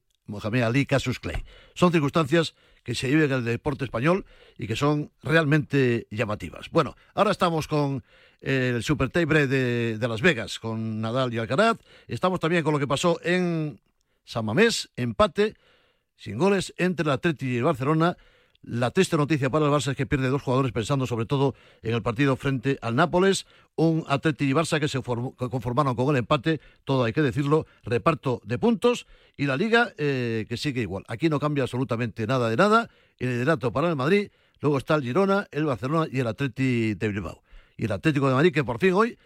Ali 0.62 0.84
Casus 0.84 1.20
Clay. 1.20 1.42
Son 1.72 1.90
circunstancias 1.90 2.54
que 2.88 2.94
se 2.94 3.08
viven 3.08 3.30
en 3.30 3.38
el 3.40 3.44
deporte 3.44 3.84
español 3.84 4.24
y 4.56 4.66
que 4.66 4.74
son 4.74 5.10
realmente 5.22 6.06
llamativas. 6.10 6.70
Bueno, 6.70 6.96
ahora 7.12 7.32
estamos 7.32 7.68
con 7.68 8.02
el 8.40 8.82
Super 8.82 9.10
Tibre 9.10 9.46
de, 9.46 9.98
de 9.98 10.08
Las 10.08 10.22
Vegas, 10.22 10.58
con 10.58 11.02
Nadal 11.02 11.34
y 11.34 11.36
Alcaraz. 11.36 11.76
Estamos 12.06 12.40
también 12.40 12.64
con 12.64 12.72
lo 12.72 12.78
que 12.78 12.86
pasó 12.86 13.20
en 13.22 13.78
San 14.24 14.46
Mamés, 14.46 14.88
empate, 14.96 15.54
sin 16.16 16.38
goles 16.38 16.72
entre 16.78 17.04
el 17.04 17.10
Atleti 17.10 17.46
y 17.46 17.56
el 17.58 17.64
Barcelona 17.64 18.16
la 18.68 18.90
triste 18.90 19.16
noticia 19.16 19.48
para 19.48 19.64
el 19.64 19.72
Barça 19.72 19.92
es 19.92 19.96
que 19.96 20.04
pierde 20.04 20.28
dos 20.28 20.42
jugadores 20.42 20.72
pensando 20.72 21.06
sobre 21.06 21.24
todo 21.24 21.54
en 21.82 21.94
el 21.94 22.02
partido 22.02 22.36
frente 22.36 22.78
al 22.82 22.96
Nápoles, 22.96 23.46
un 23.76 24.04
Atleti 24.06 24.44
y 24.44 24.52
Barça 24.52 24.78
que 24.78 24.88
se 24.88 25.00
conformaron 25.00 25.94
con 25.94 26.10
el 26.10 26.18
empate, 26.18 26.60
todo 26.84 27.04
hay 27.04 27.14
que 27.14 27.22
decirlo, 27.22 27.66
reparto 27.82 28.42
de 28.44 28.58
puntos 28.58 29.06
y 29.36 29.46
la 29.46 29.56
Liga 29.56 29.92
eh, 29.96 30.44
que 30.48 30.58
sigue 30.58 30.82
igual. 30.82 31.04
Aquí 31.08 31.30
no 31.30 31.40
cambia 31.40 31.64
absolutamente 31.64 32.26
nada 32.26 32.50
de 32.50 32.56
nada, 32.56 32.90
el 33.18 33.30
liderato 33.30 33.72
para 33.72 33.88
el 33.88 33.96
Madrid, 33.96 34.30
luego 34.60 34.76
está 34.76 34.96
el 34.96 35.02
Girona, 35.02 35.48
el 35.50 35.64
Barcelona 35.64 36.06
y 36.10 36.20
el 36.20 36.26
Atleti 36.26 36.94
de 36.94 37.08
Bilbao. 37.08 37.42
Y 37.78 37.86
el 37.86 37.92
Atlético 37.92 38.28
de 38.28 38.34
Madrid 38.34 38.52
que 38.52 38.64
por 38.64 38.78
fin 38.78 38.92
hoy 38.92 39.18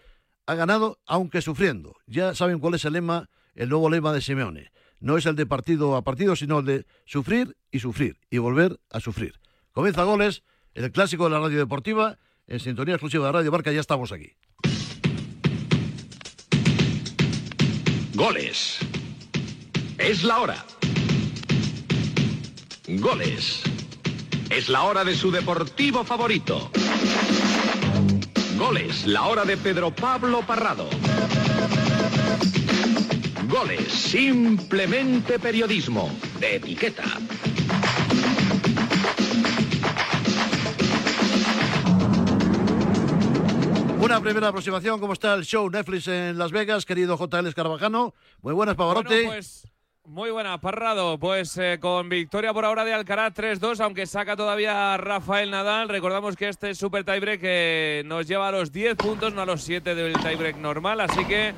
ha 0.45 0.55
ganado 0.55 0.99
aunque 1.05 1.41
sufriendo. 1.41 1.97
Ya 2.07 2.33
saben 2.33 2.59
cuál 2.59 2.75
es 2.75 2.85
el 2.85 2.93
lema, 2.93 3.29
el 3.55 3.67
nuevo 3.67 3.89
lema 3.89 4.13
de 4.13 4.21
Simeone 4.21 4.71
no 5.03 5.17
es 5.17 5.25
el 5.25 5.35
de 5.35 5.45
partido 5.45 5.97
a 5.97 6.01
partido, 6.01 6.33
sino 6.35 6.59
el 6.59 6.65
de 6.65 6.85
sufrir 7.05 7.57
y 7.71 7.79
sufrir 7.79 8.17
y 8.31 8.37
volver 8.37 8.79
a 8.89 9.01
sufrir. 9.01 9.37
Comienza 9.73 10.03
goles, 10.03 10.43
el 10.73 10.91
clásico 10.93 11.25
de 11.25 11.31
la 11.31 11.39
radio 11.41 11.57
deportiva, 11.57 12.17
en 12.47 12.61
sintonía 12.61 12.95
exclusiva 12.95 13.25
de 13.25 13.33
Radio 13.33 13.51
Barca, 13.51 13.73
ya 13.73 13.81
estamos 13.81 14.13
aquí. 14.13 14.31
Goles. 18.13 18.79
Es 19.97 20.23
la 20.23 20.39
hora. 20.39 20.65
Goles. 22.87 23.61
Es 24.49 24.69
la 24.69 24.83
hora 24.83 25.03
de 25.03 25.15
su 25.15 25.31
deportivo 25.31 26.05
favorito. 26.05 26.71
Goles, 28.57 29.05
la 29.05 29.23
hora 29.23 29.43
de 29.43 29.57
Pedro 29.57 29.93
Pablo 29.93 30.43
Parrado. 30.47 30.87
Goles, 33.53 33.93
simplemente 33.93 35.37
periodismo, 35.37 36.09
de 36.39 36.55
etiqueta. 36.55 37.03
Una 43.99 44.19
primera 44.21 44.47
aproximación, 44.47 44.99
¿cómo 44.99 45.13
está 45.13 45.35
el 45.35 45.45
show 45.45 45.69
Netflix 45.69 46.07
en 46.07 46.39
Las 46.39 46.51
Vegas, 46.51 46.83
querido 46.83 47.15
JL 47.15 47.45
Escarabajano? 47.45 48.15
Muy 48.41 48.55
buenas, 48.55 48.73
Pavarotti. 48.73 49.23
pues 49.27 49.67
muy 50.05 50.31
buena, 50.31 50.59
Parrado. 50.59 51.19
Pues 51.19 51.55
eh, 51.59 51.77
con 51.79 52.09
victoria 52.09 52.53
por 52.53 52.65
ahora 52.65 52.83
de 52.83 52.93
Alcaraz 52.93 53.35
3-2, 53.35 53.81
aunque 53.81 54.07
saca 54.07 54.35
todavía 54.35 54.97
Rafael 54.97 55.51
Nadal. 55.51 55.89
Recordamos 55.89 56.35
que 56.35 56.49
este 56.49 56.73
super 56.73 57.03
tiebreak 57.03 57.39
que 57.39 58.01
nos 58.07 58.27
lleva 58.27 58.47
a 58.47 58.51
los 58.51 58.71
10 58.71 58.95
puntos, 58.95 59.31
no 59.35 59.43
a 59.43 59.45
los 59.45 59.61
7 59.61 59.93
del 59.93 60.13
tiebreak 60.13 60.57
normal, 60.57 61.01
así 61.01 61.23
que 61.25 61.53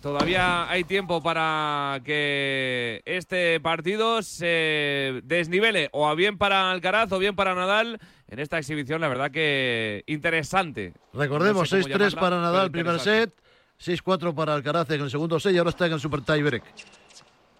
Todavía 0.00 0.70
hay 0.70 0.84
tiempo 0.84 1.22
para 1.22 2.00
que 2.04 3.02
este 3.04 3.60
partido 3.60 4.22
se 4.22 5.20
desnivele 5.24 5.90
o 5.92 6.14
bien 6.16 6.38
para 6.38 6.70
Alcaraz 6.70 7.12
o 7.12 7.18
bien 7.18 7.36
para 7.36 7.54
Nadal 7.54 8.00
en 8.28 8.38
esta 8.38 8.58
exhibición, 8.58 9.00
la 9.00 9.08
verdad 9.08 9.30
que 9.30 10.02
interesante. 10.06 10.94
Recordemos, 11.12 11.70
6-3 11.70 12.14
para 12.14 12.40
Nadal, 12.40 12.70
primer 12.70 12.98
set, 12.98 13.34
6-4 13.78 14.34
para 14.34 14.54
Alcaraz 14.54 14.90
en 14.90 15.02
el 15.02 15.10
segundo 15.10 15.38
set 15.38 15.54
y 15.54 15.58
ahora 15.58 15.70
está 15.70 15.86
en 15.86 15.92
el 15.92 16.00
Super 16.00 16.22
Tiebreak. 16.22 16.64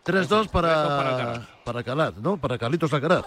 3-2 0.07 0.49
para, 0.49 1.45
para, 1.65 1.79
Alcaraz. 1.79 2.17
¿no? 2.17 2.39
Para 2.39 2.57
Carlitos 2.57 2.93
Alcaraz. 2.95 3.25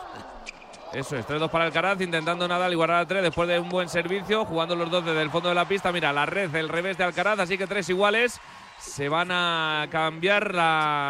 Eso 0.93 1.17
es, 1.17 1.25
3-2 1.27 1.49
para 1.49 1.65
Alcaraz, 1.65 1.99
intentando 2.01 2.47
Nadal 2.47 2.71
igualar 2.71 2.97
a 2.97 3.07
3 3.07 3.23
después 3.23 3.49
de 3.49 3.59
un 3.59 3.67
buen 3.69 3.89
servicio, 3.89 4.45
jugando 4.45 4.75
los 4.75 4.91
dos 4.91 5.03
desde 5.03 5.23
el 5.23 5.31
fondo 5.31 5.49
de 5.49 5.55
la 5.55 5.67
pista. 5.67 5.91
Mira, 5.91 6.13
la 6.13 6.27
red, 6.27 6.53
el 6.53 6.69
revés 6.69 6.99
de 6.99 7.03
Alcaraz, 7.03 7.39
así 7.39 7.57
que 7.57 7.65
tres 7.65 7.89
iguales 7.89 8.39
se 8.77 9.09
van 9.09 9.29
a 9.31 9.87
cambiar 9.89 10.49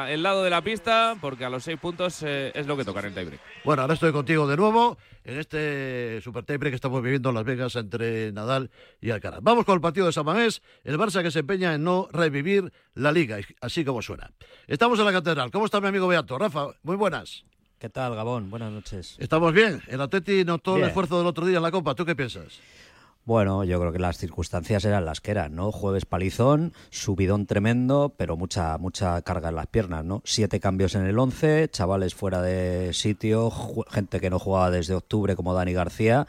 el 0.09 0.23
lado 0.23 0.43
de 0.43 0.49
la 0.49 0.61
pista 0.61 1.17
porque 1.19 1.43
a 1.43 1.49
los 1.49 1.63
seis 1.63 1.77
puntos 1.79 2.21
eh, 2.23 2.51
es 2.55 2.67
lo 2.67 2.77
que 2.77 2.85
toca 2.85 3.01
en 3.01 3.07
el 3.07 3.13
tiebreak. 3.13 3.41
Bueno, 3.65 3.81
ahora 3.81 3.95
estoy 3.95 4.11
contigo 4.11 4.47
de 4.47 4.55
nuevo 4.55 4.97
en 5.25 5.39
este 5.39 6.21
super 6.21 6.45
tiebreak 6.45 6.71
que 6.71 6.75
estamos 6.75 7.01
viviendo 7.01 7.29
en 7.29 7.35
Las 7.35 7.43
Vegas 7.43 7.75
entre 7.75 8.31
Nadal 8.31 8.69
y 9.01 9.09
Alcaraz. 9.11 9.39
Vamos 9.41 9.65
con 9.65 9.75
el 9.75 9.81
partido 9.81 10.05
de 10.05 10.13
San 10.13 10.25
Mamés, 10.25 10.61
el 10.85 10.97
Barça 10.97 11.21
que 11.23 11.31
se 11.31 11.39
empeña 11.39 11.73
en 11.73 11.83
no 11.83 12.07
revivir 12.11 12.71
la 12.93 13.11
liga, 13.11 13.37
así 13.59 13.83
como 13.83 14.01
suena. 14.01 14.31
Estamos 14.67 14.97
en 14.99 15.05
la 15.05 15.11
catedral. 15.11 15.51
¿Cómo 15.51 15.65
está 15.65 15.81
mi 15.81 15.87
amigo 15.87 16.07
Beato? 16.07 16.37
Rafa, 16.37 16.67
muy 16.83 16.95
buenas. 16.95 17.43
¿Qué 17.83 17.89
tal, 17.89 18.15
Gabón? 18.15 18.49
Buenas 18.49 18.71
noches. 18.71 19.17
Estamos 19.19 19.51
bien. 19.51 19.81
El 19.89 19.99
Atleti 19.99 20.45
notó 20.45 20.77
el 20.77 20.83
esfuerzo 20.83 21.17
del 21.17 21.27
otro 21.27 21.45
día 21.45 21.57
en 21.57 21.63
la 21.63 21.69
Copa. 21.69 21.93
¿Tú 21.93 22.05
qué 22.05 22.15
piensas? 22.15 22.61
Bueno, 23.25 23.65
yo 23.65 23.77
creo 23.77 23.91
que 23.91 23.99
las 23.99 24.17
circunstancias 24.17 24.85
eran 24.85 25.03
las 25.03 25.19
que 25.19 25.31
eran, 25.31 25.53
¿no? 25.53 25.69
Jueves 25.69 26.05
palizón, 26.05 26.71
subidón 26.91 27.45
tremendo, 27.45 28.13
pero 28.15 28.37
mucha 28.37 28.77
mucha 28.77 29.21
carga 29.23 29.49
en 29.49 29.55
las 29.55 29.67
piernas, 29.67 30.05
¿no? 30.05 30.21
Siete 30.23 30.61
cambios 30.61 30.95
en 30.95 31.05
el 31.05 31.19
once, 31.19 31.67
chavales 31.69 32.15
fuera 32.15 32.41
de 32.41 32.93
sitio, 32.93 33.51
gente 33.91 34.21
que 34.21 34.29
no 34.29 34.39
jugaba 34.39 34.71
desde 34.71 34.93
octubre 34.93 35.35
como 35.35 35.53
Dani 35.53 35.73
García 35.73 36.25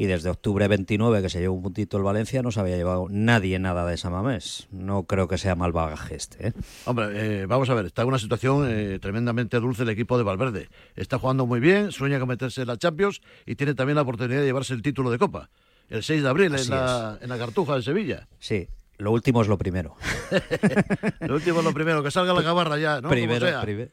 y 0.00 0.06
desde 0.06 0.30
octubre 0.30 0.66
29 0.66 1.20
que 1.20 1.28
se 1.28 1.40
llevó 1.40 1.56
un 1.56 1.62
puntito 1.62 1.98
el 1.98 2.02
Valencia 2.02 2.40
no 2.40 2.50
se 2.50 2.58
había 2.58 2.78
llevado 2.78 3.08
nadie 3.10 3.58
nada 3.58 3.84
de 3.84 3.98
Samamés. 3.98 4.66
No 4.70 5.02
creo 5.02 5.28
que 5.28 5.36
sea 5.36 5.56
mal 5.56 5.72
bagaje 5.72 6.14
este. 6.14 6.48
¿eh? 6.48 6.52
Hombre, 6.86 7.08
eh, 7.42 7.44
vamos 7.44 7.68
a 7.68 7.74
ver, 7.74 7.84
está 7.84 8.00
en 8.00 8.08
una 8.08 8.18
situación 8.18 8.66
eh, 8.66 8.98
tremendamente 8.98 9.60
dulce 9.60 9.82
el 9.82 9.90
equipo 9.90 10.16
de 10.16 10.24
Valverde. 10.24 10.70
Está 10.96 11.18
jugando 11.18 11.44
muy 11.44 11.60
bien, 11.60 11.92
sueña 11.92 12.18
con 12.18 12.28
meterse 12.28 12.62
en 12.62 12.68
la 12.68 12.78
Champions 12.78 13.20
y 13.44 13.56
tiene 13.56 13.74
también 13.74 13.96
la 13.96 14.00
oportunidad 14.00 14.40
de 14.40 14.46
llevarse 14.46 14.72
el 14.72 14.80
título 14.80 15.10
de 15.10 15.18
Copa 15.18 15.50
el 15.90 16.02
6 16.02 16.22
de 16.22 16.28
abril 16.30 16.54
en 16.54 16.70
la, 16.70 17.18
en 17.20 17.28
la, 17.28 17.36
Cartuja 17.36 17.74
de 17.74 17.82
Sevilla. 17.82 18.26
Sí, 18.38 18.68
lo 19.00 19.12
último 19.12 19.40
es 19.40 19.48
lo 19.48 19.56
primero. 19.56 19.96
lo 21.20 21.34
último 21.34 21.58
es 21.60 21.64
lo 21.64 21.72
primero, 21.72 22.02
que 22.02 22.10
salga 22.10 22.34
la 22.34 22.42
gabarra 22.42 22.78
ya, 22.78 23.00
¿no? 23.00 23.08
Primero, 23.08 23.46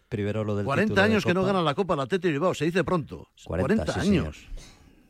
primero 0.10 0.44
lo 0.44 0.56
del 0.56 0.66
40 0.66 1.02
años 1.02 1.26
que 1.26 1.34
no 1.34 1.44
gana 1.44 1.62
la 1.62 1.74
Copa 1.76 1.96
la 1.96 2.08
Tete 2.08 2.30
Bilbao, 2.30 2.54
se 2.54 2.66
dice 2.66 2.84
pronto. 2.84 3.30
40, 3.46 4.00
años. 4.00 4.48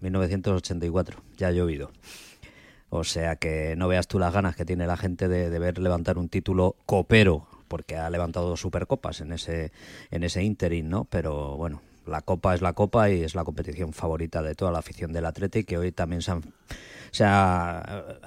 1984, 0.02 1.22
ya 1.38 1.48
ha 1.48 1.52
llovido. 1.52 1.92
O 2.90 3.04
sea 3.04 3.36
que 3.36 3.76
no 3.76 3.88
veas 3.88 4.08
tú 4.08 4.20
las 4.20 4.34
ganas 4.34 4.56
que 4.56 4.66
tiene 4.66 4.88
la 4.88 4.98
gente 4.98 5.28
de, 5.28 5.50
de 5.50 5.60
ver 5.60 5.78
levantar 5.80 6.18
un 6.18 6.30
título 6.30 6.76
copero, 6.86 7.48
porque 7.68 7.98
ha 7.98 8.10
levantado 8.10 8.56
supercopas 8.56 9.22
en 9.22 9.34
ese, 9.34 9.72
en 10.12 10.24
ese 10.24 10.44
interim, 10.44 10.88
¿no? 10.88 11.06
Pero 11.06 11.58
bueno, 11.58 11.82
la 12.06 12.22
Copa 12.22 12.56
es 12.56 12.62
la 12.62 12.74
Copa 12.74 13.10
y 13.10 13.24
es 13.24 13.36
la 13.36 13.44
competición 13.44 13.94
favorita 13.94 14.42
de 14.42 14.56
toda 14.56 14.72
la 14.72 14.80
afición 14.80 15.12
del 15.12 15.26
Atlético 15.26 15.68
que 15.68 15.78
hoy 15.78 15.92
también 15.92 16.22
se, 16.22 16.32
han, 16.32 16.44
se 17.18 17.24
ha 17.24 17.80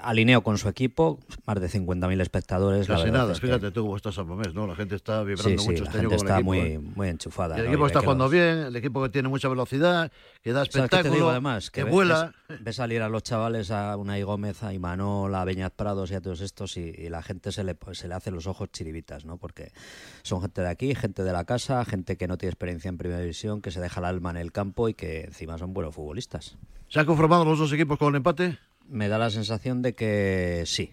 alineado 0.02 0.42
con 0.42 0.58
su 0.58 0.68
equipo, 0.68 1.20
más 1.46 1.60
de 1.60 1.68
50.000 1.68 2.20
espectadores. 2.20 2.88
Casi 2.88 3.12
nada, 3.12 3.32
fíjate 3.36 3.70
tú 3.70 3.82
cómo 3.82 3.96
estás 3.96 4.18
al 4.18 4.26
mes, 4.26 4.52
¿no? 4.52 4.66
La 4.66 4.74
gente 4.74 4.96
está 4.96 5.22
vibrando 5.22 5.62
mucho 5.62 5.84
este 5.84 5.98
año 5.98 6.10
está 6.10 6.40
muy, 6.40 6.58
¿eh? 6.58 6.78
muy 6.80 7.08
enchufada. 7.08 7.56
el 7.56 7.68
equipo 7.68 7.86
está 7.86 8.00
jugando 8.00 8.28
bien, 8.28 8.58
el 8.58 8.74
equipo 8.74 9.00
que 9.00 9.08
tiene 9.10 9.28
mucha 9.28 9.48
velocidad, 9.48 10.10
que 10.42 10.52
da 10.52 10.62
espectáculo, 10.62 11.30
además, 11.30 11.70
que, 11.70 11.84
vuela. 11.84 12.34
Ves, 12.60 12.76
salir 12.76 13.00
a 13.02 13.08
los 13.08 13.22
chavales, 13.22 13.70
a 13.70 13.96
Unai 13.96 14.24
Gómez, 14.24 14.64
a 14.64 14.74
Imanol, 14.74 15.32
a 15.36 15.44
Beñat 15.44 15.74
Prados 15.74 16.10
y 16.10 16.14
a 16.16 16.20
todos 16.20 16.40
estos 16.40 16.76
y, 16.76 17.08
la 17.10 17.22
gente 17.22 17.52
se 17.52 17.62
le, 17.62 17.76
pues, 17.76 17.98
se 17.98 18.08
le 18.08 18.14
hace 18.14 18.32
los 18.32 18.48
ojos 18.48 18.72
chiribitas, 18.72 19.24
¿no? 19.24 19.36
Porque 19.36 19.70
son 20.22 20.40
gente 20.40 20.62
de 20.62 20.68
aquí, 20.68 20.96
gente 20.96 21.22
de 21.22 21.32
la 21.32 21.44
casa, 21.44 21.84
gente 21.84 22.16
que 22.16 22.26
no 22.26 22.38
tiene 22.38 22.50
experiencia 22.50 22.88
en 22.88 22.98
primera 22.98 23.20
división, 23.20 23.62
que 23.62 23.70
se 23.70 23.80
deja 23.80 24.00
el 24.00 24.06
alma 24.06 24.30
en 24.30 24.36
el 24.38 24.50
campo 24.50 24.88
y 24.88 24.94
que 24.94 25.20
encima 25.20 25.58
son 25.58 25.74
buenos 25.74 25.94
futbolistas. 25.94 26.58
¿Se 26.90 26.98
han 26.98 27.06
conformado 27.06 27.44
los 27.44 27.56
dos 27.56 27.72
equipos 27.72 27.98
con 27.98 28.08
el 28.08 28.16
empate? 28.16 28.58
Me 28.88 29.06
da 29.06 29.16
la 29.16 29.30
sensación 29.30 29.80
de 29.80 29.94
que 29.94 30.64
sí, 30.66 30.92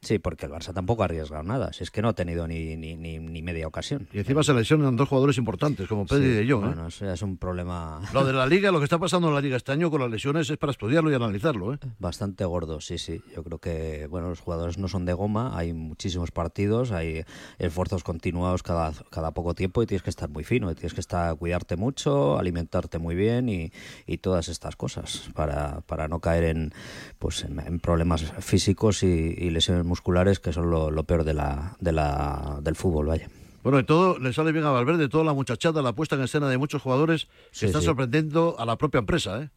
Sí, 0.00 0.18
porque 0.18 0.46
el 0.46 0.52
Barça 0.52 0.72
tampoco 0.72 1.02
ha 1.02 1.06
arriesgado 1.06 1.42
nada. 1.42 1.72
Si 1.72 1.82
es 1.82 1.90
que 1.90 2.02
no 2.02 2.08
ha 2.08 2.12
tenido 2.12 2.46
ni, 2.46 2.76
ni, 2.76 2.94
ni, 2.96 3.42
media 3.42 3.66
ocasión. 3.66 4.08
Y 4.12 4.18
encima 4.18 4.42
se 4.42 4.54
lesionan 4.54 4.96
dos 4.96 5.08
jugadores 5.08 5.38
importantes, 5.38 5.88
como 5.88 6.06
Pedri 6.06 6.26
y 6.26 6.30
De 6.30 6.52
Jong. 6.52 6.64
¿eh? 6.64 6.66
Bueno, 6.68 6.86
eso 6.88 7.10
es 7.10 7.22
un 7.22 7.36
problema. 7.38 8.00
Lo 8.12 8.24
de 8.24 8.32
la 8.32 8.46
Liga, 8.46 8.70
lo 8.70 8.78
que 8.78 8.84
está 8.84 8.98
pasando 8.98 9.28
en 9.28 9.34
la 9.34 9.40
Liga 9.40 9.56
este 9.56 9.72
año 9.72 9.90
con 9.90 10.00
las 10.00 10.10
lesiones 10.10 10.48
es 10.48 10.58
para 10.58 10.70
estudiarlo 10.70 11.10
y 11.10 11.14
analizarlo. 11.14 11.74
¿eh? 11.74 11.78
Bastante 11.98 12.44
gordo, 12.44 12.80
sí, 12.80 12.98
sí. 12.98 13.20
Yo 13.34 13.42
creo 13.42 13.58
que 13.58 14.06
bueno, 14.08 14.28
los 14.28 14.40
jugadores 14.40 14.78
no 14.78 14.88
son 14.88 15.06
de 15.06 15.12
goma. 15.12 15.58
Hay 15.58 15.72
muchísimos 15.72 16.30
partidos, 16.30 16.92
hay 16.92 17.24
esfuerzos 17.58 18.04
continuados 18.04 18.62
cada, 18.62 18.92
cada 19.10 19.32
poco 19.32 19.54
tiempo 19.54 19.82
y 19.82 19.86
tienes 19.86 20.02
que 20.02 20.10
estar 20.10 20.28
muy 20.28 20.44
fino. 20.44 20.72
tienes 20.74 20.94
que 20.94 21.00
estar, 21.00 21.36
cuidarte 21.36 21.76
mucho, 21.76 22.38
alimentarte 22.38 22.98
muy 22.98 23.14
bien 23.14 23.48
y, 23.48 23.72
y 24.06 24.18
todas 24.18 24.48
estas 24.48 24.76
cosas 24.76 25.30
para, 25.34 25.80
para 25.80 26.06
no 26.06 26.20
caer 26.20 26.44
en, 26.44 26.72
pues, 27.18 27.44
en, 27.44 27.80
problemas 27.80 28.22
físicos 28.40 29.02
y, 29.02 29.06
y 29.06 29.50
lesiones 29.50 29.84
musculares 29.86 30.40
que 30.40 30.52
son 30.52 30.70
lo, 30.70 31.04
peor 31.04 31.24
de 31.24 31.34
la, 31.34 31.76
de 31.80 31.92
la, 31.92 32.58
del 32.62 32.76
fútbol, 32.76 33.06
vaya. 33.06 33.28
Bueno, 33.62 33.80
y 33.80 33.84
todo 33.84 34.18
le 34.18 34.32
sale 34.32 34.52
bien 34.52 34.64
a 34.64 34.70
Valverde, 34.70 35.08
toda 35.08 35.24
la 35.24 35.32
muchachada, 35.32 35.82
la 35.82 35.92
puesta 35.92 36.14
en 36.14 36.22
escena 36.22 36.48
de 36.48 36.56
muchos 36.56 36.82
jugadores 36.82 37.26
que 37.58 37.66
está 37.66 37.80
sorprendiendo 37.80 38.54
a 38.58 38.64
la 38.64 38.78
propia 38.78 38.98
empresa. 38.98 39.42
¿eh? 39.42 39.50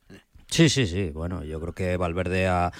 Sí, 0.49 0.67
sí, 0.67 0.87
sí. 0.87 1.11
Bueno, 1.11 1.43
yo 1.43 1.59
creo 1.59 1.73
que 1.73 1.95
Valverde 1.95 2.47
ha, 2.47 2.71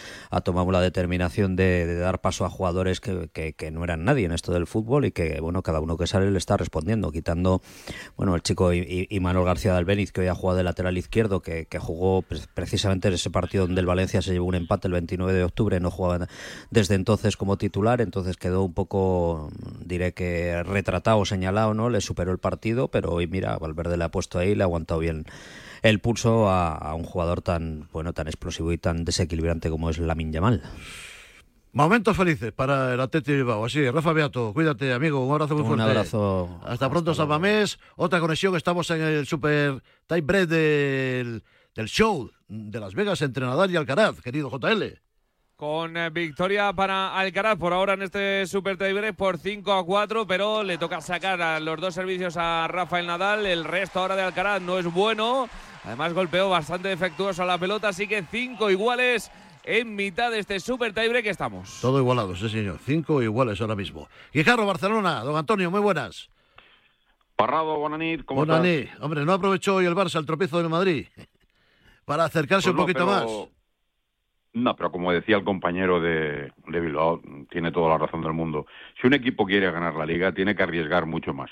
tomado 0.44 0.72
la 0.72 0.82
determinación 0.82 1.56
de, 1.56 1.98
dar 1.98 2.20
paso 2.20 2.44
a 2.44 2.50
jugadores 2.50 3.00
que, 3.00 3.72
no 3.72 3.84
eran 3.84 4.06
nadie 4.06 4.26
en 4.26 4.32
esto 4.32 4.52
del 4.52 4.66
fútbol 4.66 5.06
y 5.06 5.12
que, 5.12 5.40
bueno, 5.40 5.62
cada 5.62 5.80
uno 5.80 5.96
que 5.96 6.08
sale 6.08 6.32
le 6.32 6.38
está 6.40 6.58
respondiendo, 6.58 7.12
quitando, 7.12 7.62
bueno, 8.18 8.34
el 8.34 8.42
chico 8.42 8.74
y, 8.74 9.08
García 9.20 9.72
del 9.72 9.80
Albeniz, 9.80 10.12
que 10.12 10.22
hoy 10.22 10.28
ha 10.28 10.36
jugado 10.36 10.58
de 10.58 10.64
lateral 10.64 10.98
izquierdo, 10.98 11.42
que, 11.42 11.68
jugó 11.80 12.24
precisamente 12.56 13.08
en 13.08 13.14
ese 13.14 13.30
partido 13.30 13.68
donde 13.68 13.82
el 13.82 13.88
Valencia 13.88 14.22
se 14.24 14.34
llevó 14.34 14.48
un 14.48 14.56
empate 14.56 14.88
el 14.88 14.94
29 14.94 15.34
de 15.34 15.44
octubre, 15.44 15.80
no 15.80 15.92
jugaba 15.92 16.28
desde 16.72 16.96
entonces 16.96 17.38
como 17.38 17.58
titular, 17.58 18.02
entonces 18.02 18.36
quedó 18.36 18.64
un 18.64 18.74
poco, 18.74 19.52
diré 19.86 20.14
que 20.14 20.64
retratado, 20.64 21.24
señalado, 21.24 21.76
¿no? 21.76 21.90
Le 21.90 22.02
superó 22.02 22.32
el 22.32 22.40
partido, 22.40 22.88
pero 22.88 23.12
hoy, 23.12 23.28
mira, 23.28 23.58
Valverde 23.58 23.96
le 23.96 24.06
ha 24.06 24.10
puesto 24.10 24.40
ahí, 24.40 24.56
le 24.56 24.64
ha 24.64 24.66
aguantado 24.66 25.00
bien 25.00 25.26
el 25.82 26.00
pulso 26.00 26.50
a, 26.50 26.94
un 26.96 27.04
jugador 27.04 27.42
tan 27.42 27.88
bueno, 27.92 28.14
tan 28.14 28.28
explosivo 28.28 28.72
y 28.72 28.78
tan 28.78 29.06
desequilibrante 29.06 29.70
como 29.70 29.90
es 29.90 30.00
Lamin 30.00 30.32
Yamal. 30.32 30.62
Momentos 31.72 32.18
felices 32.18 32.52
para 32.52 32.96
el 32.96 33.00
Atleti 33.00 33.32
Bilbao. 33.32 33.64
Así, 33.64 33.88
Rafa 33.90 34.12
Beato, 34.12 34.54
cuídate, 34.54 34.92
amigo. 34.92 35.24
Un 35.26 35.34
abrazo 35.34 35.54
muy 35.54 35.64
fuerte. 35.64 35.84
Un 35.84 35.90
abrazo. 35.90 36.60
Hasta 36.66 36.90
pronto, 36.90 37.14
San 37.14 37.28
Mamés. 37.28 37.80
Otra 37.96 38.20
conexión. 38.20 38.56
Estamos 38.56 38.90
en 38.90 39.02
el 39.02 39.28
Super 39.28 39.84
Time 40.08 40.22
Break 40.22 40.50
del, 40.50 41.44
del 41.76 41.88
show 41.88 42.32
de 42.48 42.80
Las 42.80 42.96
Vegas 42.96 43.22
entre 43.22 43.46
Nadal 43.46 43.70
y 43.70 43.76
Alcaraz, 43.76 44.20
querido 44.22 44.50
JL. 44.50 45.00
Con 45.60 45.98
eh, 45.98 46.10
victoria 46.10 46.72
para 46.72 47.18
Alcaraz 47.18 47.58
por 47.58 47.74
ahora 47.74 47.94
en 47.94 48.04
este 48.04 48.48
Super 48.48 48.78
Tiebreak 48.78 49.16
por 49.16 49.38
5 49.38 49.74
a 49.74 49.86
4, 49.86 50.26
pero 50.26 50.64
le 50.64 50.78
toca 50.78 51.02
sacar 51.02 51.42
a 51.42 51.60
los 51.60 51.82
dos 51.82 51.94
servicios 51.94 52.38
a 52.38 52.66
Rafael 52.70 53.06
Nadal. 53.06 53.46
El 53.46 53.66
resto 53.66 54.00
ahora 54.00 54.16
de 54.16 54.22
Alcaraz 54.22 54.62
no 54.62 54.80
es 54.80 54.86
bueno. 54.86 55.50
Además 55.90 56.14
golpeó 56.14 56.52
bastante 56.52 56.88
defectuoso 56.88 57.42
a 57.42 57.48
la 57.48 57.58
pelota, 57.58 57.88
así 57.88 58.08
que 58.08 58.22
cinco 58.22 58.70
iguales 58.70 59.32
en 59.64 59.96
mitad 59.96 60.30
de 60.30 60.38
este 60.38 60.60
Super 60.60 60.94
Tiebreak 60.94 61.24
que 61.24 61.32
estamos. 61.32 61.80
Todo 61.82 61.98
igualado, 61.98 62.36
sí 62.36 62.48
señor. 62.48 62.78
Cinco 62.78 63.24
iguales 63.24 63.60
ahora 63.60 63.76
mismo. 63.76 64.08
Guijarro, 64.32 64.68
Barcelona. 64.68 65.22
Don 65.22 65.36
Antonio, 65.36 65.72
muy 65.72 65.80
buenas. 65.80 66.30
Parrado, 67.36 67.76
Bonanit, 67.80 68.24
¿cómo 68.24 68.42
Bonanit. 68.42 68.88
Hombre, 69.00 69.26
¿no 69.26 69.34
aprovechó 69.34 69.78
hoy 69.78 69.88
el 69.88 69.96
Barça 69.96 70.20
el 70.20 70.28
tropiezo 70.28 70.60
del 70.60 70.70
Madrid? 70.70 71.08
Para 72.06 72.26
acercarse 72.26 72.70
pues 72.70 72.80
un 72.80 72.86
poquito 72.86 73.08
más. 73.08 73.26
No, 74.54 74.76
pero 74.76 74.92
como 74.92 75.12
decía 75.12 75.38
el 75.38 75.44
compañero 75.44 76.00
de, 76.00 76.52
de 76.68 76.80
Bilbao, 76.80 77.20
tiene 77.50 77.72
toda 77.72 77.90
la 77.90 77.98
razón 77.98 78.22
del 78.22 78.34
mundo. 78.34 78.68
Si 79.02 79.08
un 79.08 79.16
equipo 79.16 79.44
quiere 79.44 79.72
ganar 79.72 79.96
la 79.96 80.06
liga, 80.06 80.34
tiene 80.34 80.56
que 80.56 80.62
arriesgar 80.62 81.08
mucho 81.08 81.34
más. 81.34 81.50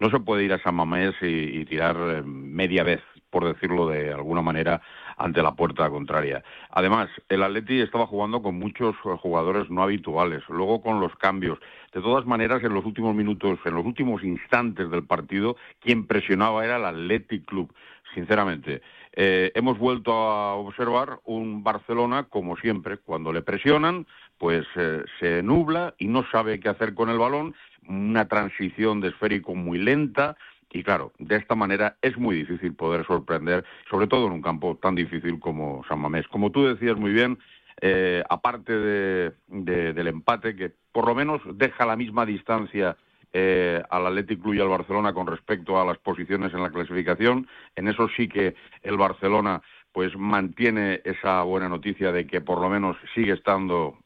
No 0.00 0.10
se 0.10 0.20
puede 0.20 0.44
ir 0.44 0.52
a 0.52 0.62
San 0.62 0.76
Mamés 0.76 1.14
y, 1.22 1.64
tirar 1.64 1.96
eh, 1.96 2.22
media 2.22 2.84
vez, 2.84 3.00
por 3.30 3.44
decirlo 3.44 3.88
de 3.88 4.12
alguna 4.12 4.42
manera, 4.42 4.80
ante 5.16 5.42
la 5.42 5.54
puerta 5.54 5.88
contraria. 5.90 6.42
Además, 6.70 7.08
el 7.28 7.42
Atleti 7.42 7.80
estaba 7.80 8.06
jugando 8.06 8.42
con 8.42 8.58
muchos 8.58 8.94
eh, 9.04 9.16
jugadores 9.20 9.68
no 9.70 9.82
habituales, 9.82 10.42
luego 10.48 10.80
con 10.80 11.00
los 11.00 11.14
cambios. 11.16 11.58
De 11.92 12.00
todas 12.00 12.26
maneras, 12.26 12.62
en 12.62 12.74
los 12.74 12.84
últimos 12.84 13.14
minutos, 13.14 13.58
en 13.64 13.74
los 13.74 13.84
últimos 13.84 14.22
instantes 14.22 14.90
del 14.90 15.04
partido, 15.04 15.56
quien 15.80 16.06
presionaba 16.06 16.64
era 16.64 16.76
el 16.76 16.84
Athletic 16.84 17.44
Club, 17.44 17.72
sinceramente. 18.14 18.82
Eh, 19.12 19.50
hemos 19.54 19.78
vuelto 19.78 20.12
a 20.12 20.54
observar 20.54 21.18
un 21.24 21.64
Barcelona, 21.64 22.24
como 22.24 22.56
siempre, 22.56 22.98
cuando 22.98 23.32
le 23.32 23.42
presionan, 23.42 24.06
pues 24.38 24.64
eh, 24.76 25.02
se 25.18 25.42
nubla 25.42 25.94
y 25.98 26.06
no 26.06 26.24
sabe 26.30 26.60
qué 26.60 26.68
hacer 26.68 26.94
con 26.94 27.08
el 27.10 27.18
balón, 27.18 27.54
una 27.88 28.28
transición 28.28 29.00
de 29.00 29.08
esférico 29.08 29.54
muy 29.54 29.78
lenta, 29.78 30.36
y 30.70 30.82
claro, 30.82 31.12
de 31.18 31.36
esta 31.36 31.54
manera 31.54 31.96
es 32.02 32.16
muy 32.18 32.36
difícil 32.36 32.74
poder 32.74 33.06
sorprender, 33.06 33.64
sobre 33.90 34.06
todo 34.06 34.26
en 34.26 34.32
un 34.32 34.42
campo 34.42 34.76
tan 34.80 34.94
difícil 34.94 35.40
como 35.40 35.82
San 35.88 36.00
Mamés. 36.00 36.28
Como 36.28 36.50
tú 36.50 36.66
decías 36.66 36.96
muy 36.96 37.12
bien, 37.12 37.38
eh, 37.80 38.22
aparte 38.28 38.72
del 38.72 40.08
empate, 40.08 40.56
que 40.56 40.72
por 40.92 41.06
lo 41.06 41.14
menos 41.14 41.40
deja 41.54 41.86
la 41.86 41.96
misma 41.96 42.26
distancia 42.26 42.96
eh, 43.32 43.82
al 43.90 44.06
Athletic 44.06 44.42
Club 44.42 44.54
y 44.54 44.60
al 44.60 44.68
Barcelona 44.68 45.12
con 45.12 45.26
respecto 45.26 45.80
a 45.80 45.84
las 45.84 45.98
posiciones 45.98 46.52
en 46.52 46.62
la 46.62 46.70
clasificación. 46.70 47.46
En 47.76 47.88
eso 47.88 48.08
sí 48.16 48.28
que 48.28 48.54
el 48.82 48.96
Barcelona 48.96 49.62
pues 49.92 50.16
mantiene 50.16 51.00
esa 51.04 51.42
buena 51.42 51.68
noticia 51.68 52.12
de 52.12 52.26
que 52.26 52.40
por 52.40 52.60
lo 52.60 52.68
menos 52.68 52.96
sigue 53.14 53.32
estando 53.32 53.98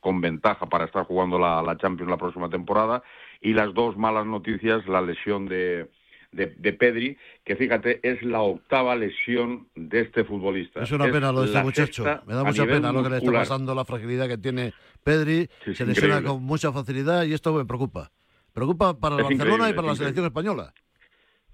con 0.00 0.20
ventaja 0.20 0.66
para 0.66 0.84
estar 0.84 1.04
jugando 1.04 1.38
la, 1.38 1.76
Champions 1.78 2.10
la 2.10 2.18
próxima 2.18 2.48
temporada 2.50 3.02
y 3.40 3.52
las 3.52 3.72
dos 3.74 3.96
malas 3.96 4.26
noticias, 4.26 4.86
la 4.86 5.00
lesión 5.00 5.46
de, 5.46 5.88
de, 6.32 6.72
Pedri, 6.72 7.16
que 7.44 7.56
fíjate, 7.56 8.00
es 8.02 8.22
la 8.22 8.40
octava 8.40 8.94
lesión 8.94 9.68
de 9.74 10.00
este 10.00 10.24
futbolista. 10.24 10.82
Es 10.82 10.92
una 10.92 11.10
pena 11.10 11.32
lo 11.32 11.42
de 11.42 11.48
este 11.48 11.62
muchacho. 11.62 12.04
Me 12.26 12.34
da 12.34 12.44
mucha 12.44 12.66
pena 12.66 12.92
lo 12.92 13.02
que 13.02 13.10
le 13.10 13.16
está 13.18 13.32
pasando, 13.32 13.74
la 13.74 13.84
fragilidad 13.84 14.28
que 14.28 14.38
tiene 14.38 14.72
Pedri. 15.02 15.48
se 15.74 15.84
lesiona 15.84 16.22
con 16.22 16.42
mucha 16.42 16.72
facilidad 16.72 17.24
y 17.24 17.32
esto 17.32 17.52
me 17.52 17.64
preocupa. 17.64 18.10
Preocupa 18.52 18.98
para 18.98 19.16
el 19.16 19.22
Barcelona 19.22 19.70
y 19.70 19.72
para 19.72 19.88
la 19.88 19.96
selección 19.96 20.26
española. 20.26 20.72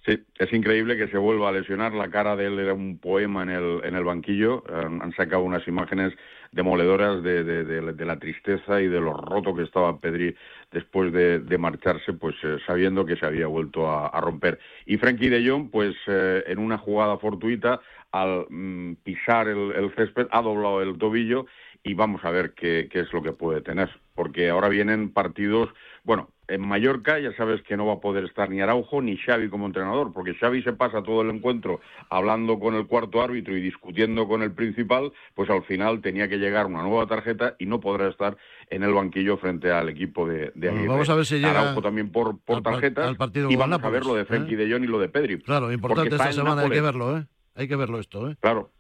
Sí, 0.06 0.24
es 0.38 0.52
increíble 0.52 0.96
que 0.96 1.08
se 1.08 1.18
vuelva 1.18 1.48
a 1.48 1.52
lesionar. 1.52 1.92
La 1.92 2.08
cara 2.08 2.36
de 2.36 2.46
él 2.46 2.60
era 2.60 2.72
un 2.74 2.98
poema 2.98 3.42
en 3.42 3.50
el, 3.50 3.80
en 3.82 3.96
el 3.96 4.04
banquillo. 4.04 4.62
Han, 4.72 5.12
sacado 5.14 5.42
unas 5.42 5.66
imágenes 5.66 6.14
demoledoras 6.52 7.24
de, 7.24 7.42
de, 7.42 8.04
la 8.04 8.18
tristeza 8.20 8.80
y 8.80 8.86
de 8.86 9.00
lo 9.00 9.12
roto 9.14 9.52
que 9.56 9.64
estaba 9.64 9.98
Pedri 9.98 10.36
después 10.70 11.12
de, 11.12 11.58
marcharse, 11.58 12.12
pues 12.12 12.36
eh, 12.44 12.58
sabiendo 12.64 13.04
que 13.04 13.16
se 13.16 13.26
había 13.26 13.48
vuelto 13.48 13.90
a, 13.90 14.20
romper. 14.20 14.60
Y 14.86 14.96
Frankie 14.96 15.28
de 15.28 15.48
Jong, 15.48 15.70
pues 15.72 15.96
eh, 16.06 16.44
en 16.46 16.60
una 16.60 16.78
jugada 16.78 17.18
fortuita, 17.18 17.80
al 18.12 18.46
mm, 18.48 18.92
pisar 19.02 19.48
el, 19.48 19.92
césped, 19.96 20.28
ha 20.30 20.40
doblado 20.40 20.82
el 20.82 20.98
tobillo 20.98 21.46
y 21.82 21.94
vamos 21.94 22.24
a 22.24 22.30
ver 22.30 22.54
qué 22.54 22.88
es 22.92 23.12
lo 23.12 23.22
que 23.22 23.32
puede 23.32 23.60
tener. 23.60 23.90
Porque 24.14 24.50
ahora 24.50 24.68
vienen 24.68 25.12
partidos, 25.12 25.70
bueno, 26.04 26.30
en 26.48 26.60
Mallorca 26.60 27.18
ya 27.18 27.34
sabes 27.36 27.62
que 27.62 27.76
no 27.76 27.86
va 27.86 27.94
a 27.94 28.00
poder 28.00 28.24
estar 28.24 28.48
ni 28.50 28.60
Araujo 28.60 29.02
ni 29.02 29.16
Xavi 29.16 29.48
como 29.48 29.66
entrenador, 29.66 30.12
porque 30.12 30.34
Xavi 30.34 30.62
se 30.62 30.72
pasa 30.72 31.02
todo 31.02 31.22
el 31.22 31.30
encuentro 31.30 31.80
hablando 32.08 32.58
con 32.58 32.74
el 32.74 32.86
cuarto 32.86 33.22
árbitro 33.22 33.56
y 33.56 33.60
discutiendo 33.60 34.28
con 34.28 34.42
el 34.42 34.52
principal, 34.52 35.12
pues 35.34 35.50
al 35.50 35.64
final 35.64 36.00
tenía 36.00 36.28
que 36.28 36.38
llegar 36.38 36.66
una 36.66 36.82
nueva 36.82 37.06
tarjeta 37.06 37.56
y 37.58 37.66
no 37.66 37.80
podrá 37.80 38.08
estar 38.08 38.36
en 38.70 38.82
el 38.82 38.92
banquillo 38.92 39.36
frente 39.38 39.70
al 39.70 39.88
equipo 39.88 40.26
de, 40.26 40.52
de 40.54 40.70
Vamos 40.86 41.08
a 41.08 41.14
ver 41.14 41.26
si 41.26 41.36
llega 41.36 41.50
Araujo 41.50 41.82
también 41.82 42.10
por, 42.10 42.38
por 42.40 42.62
tarjetas 42.62 43.16
y 43.34 43.56
vamos 43.56 43.82
a 43.82 43.90
ver 43.90 44.04
lo 44.04 44.14
de 44.14 44.24
Frenkie 44.24 44.54
¿eh? 44.54 44.58
de 44.58 44.72
Jong 44.72 44.84
y 44.84 44.86
lo 44.86 44.98
de 44.98 45.08
Pedri. 45.08 45.38
Claro, 45.40 45.72
importante 45.72 46.14
esta 46.14 46.32
semana, 46.32 46.62
hay 46.62 46.70
que 46.70 46.80
verlo, 46.80 47.18
¿eh? 47.18 47.26
Hay 47.54 47.68
que 47.68 47.76
verlo 47.76 47.98
esto, 47.98 48.30
¿eh? 48.30 48.36
Claro, 48.40 48.70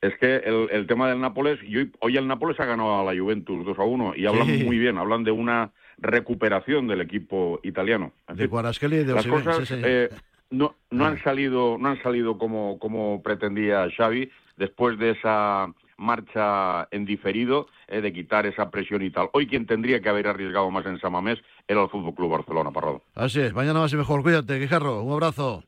es 0.00 0.16
que 0.18 0.36
el, 0.36 0.86
tema 0.86 1.08
del 1.08 1.20
Nápoles, 1.20 1.60
y 1.62 1.90
hoy, 2.00 2.16
el 2.16 2.26
Nápoles 2.26 2.58
ha 2.58 2.64
ganado 2.64 3.00
a 3.00 3.04
la 3.04 3.18
Juventus 3.18 3.64
2 3.64 3.78
a 3.78 3.82
1 3.82 4.16
y 4.16 4.26
hablan 4.26 4.64
muy 4.64 4.78
bien, 4.78 4.98
hablan 4.98 5.24
de 5.24 5.30
una 5.30 5.72
recuperación 6.00 6.88
del 6.88 7.00
equipo 7.00 7.60
italiano. 7.62 8.12
de 8.32 8.46
Guarasqueli 8.46 8.96
y 8.96 9.04
de 9.04 9.14
Las 9.14 9.26
cosas 9.26 9.70
eh, 9.70 10.10
no, 10.50 10.74
no 10.90 11.06
han 11.06 11.22
salido, 11.22 11.76
no 11.78 11.90
han 11.90 12.02
salido 12.02 12.38
como, 12.38 12.78
como 12.78 13.22
pretendía 13.22 13.88
Xavi 13.96 14.30
después 14.56 14.98
de 14.98 15.10
esa 15.10 15.72
marcha 15.96 16.88
en 16.90 17.04
diferido 17.04 17.68
eh, 17.86 18.00
de 18.00 18.12
quitar 18.12 18.46
esa 18.46 18.70
presión 18.70 19.02
y 19.02 19.10
tal. 19.10 19.28
Hoy 19.32 19.46
quien 19.46 19.66
tendría 19.66 20.00
que 20.00 20.08
haber 20.08 20.26
arriesgado 20.26 20.70
más 20.70 20.86
en 20.86 20.98
Samamés 20.98 21.38
era 21.68 21.82
el 21.82 21.88
Fútbol 21.88 22.14
Club 22.14 22.30
Barcelona, 22.30 22.70
Parrado. 22.70 23.02
Así 23.14 23.40
es, 23.40 23.52
mañana 23.52 23.80
más 23.80 23.92
y 23.92 23.96
mejor. 23.96 24.22
Cuídate, 24.22 24.58
Guijarro, 24.58 25.02
un 25.02 25.12
abrazo. 25.12 25.62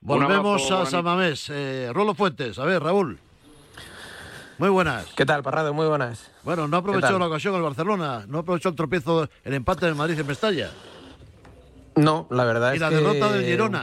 Volvemos 0.00 0.70
a 0.70 0.84
Samamés. 0.86 1.50
Eh, 1.50 1.90
Rolo 1.92 2.14
Fuentes, 2.14 2.58
a 2.58 2.64
ver, 2.64 2.82
Raúl. 2.82 3.18
Muy 4.58 4.70
buenas. 4.70 5.06
¿Qué 5.14 5.26
tal, 5.26 5.42
Parrado? 5.42 5.74
Muy 5.74 5.86
buenas. 5.86 6.30
Bueno, 6.42 6.66
no 6.66 6.78
aprovechó 6.78 7.18
la 7.18 7.26
ocasión 7.26 7.54
el 7.56 7.62
Barcelona, 7.62 8.24
no 8.26 8.38
aprovechó 8.38 8.70
el 8.70 8.74
tropiezo, 8.74 9.28
el 9.44 9.54
empate 9.54 9.84
del 9.84 9.94
Madrid 9.94 10.18
en 10.18 10.26
Mestalla. 10.26 10.70
No, 11.96 12.26
la 12.30 12.44
verdad 12.44 12.74
es 12.74 12.80
que... 12.80 12.86
Y 12.86 12.90
la 12.90 12.90
derrota 12.90 13.32
del 13.32 13.44
Girona 13.44 13.82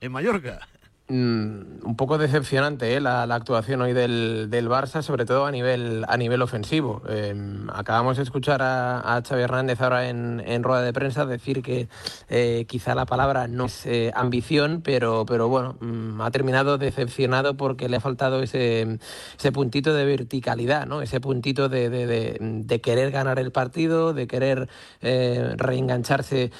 en 0.00 0.12
Mallorca. 0.12 0.68
Mm, 1.06 1.84
un 1.84 1.96
poco 1.98 2.16
decepcionante 2.16 2.96
¿eh? 2.96 3.00
la, 3.00 3.24
actuación 3.24 3.82
hoy 3.82 3.92
del, 3.92 4.48
del, 4.48 4.70
Barça, 4.70 5.02
sobre 5.02 5.26
todo 5.26 5.44
a 5.44 5.50
nivel, 5.50 6.02
a 6.08 6.16
nivel 6.16 6.40
ofensivo. 6.40 7.02
Em, 7.06 7.68
acabamos 7.68 8.16
de 8.16 8.22
escuchar 8.22 8.62
a, 8.62 9.16
a, 9.16 9.20
Xavi 9.22 9.42
Hernández 9.42 9.82
ahora 9.82 10.08
en, 10.08 10.42
en, 10.46 10.62
rueda 10.62 10.80
de 10.80 10.94
prensa 10.94 11.26
decir 11.26 11.60
que 11.60 11.88
eh, 12.30 12.64
quizá 12.66 12.94
la 12.94 13.04
palabra 13.04 13.48
no 13.48 13.66
es 13.66 13.84
eh, 13.84 14.12
ambición, 14.14 14.80
pero, 14.82 15.26
pero 15.26 15.48
bueno, 15.50 15.76
mm, 15.78 16.22
ha 16.22 16.30
terminado 16.30 16.78
decepcionado 16.78 17.54
porque 17.54 17.90
le 17.90 17.98
ha 17.98 18.00
faltado 18.00 18.42
ese, 18.42 18.98
ese 19.38 19.52
puntito 19.52 19.92
de 19.92 20.06
verticalidad, 20.06 20.86
¿no? 20.86 21.02
ese 21.02 21.20
puntito 21.20 21.68
de, 21.68 21.90
de, 21.90 22.80
querer 22.80 23.10
ganar 23.10 23.38
el 23.38 23.52
partido, 23.52 24.14
de 24.14 24.26
querer 24.26 24.68
reengancharse 25.00 26.50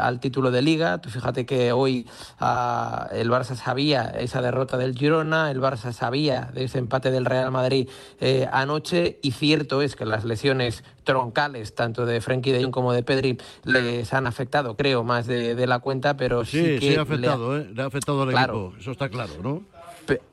al 0.00 0.20
título 0.20 0.50
de 0.50 0.62
liga. 0.62 0.98
Tú 1.02 1.10
fíjate 1.10 1.44
que 1.44 1.72
hoy 1.72 2.06
ah, 2.38 3.08
el 3.12 3.30
Barça 3.30 3.54
sabía 3.56 3.89
sabía 3.90 4.20
esa 4.20 4.40
derrota 4.40 4.76
del 4.76 4.96
Girona, 4.96 5.50
el 5.50 5.60
Barça 5.60 5.92
sabía 5.92 6.50
de 6.54 6.64
ese 6.64 6.78
empate 6.78 7.10
del 7.10 7.24
Real 7.24 7.50
Madrid 7.50 7.88
eh, 8.20 8.46
anoche 8.52 9.18
y 9.22 9.32
cierto 9.32 9.82
es 9.82 9.96
que 9.96 10.04
las 10.04 10.24
lesiones 10.24 10.84
troncales, 11.02 11.74
tanto 11.74 12.06
de 12.06 12.20
Frenkie 12.20 12.52
de 12.52 12.62
Jong 12.62 12.72
como 12.72 12.92
de 12.92 13.02
Pedri, 13.02 13.38
les 13.64 14.12
han 14.12 14.26
afectado, 14.26 14.76
creo, 14.76 15.02
más 15.02 15.26
de, 15.26 15.66
la 15.66 15.80
cuenta, 15.80 16.16
pero 16.16 16.44
sí, 16.44 16.58
sí, 16.58 16.78
que 16.78 16.80
sí 16.80 16.96
ha 16.96 17.02
afectado, 17.02 17.56
le 17.56 17.62
ha, 17.62 17.62
¿eh? 17.62 17.70
le 17.74 17.82
ha 17.82 17.86
afectado 17.86 18.22
al 18.22 18.30
equipo, 18.30 18.74
eso 18.78 18.92
está 18.92 19.08
claro, 19.08 19.32
¿no? 19.42 19.62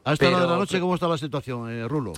a 0.04 0.14
esta 0.14 0.28
hora 0.28 0.40
de 0.40 0.48
la 0.48 0.58
noche, 0.58 0.80
¿cómo 0.80 0.96
está 0.96 1.08
la 1.08 1.18
situación, 1.18 1.70
eh, 1.72 1.88
Rulo? 1.88 2.14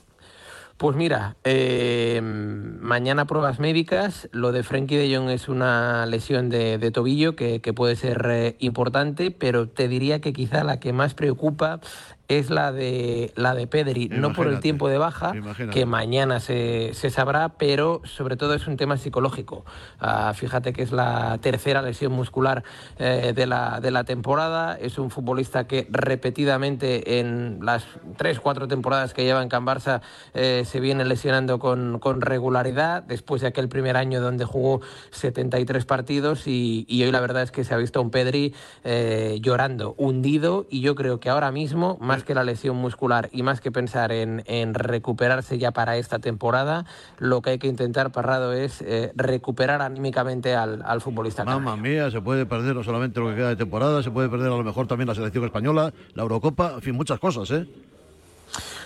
Pues 0.79 0.95
mira, 0.95 1.35
eh, 1.43 2.21
mañana 2.23 3.25
pruebas 3.25 3.59
médicas. 3.59 4.29
Lo 4.31 4.53
de 4.53 4.63
Frenkie 4.63 4.95
de 4.95 5.13
Jong 5.13 5.29
es 5.29 5.49
una 5.49 6.05
lesión 6.05 6.47
de, 6.47 6.91
tobillo 6.91 7.35
que, 7.35 7.59
puede 7.75 7.97
ser 7.97 8.25
eh, 8.29 8.55
importante, 8.59 9.29
pero 9.29 9.67
te 9.67 9.89
diría 9.89 10.21
que 10.21 10.31
quizá 10.31 10.63
la 10.63 10.79
que 10.79 10.93
más 10.93 11.15
preocupa 11.15 11.81
es 12.29 12.51
la 12.51 12.71
de 12.71 13.33
la 13.35 13.55
de 13.55 13.65
Pedri, 13.65 14.07
no 14.07 14.33
por 14.33 14.47
el 14.47 14.59
tiempo 14.59 14.87
de 14.87 14.99
baja, 14.99 15.33
que 15.71 15.87
mañana 15.87 16.39
se, 16.39 16.91
se, 16.93 17.09
sabrá, 17.09 17.49
pero 17.49 18.01
sobre 18.05 18.37
todo 18.37 18.53
es 18.53 18.67
un 18.67 18.77
tema 18.77 18.97
psicológico. 18.97 19.65
Ah, 19.99 20.31
fíjate 20.35 20.71
que 20.71 20.83
es 20.83 20.91
la 20.91 21.39
tercera 21.41 21.81
lesión 21.81 22.11
muscular 22.11 22.63
eh, 22.99 23.33
de, 23.35 23.47
la, 23.47 23.79
de 23.81 23.89
la 23.89 24.03
temporada, 24.03 24.77
es 24.79 24.99
un 24.99 25.09
futbolista 25.09 25.65
que 25.65 25.87
repetidamente 25.89 27.19
en 27.19 27.59
las 27.63 27.87
tres, 28.15 28.39
cuatro 28.39 28.67
temporadas 28.67 29.15
que 29.15 29.23
lleva 29.23 29.41
en 29.41 29.49
Can 29.49 29.65
Barça 29.65 30.01
eh, 30.35 30.63
se 30.65 30.79
viene 30.79 31.05
lesionando 31.05 31.57
con, 31.57 31.97
con, 31.97 32.21
regularidad, 32.21 33.01
después 33.01 33.41
de 33.41 33.47
aquel 33.47 33.69
primer 33.69 33.97
año 33.97 34.21
donde 34.21 34.45
jugó 34.45 34.81
73 35.09 35.83
partidos 35.85 36.45
y, 36.45 36.85
y 36.87 37.03
hoy 37.03 37.11
la 37.11 37.21
verdad 37.21 37.41
es 37.41 37.51
que 37.51 37.63
se 37.63 37.73
ha 37.73 37.77
visto 37.77 37.97
a 37.97 38.03
un 38.03 38.11
Pedri 38.11 38.53
eh, 38.83 39.39
llorando, 39.41 39.95
hundido 39.97 40.67
y 40.69 40.81
yo 40.81 40.93
creo 40.93 41.19
que 41.19 41.29
ahora 41.29 41.51
mismo, 41.51 41.97
más 41.99 42.18
que 42.23 42.33
la 42.33 42.43
lesión 42.43 42.75
muscular 42.77 43.29
y 43.31 43.43
más 43.43 43.61
que 43.61 43.71
pensar 43.71 44.11
en, 44.11 44.73
recuperarse 44.73 45.57
ya 45.57 45.71
para 45.71 45.97
esta 45.97 46.19
temporada, 46.19 46.85
lo 47.17 47.41
que 47.41 47.51
hay 47.51 47.59
que 47.59 47.67
intentar, 47.67 48.11
Parrado, 48.11 48.53
es 48.53 48.81
eh, 48.81 49.11
recuperar 49.15 49.81
anímicamente 49.81 50.55
al, 50.55 51.01
futbolista. 51.01 51.43
Mamma 51.43 51.75
mía, 51.75 52.11
se 52.11 52.21
puede 52.21 52.45
perder 52.45 52.75
no 52.75 52.83
solamente 52.83 53.19
lo 53.19 53.29
que 53.29 53.35
queda 53.35 53.49
de 53.49 53.55
temporada, 53.55 54.03
se 54.03 54.11
puede 54.11 54.29
perder 54.29 54.47
a 54.47 54.57
lo 54.57 54.63
mejor 54.63 54.87
también 54.87 55.07
la 55.07 55.15
selección 55.15 55.45
española, 55.45 55.93
la 56.13 56.23
Eurocopa, 56.23 56.73
en 56.75 56.81
fin, 56.81 56.95
muchas 56.95 57.19
cosas, 57.19 57.49
¿eh? 57.51 57.67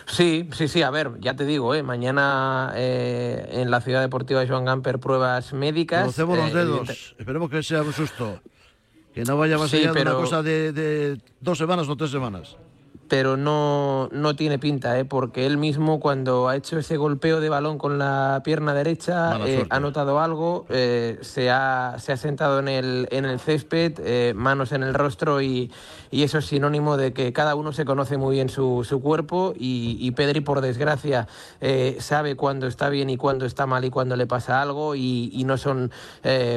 Sí, 0.06 0.50
sí, 0.54 0.68
sí, 0.68 0.82
a 0.82 0.90
ver, 0.90 1.12
ya 1.20 1.36
te 1.36 1.46
digo, 1.46 1.74
¿eh? 1.74 1.84
mañana 1.84 2.74
eh, 2.76 3.50
en 3.54 3.72
la 3.72 3.82
Ciudad 3.82 4.02
Deportiva 4.02 4.42
de 4.42 4.48
Joan 4.48 4.66
Gamper 4.66 5.00
pruebas 5.00 5.54
médicas. 5.54 6.02
Conocemos 6.02 6.38
los 6.38 6.54
dedos, 6.54 7.16
esperemos 7.18 7.50
que 7.50 7.64
sea 7.64 7.82
un 7.82 7.94
susto, 7.94 8.40
que 9.14 9.24
no 9.24 9.38
vaya 9.38 9.58
más 9.58 9.74
allá 9.74 9.94
de 9.94 10.02
una 10.02 10.14
cosa 10.14 10.44
de, 10.44 10.74
de 10.74 11.22
dos 11.40 11.58
semanas 11.58 11.88
o 11.88 11.96
tres 11.96 12.12
semanas 12.12 12.58
pero 13.08 13.38
no, 13.38 14.10
no 14.12 14.36
tiene 14.36 14.60
pinta, 14.60 14.98
¿eh? 14.98 15.06
porque 15.06 15.46
él 15.46 15.58
mismo 15.58 16.00
cuando 16.00 16.48
ha 16.48 16.56
hecho 16.56 16.78
ese 16.78 16.98
golpeo 16.98 17.40
de 17.42 17.50
balón 17.50 17.78
con 17.78 17.98
la 17.98 18.42
pierna 18.44 18.74
derecha 18.74 19.40
eh, 19.46 19.66
ha 19.70 19.80
notado 19.80 20.20
algo, 20.20 20.66
eh, 20.70 21.18
se, 21.22 21.50
ha, 21.50 21.96
se 22.00 22.12
ha 22.12 22.18
sentado 22.18 22.60
en 22.60 22.68
el, 22.68 23.08
en 23.12 23.26
el 23.26 23.40
césped, 23.40 24.00
eh, 24.00 24.34
manos 24.36 24.72
en 24.72 24.84
el 24.84 24.94
rostro 24.94 25.42
y, 25.42 25.72
y, 26.12 26.24
eso 26.24 26.38
es 26.38 26.46
sinónimo 26.46 26.98
de 26.98 27.14
que 27.14 27.34
cada 27.34 27.56
uno 27.56 27.74
se 27.74 27.86
conoce 27.86 28.18
muy 28.18 28.36
bien 28.36 28.50
su, 28.50 28.86
su 28.88 29.02
cuerpo 29.02 29.54
y, 29.58 29.98
y, 30.00 30.12
Pedri, 30.12 30.42
por 30.42 30.62
desgracia, 30.62 31.28
sabe 32.00 32.36
cuándo 32.36 32.68
está 32.68 32.90
bien 32.90 33.10
y 33.10 33.18
cuándo 33.18 33.46
está 33.46 33.66
mal 33.66 33.84
y 33.86 33.90
cuándo 33.90 34.16
le 34.16 34.28
pasa 34.28 34.62
algo 34.62 34.96
y, 34.96 35.30
y 35.34 35.44
no 35.44 35.58
son 35.58 35.92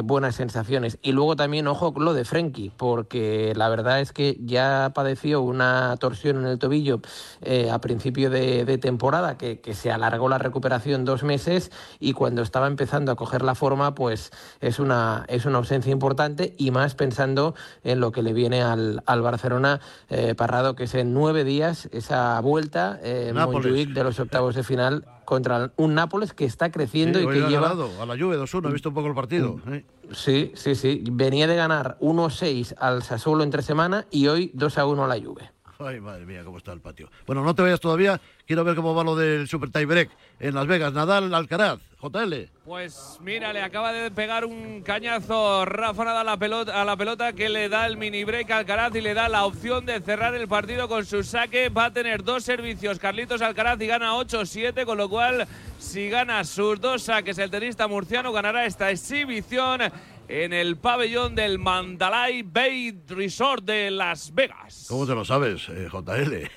buenas 0.04 0.36
sensaciones. 0.36 0.98
Y 1.02 1.12
luego 1.12 1.36
también, 1.36 1.66
ojo, 1.66 1.92
lo 1.96 2.14
de 2.14 2.24
Frenkie, 2.24 2.70
porque 2.76 3.52
la 3.56 3.68
verdad 3.68 4.00
es 4.00 4.12
que 4.12 4.36
ya 4.40 4.92
padeció 4.94 5.42
una 5.42 5.96
torsión 5.98 6.35
en 6.38 6.46
el 6.46 6.58
tobillo 6.58 7.00
eh, 7.42 7.70
a 7.70 7.80
principio 7.80 8.30
de, 8.30 8.78
temporada, 8.78 9.36
que, 9.38 9.60
se 9.74 9.90
alargó 9.90 10.28
la 10.28 10.38
recuperación 10.38 11.04
dos 11.04 11.22
meses 11.22 11.70
y 12.00 12.12
cuando 12.12 12.42
estaba 12.42 12.66
empezando 12.66 13.12
a 13.12 13.16
coger 13.16 13.42
la 13.42 13.54
forma, 13.54 13.94
pues 13.94 14.30
es 14.60 14.78
una, 14.78 15.24
es 15.28 15.44
una 15.44 15.58
ausencia 15.58 15.92
importante 15.92 16.54
y 16.56 16.70
más 16.70 16.94
pensando 16.94 17.54
en 17.84 18.00
lo 18.00 18.12
que 18.12 18.22
le 18.22 18.32
viene 18.32 18.62
al, 18.62 19.02
al 19.06 19.22
Barcelona 19.22 19.80
eh, 20.08 20.34
Parrado, 20.34 20.76
que 20.76 20.84
es 20.84 20.94
en 20.94 21.12
nueve 21.12 21.44
días 21.44 21.88
esa 21.92 22.40
vuelta 22.40 22.98
eh, 23.02 23.32
de 23.32 24.04
los 24.04 24.20
octavos 24.20 24.54
de 24.54 24.62
final 24.62 25.04
contra 25.24 25.72
un 25.76 25.94
Nápoles 25.94 26.32
que 26.32 26.44
está 26.44 26.70
creciendo 26.70 27.20
y 27.20 27.26
que 27.26 27.40
lleva 27.48 27.70
a 27.72 28.06
la 28.06 28.16
Juve 28.16 28.38
2-1, 28.38 28.68
he 28.68 28.72
visto 28.72 28.90
un 28.90 28.94
poco 28.94 29.08
el 29.08 29.14
partido. 29.14 29.60
¿eh? 29.68 29.84
Sí, 30.12 30.52
sí, 30.54 30.74
sí, 30.74 31.02
venía 31.10 31.46
de 31.46 31.56
ganar 31.56 31.98
1-6 32.00 32.76
al 32.78 33.02
Sassuolo 33.02 33.42
entre 33.42 33.62
semana 33.62 34.06
y 34.10 34.28
hoy 34.28 34.52
2-1 34.54 35.04
a 35.04 35.08
la 35.08 35.22
Juve. 35.22 35.55
Ay, 35.84 36.00
madre 36.00 36.24
mía, 36.24 36.42
cómo 36.44 36.58
está 36.58 36.72
el 36.72 36.80
patio. 36.80 37.10
Bueno, 37.26 37.42
no 37.42 37.54
te 37.54 37.62
vayas 37.62 37.80
todavía. 37.80 38.20
Quiero 38.46 38.64
ver 38.64 38.76
cómo 38.76 38.94
va 38.94 39.04
lo 39.04 39.16
del 39.16 39.48
Super 39.48 39.70
Tiebreak 39.70 40.10
en 40.40 40.54
Las 40.54 40.66
Vegas. 40.66 40.92
Nadal, 40.92 41.34
Alcaraz, 41.34 41.80
JL. 42.00 42.48
Pues 42.64 43.18
mira, 43.20 43.52
le 43.52 43.62
acaba 43.62 43.92
de 43.92 44.10
pegar 44.10 44.44
un 44.44 44.82
cañazo 44.82 45.64
Rafa 45.64 46.04
Nadal 46.04 46.28
a 46.28 46.32
la 46.32 46.36
pelota, 46.36 46.80
a 46.80 46.84
la 46.84 46.96
pelota 46.96 47.32
que 47.32 47.48
le 47.48 47.68
da 47.68 47.86
el 47.86 47.96
mini 47.96 48.24
break 48.24 48.50
a 48.50 48.58
Alcaraz 48.58 48.94
y 48.94 49.00
le 49.00 49.14
da 49.14 49.28
la 49.28 49.44
opción 49.44 49.84
de 49.84 50.00
cerrar 50.00 50.34
el 50.34 50.48
partido 50.48 50.88
con 50.88 51.04
su 51.04 51.22
saque. 51.22 51.68
Va 51.68 51.86
a 51.86 51.92
tener 51.92 52.22
dos 52.24 52.44
servicios 52.44 52.98
Carlitos 52.98 53.42
Alcaraz 53.42 53.80
y 53.80 53.86
gana 53.86 54.14
8-7, 54.14 54.84
con 54.84 54.98
lo 54.98 55.08
cual 55.08 55.46
si 55.78 56.08
gana 56.08 56.44
sus 56.44 56.80
dos 56.80 57.02
saques 57.02 57.38
el 57.38 57.50
tenista 57.50 57.86
murciano 57.86 58.32
ganará 58.32 58.64
esta 58.64 58.90
exhibición 58.90 59.82
en 60.28 60.52
el 60.52 60.76
pabellón 60.76 61.34
del 61.34 61.58
Mandalay 61.58 62.42
Bay 62.42 62.98
Resort 63.08 63.64
de 63.64 63.90
Las 63.90 64.34
Vegas. 64.34 64.86
¿Cómo 64.88 65.06
te 65.06 65.14
lo 65.14 65.24
sabes, 65.24 65.68
eh, 65.68 65.88
JL? 65.90 66.50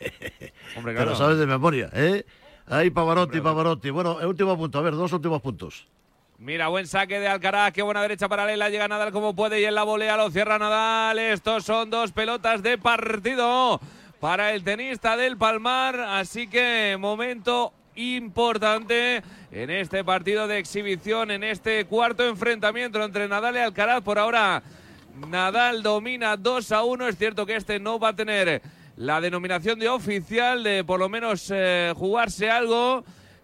Hombre, 0.78 0.95
Te 0.95 1.05
lo 1.05 1.15
sabes 1.15 1.38
de 1.38 1.45
memoria, 1.45 1.89
¿eh? 1.93 2.26
Ahí 2.67 2.89
Pavarotti, 2.89 3.41
Pavarotti. 3.41 3.89
Bueno, 3.89 4.20
el 4.20 4.28
último 4.28 4.55
punto, 4.57 4.78
a 4.80 4.82
ver, 4.82 4.93
dos 4.93 5.11
últimos 5.11 5.41
puntos. 5.41 5.88
Mira, 6.38 6.70
buen 6.70 6.88
saque 6.88 7.20
de 7.20 7.28
Alcaraz, 7.28 7.74
qué 7.74 7.82
buena 7.82 8.01
derecha 8.01 8.30
paralela, 8.30 8.70
llega 8.70 8.88
Nadal 8.88 9.11
como 9.11 9.36
puede 9.36 9.59
y 9.59 9.65
en 9.65 9.76
la 9.76 9.84
volea 9.84 10.15
lo 10.15 10.32
cierra 10.32 10.57
Nadal. 10.57 11.20
Estos 11.20 11.65
son 11.65 11.89
dos 11.89 12.11
pelotas 12.11 12.63
de 12.63 12.78
partido 12.78 13.82
para 14.20 14.53
el 14.53 14.63
tenista 14.63 15.17
del 15.17 15.38
Palmar, 15.38 15.99
así 15.99 16.47
que 16.47 16.95
momento 16.99 17.74
importante 18.00 19.22
en 19.52 19.70
este 19.70 20.04
partido 20.04 20.47
de 20.47 20.58
exhibición, 20.58 21.32
en 21.32 21.43
este 21.43 21.86
cuarto 21.86 22.26
enfrentamiento 22.28 23.04
entre 23.04 23.28
Nadal 23.28 23.56
y 23.56 23.60
Alcaraz. 23.60 24.02
Por 24.02 24.18
ahora, 24.18 24.64
Nadal 25.28 25.84
domina 25.84 26.38
2 26.38 26.72
a 26.72 26.84
1. 26.84 27.08
Es 27.08 27.18
cierto 27.18 27.45
que 27.45 27.56
este 27.56 27.80
no 27.80 28.00
va 28.00 28.10
a 28.10 28.16
tener 28.16 28.62
la 28.95 29.22
denominación 29.22 29.80
de 29.80 29.89
oficial, 29.89 30.64
de 30.64 30.84
por 30.84 31.00
lo 31.00 31.10
menos 31.10 31.52
eh, 31.54 31.93
jugarse 31.95 32.50
algo, 32.50 33.04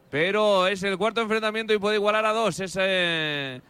pero 0.10 0.68
es 0.68 0.84
el 0.84 0.97
cuarto 0.97 1.22
enfrentamiento 1.22 1.74
y 1.74 1.78
puede 1.78 1.95
igualar 1.95 2.26
a 2.26 2.34
dos. 2.34 2.60
Ese 2.60 3.62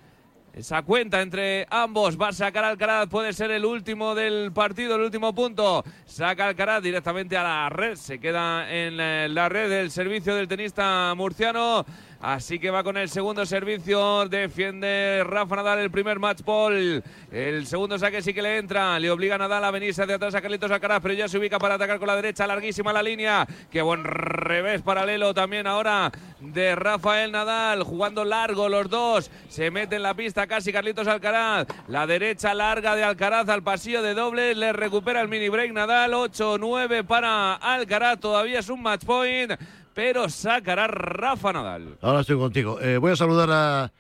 esa 0.56 0.84
cuenta 0.84 1.22
entre 1.22 1.68
ambos 1.70 2.20
va 2.20 2.30
a 2.30 2.32
sacar 2.32 2.64
Alcaraz, 2.64 3.10
puede 3.10 3.34
ser 3.34 3.52
el 3.52 3.66
último 3.66 4.16
del 4.16 4.54
partido, 4.54 4.96
el 4.96 5.02
último 5.02 5.36
punto. 5.36 5.84
Saca 6.06 6.48
Alcaraz 6.48 6.82
directamente 6.82 7.36
a 7.36 7.44
la 7.44 7.68
red, 7.68 7.96
se 7.96 8.20
queda 8.20 8.72
en 8.74 8.98
eh, 8.98 9.28
la 9.30 9.50
red 9.50 9.70
del 9.70 9.92
servicio 9.92 10.34
del 10.34 10.48
tenista 10.48 11.14
murciano. 11.14 11.86
Así 12.26 12.58
que 12.58 12.72
va 12.72 12.84
con 12.84 12.98
el 12.98 13.08
segundo 13.08 13.46
servicio. 13.46 14.28
Defiende 14.28 15.24
Rafa 15.24 15.58
Nadal 15.58 15.78
el 15.78 15.92
primer 15.92 16.18
match 16.18 16.42
ball. 16.42 17.04
El 17.32 17.68
segundo 17.68 18.00
saque 18.00 18.24
sí 18.24 18.34
que 18.34 18.42
le 18.42 18.58
entra. 18.58 18.98
Le 18.98 19.12
obliga 19.12 19.36
a 19.36 19.38
Nadal 19.38 19.64
a 19.64 19.70
venirse 19.70 20.02
hacia 20.02 20.16
atrás 20.16 20.34
a 20.34 20.42
Carlitos 20.42 20.72
Alcaraz, 20.72 21.04
pero 21.04 21.14
ya 21.14 21.28
se 21.28 21.38
ubica 21.38 21.60
para 21.60 21.76
atacar 21.76 22.00
con 22.00 22.08
la 22.08 22.16
derecha. 22.16 22.48
Larguísima 22.48 22.92
la 22.92 23.04
línea. 23.04 23.46
Qué 23.70 23.80
buen 23.84 24.04
revés 24.04 24.82
paralelo 24.82 25.36
también 25.36 25.68
ahora 25.68 26.12
de 26.40 26.74
Rafael 26.74 27.32
Nadal. 27.32 27.84
Jugando 27.84 28.26
largo 28.26 28.70
los 28.70 28.90
dos. 28.90 29.30
Se 29.48 29.70
mete 29.70 29.98
en 29.98 30.02
la 30.02 30.16
pista 30.16 30.48
casi 30.48 30.74
Carlitos 30.74 31.08
Alcaraz. 31.08 31.68
La 31.90 32.08
derecha 32.08 32.56
larga 32.56 32.96
de 32.96 33.04
Alcaraz 33.04 33.50
al 33.50 33.62
pasillo 33.62 34.02
de 34.02 34.16
doble. 34.16 34.56
Le 34.56 34.74
recupera 34.74 35.22
el 35.22 35.28
mini 35.28 35.50
break 35.50 35.74
Nadal. 35.74 36.14
8-9 36.14 37.06
para 37.06 37.54
Alcaraz. 37.54 38.20
Todavía 38.20 38.62
es 38.62 38.70
un 38.70 38.82
match 38.82 39.06
point 39.06 39.54
pero 39.96 40.30
sacará 40.30 40.88
Rafa 40.88 41.54
Nadal. 41.54 41.98
Ahora 42.02 42.20
estoy 42.20 42.38
contigo. 42.38 42.80
Eh, 42.82 42.98
voy 42.98 43.14
a 43.14 43.16
saludar 43.16 43.50
a 43.50 43.92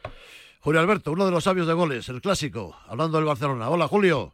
Julio 0.59 0.81
Alberto, 0.81 1.11
uno 1.13 1.25
de 1.25 1.31
los 1.31 1.43
sabios 1.43 1.65
de 1.65 1.73
goles, 1.73 2.07
el 2.09 2.21
clásico, 2.21 2.77
hablando 2.87 3.17
del 3.17 3.25
Barcelona. 3.25 3.69
Hola, 3.69 3.87
Julio. 3.87 4.33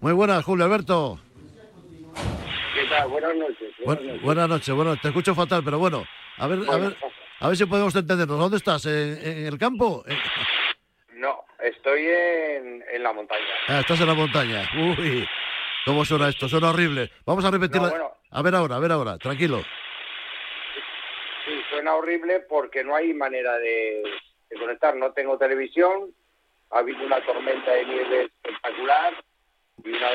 Muy 0.00 0.12
buenas, 0.12 0.44
Julio 0.44 0.64
Alberto. 0.64 1.20
¿Qué 2.74 2.84
tal? 2.90 3.08
Buenas 3.08 3.36
noches. 3.36 4.22
Buenas 4.22 4.48
noches. 4.48 4.74
Bueno, 4.74 4.96
te 4.96 5.08
escucho 5.08 5.34
fatal, 5.34 5.62
pero 5.64 5.78
bueno, 5.78 6.04
a 6.36 6.46
ver, 6.48 6.58
a 6.68 6.76
ver, 6.76 6.96
a 7.38 7.48
ver 7.48 7.56
si 7.56 7.64
podemos 7.64 7.94
entendernos. 7.94 8.38
¿Dónde 8.38 8.56
estás? 8.56 8.84
¿En, 8.86 9.46
el 9.46 9.56
campo? 9.56 10.04
No, 11.14 11.44
estoy 11.62 12.00
en, 12.00 12.84
en, 12.92 13.02
la 13.02 13.12
montaña. 13.12 13.44
Ah, 13.68 13.80
estás 13.80 14.00
en 14.00 14.08
la 14.08 14.14
montaña. 14.14 14.68
Uy, 14.76 15.24
¿cómo 15.84 16.04
suena 16.04 16.28
esto? 16.28 16.48
Suena 16.48 16.70
horrible. 16.70 17.12
Vamos 17.24 17.44
a 17.44 17.52
repetirlo. 17.52 18.14
A 18.34 18.42
ver 18.42 18.54
ahora, 18.56 18.74
a 18.74 18.78
ver 18.80 18.90
ahora, 18.90 19.16
tranquilo. 19.16 19.62
Sí, 21.44 21.52
suena 21.70 21.94
horrible 21.94 22.40
porque 22.40 22.82
no 22.82 22.96
hay 22.96 23.14
manera 23.14 23.56
de, 23.58 24.02
conectar. 24.58 24.96
No 24.96 25.12
tengo 25.12 25.38
televisión, 25.38 26.12
ha 26.70 26.78
habido 26.78 27.06
una 27.06 27.24
tormenta 27.24 27.70
de 27.70 27.84
nieve 27.84 28.24
espectacular 28.24 29.14
y 29.84 29.88
una 29.88 30.08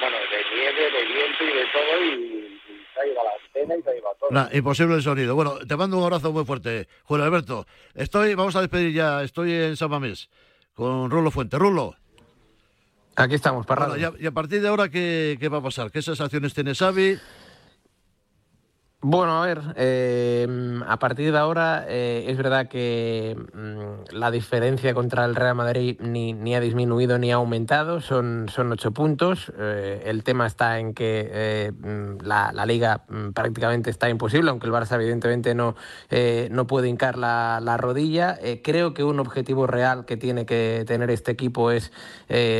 bueno, 0.00 0.16
de 0.16 0.56
nieve, 0.56 0.90
de 0.90 1.04
viento 1.04 1.44
y 1.44 1.46
de 1.46 1.66
todo, 1.66 2.04
y, 2.04 2.60
se 2.94 3.00
ha 3.00 3.04
llevado 3.04 3.28
la 3.28 3.44
antena 3.44 3.76
y 3.76 3.82
se 3.82 3.90
ha 3.90 3.92
llevado 3.92 4.16
todo. 4.20 4.30
Nah, 4.30 4.48
imposible 4.50 4.94
el 4.94 5.02
sonido. 5.02 5.34
Bueno, 5.34 5.58
te 5.68 5.76
mando 5.76 5.98
un 5.98 6.04
abrazo 6.04 6.32
muy 6.32 6.46
fuerte, 6.46 6.88
Juan 7.04 7.20
Alberto. 7.20 7.66
Estoy, 7.94 8.34
vamos 8.34 8.56
a 8.56 8.62
despedir 8.62 8.94
ya, 8.94 9.22
estoy 9.22 9.52
en 9.52 9.76
San 9.76 9.90
Mamés 9.90 10.30
con 10.72 11.10
Rulo 11.10 11.30
Fuente. 11.30 11.58
Rulo. 11.58 11.94
Aquí 13.16 13.34
estamos, 13.36 13.64
Bueno, 13.66 13.96
y, 13.96 14.26
a, 14.26 14.32
partir 14.32 14.60
de 14.60 14.68
ahora, 14.68 14.88
¿qué, 14.88 15.36
¿qué 15.38 15.48
va 15.48 15.58
a 15.58 15.62
pasar? 15.62 15.90
¿Qué 15.90 16.02
sensaciones 16.02 16.52
tiene 16.52 16.74
Xavi? 16.74 17.18
Bueno, 19.06 19.42
a 19.42 19.44
ver, 19.44 19.60
eh, 19.76 20.48
a 20.88 20.98
partir 20.98 21.30
de 21.30 21.36
ahora 21.36 21.84
eh, 21.86 22.24
es 22.26 22.38
verdad 22.38 22.68
que 22.68 23.36
mm, 23.52 24.16
la 24.16 24.30
diferencia 24.30 24.94
contra 24.94 25.26
el 25.26 25.34
Real 25.34 25.54
Madrid 25.54 26.00
ni, 26.00 26.32
ni, 26.32 26.54
ha 26.54 26.60
disminuido 26.60 27.18
ni 27.18 27.30
ha 27.30 27.34
aumentado, 27.34 28.00
son, 28.00 28.46
son 28.48 28.72
ocho 28.72 28.92
puntos. 28.92 29.52
Eh, 29.58 30.04
el 30.06 30.24
tema 30.24 30.46
está 30.46 30.78
en 30.78 30.94
que 30.94 31.70
mm, 31.78 32.24
la, 32.24 32.50
la, 32.54 32.64
liga 32.64 33.04
mm, 33.06 33.32
prácticamente 33.32 33.90
está 33.90 34.08
imposible, 34.08 34.48
aunque 34.48 34.68
el 34.68 34.72
Barça 34.72 34.94
evidentemente 34.94 35.54
no, 35.54 35.76
no 36.50 36.66
puede 36.66 36.88
hincar 36.88 37.18
la, 37.18 37.60
la 37.60 37.76
rodilla. 37.76 38.38
creo 38.62 38.94
que 38.94 39.04
un 39.04 39.20
objetivo 39.20 39.66
real 39.66 40.06
que 40.06 40.16
tiene 40.16 40.46
que 40.46 40.84
tener 40.86 41.10
este 41.10 41.30
equipo 41.30 41.70
es 41.70 41.92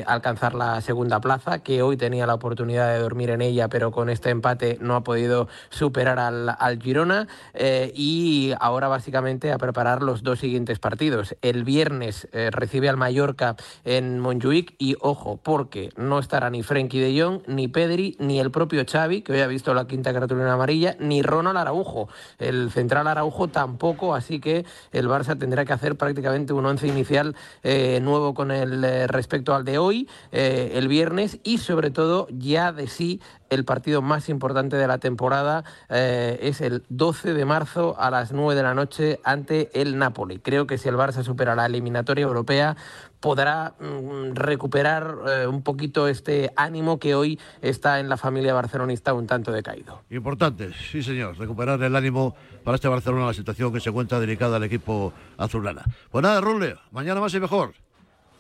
alcanzar 0.07 0.55
la 0.55 0.83
segunda 0.83 1.23
plaza, 1.23 1.61
que 1.61 1.81
hoy 1.81 1.97
tenía 1.97 2.27
la 2.27 2.35
oportunidad 2.35 2.93
de 2.93 2.99
dormir 2.99 3.31
en 3.31 3.41
ella, 3.41 3.69
pero 3.69 3.93
con 3.93 4.11
este 4.11 4.29
empate 4.29 4.77
no 4.83 4.95
ha 4.95 5.05
podido 5.05 5.49
superar 5.71 6.19
al 6.19 6.34
al, 6.59 6.83
Girona 6.83 7.29
eh, 7.53 7.93
y 7.95 8.53
ahora 8.61 8.89
básicamente 8.89 9.53
a 9.53 9.59
preparar 9.59 10.03
los 10.03 10.23
dos 10.23 10.41
siguientes 10.41 10.79
partidos. 10.79 11.37
El 11.43 11.65
viernes 11.65 12.29
eh, 12.33 12.51
recibe 12.51 12.89
al 12.89 12.97
Mallorca 12.97 13.57
en 13.85 14.19
Montjuic 14.21 14.75
y 14.79 14.97
ojo, 15.01 15.39
porque 15.43 15.91
no 15.97 16.19
estará 16.19 16.51
ni 16.51 16.63
Frenkie 16.63 17.01
de 17.01 17.21
Jong, 17.21 17.43
ni 17.47 17.69
Pedri, 17.69 18.17
ni 18.19 18.41
el 18.41 18.51
propio 18.51 18.85
Xavi, 18.91 19.23
que 19.23 19.33
hoy 19.33 19.41
ha 19.41 19.47
visto 19.47 19.75
la 19.75 19.87
quinta 19.87 20.13
cartulina 20.13 20.53
amarilla, 20.53 20.97
ni 20.99 21.23
Ronald 21.23 21.57
Araujo. 21.57 22.09
El 22.39 22.71
central 22.71 23.07
Araujo 23.07 23.49
tampoco, 23.49 24.15
así 24.15 24.41
que 24.41 24.65
el 24.93 25.09
Barça 25.09 25.39
tendrá 25.39 25.65
que 25.65 25.73
hacer 25.73 25.97
prácticamente 25.97 26.53
un 26.53 26.67
once 26.67 26.87
inicial 26.87 27.37
eh, 27.63 28.01
nuevo 28.03 28.35
con 28.35 28.51
el 28.51 29.09
respecto 29.09 29.55
al 29.55 29.65
de 29.65 29.79
hoy, 29.79 30.09
el 30.33 30.89
viernes, 30.89 31.39
y 31.45 31.59
sobre 31.59 31.91
todo 31.91 32.27
ya 32.31 32.73
de 32.73 32.87
sí 32.89 33.21
el 33.51 33.65
partido 33.65 34.03
más 34.03 34.29
importante 34.29 34.77
de 34.77 34.87
la 34.87 34.99
temporada 34.99 35.65
eh, 35.89 36.39
es 36.43 36.61
el 36.61 36.85
12 36.89 37.35
de 37.35 37.45
marzo 37.45 37.97
a 37.99 38.11
las 38.11 38.33
9 38.33 38.55
de 38.55 38.63
la 38.63 38.75
noche 38.75 39.21
ante 39.25 39.71
el 39.81 39.99
Napoli. 39.99 40.39
Creo 40.39 40.67
que 40.67 40.79
si 40.79 40.89
el 40.89 40.97
Barça 40.97 41.23
supera 41.23 41.55
la 41.55 41.67
eliminatoria 41.67 42.25
europea 42.25 42.77
podrá 43.21 43.75
mm, 43.81 44.35
recuperar 44.35 45.17
eh, 45.27 45.47
un 45.47 45.63
poquito 45.63 46.09
este 46.09 46.53
ánimo 46.57 46.99
que 46.99 47.15
hoy 47.15 47.41
está 47.63 47.99
en 48.01 48.09
la 48.09 48.17
familia 48.17 48.53
barcelonista 48.53 49.15
un 49.15 49.27
tanto 49.27 49.51
decaído. 49.51 50.03
Importante, 50.11 50.73
sí 50.91 51.03
señor, 51.03 51.39
recuperar 51.39 51.83
el 51.83 51.97
ánimo 51.97 52.35
para 52.65 52.75
este 52.75 52.89
Barcelona, 52.89 53.27
la 53.27 53.35
situación 53.35 53.73
que 53.73 53.81
se 53.81 53.89
encuentra 53.89 54.21
delicada 54.21 54.57
al 54.57 54.65
equipo 54.65 55.13
azulana. 55.39 55.85
Pues 56.11 56.23
nada, 56.23 56.41
Rule, 56.41 56.77
mañana 56.91 57.21
más 57.21 57.33
y 57.35 57.41
mejor. 57.41 57.73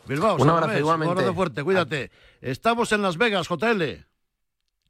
Bilbao, 0.07 0.37
un 0.37 0.51
abrazo, 0.51 0.79
igualmente. 0.79 1.13
Un 1.13 1.19
abrazo 1.19 1.35
fuerte, 1.35 1.65
cuídate. 1.65 2.11
Estamos 2.43 2.93
en 2.93 3.01
Las 3.01 3.17
Vegas, 3.17 3.49
JL. 3.49 4.05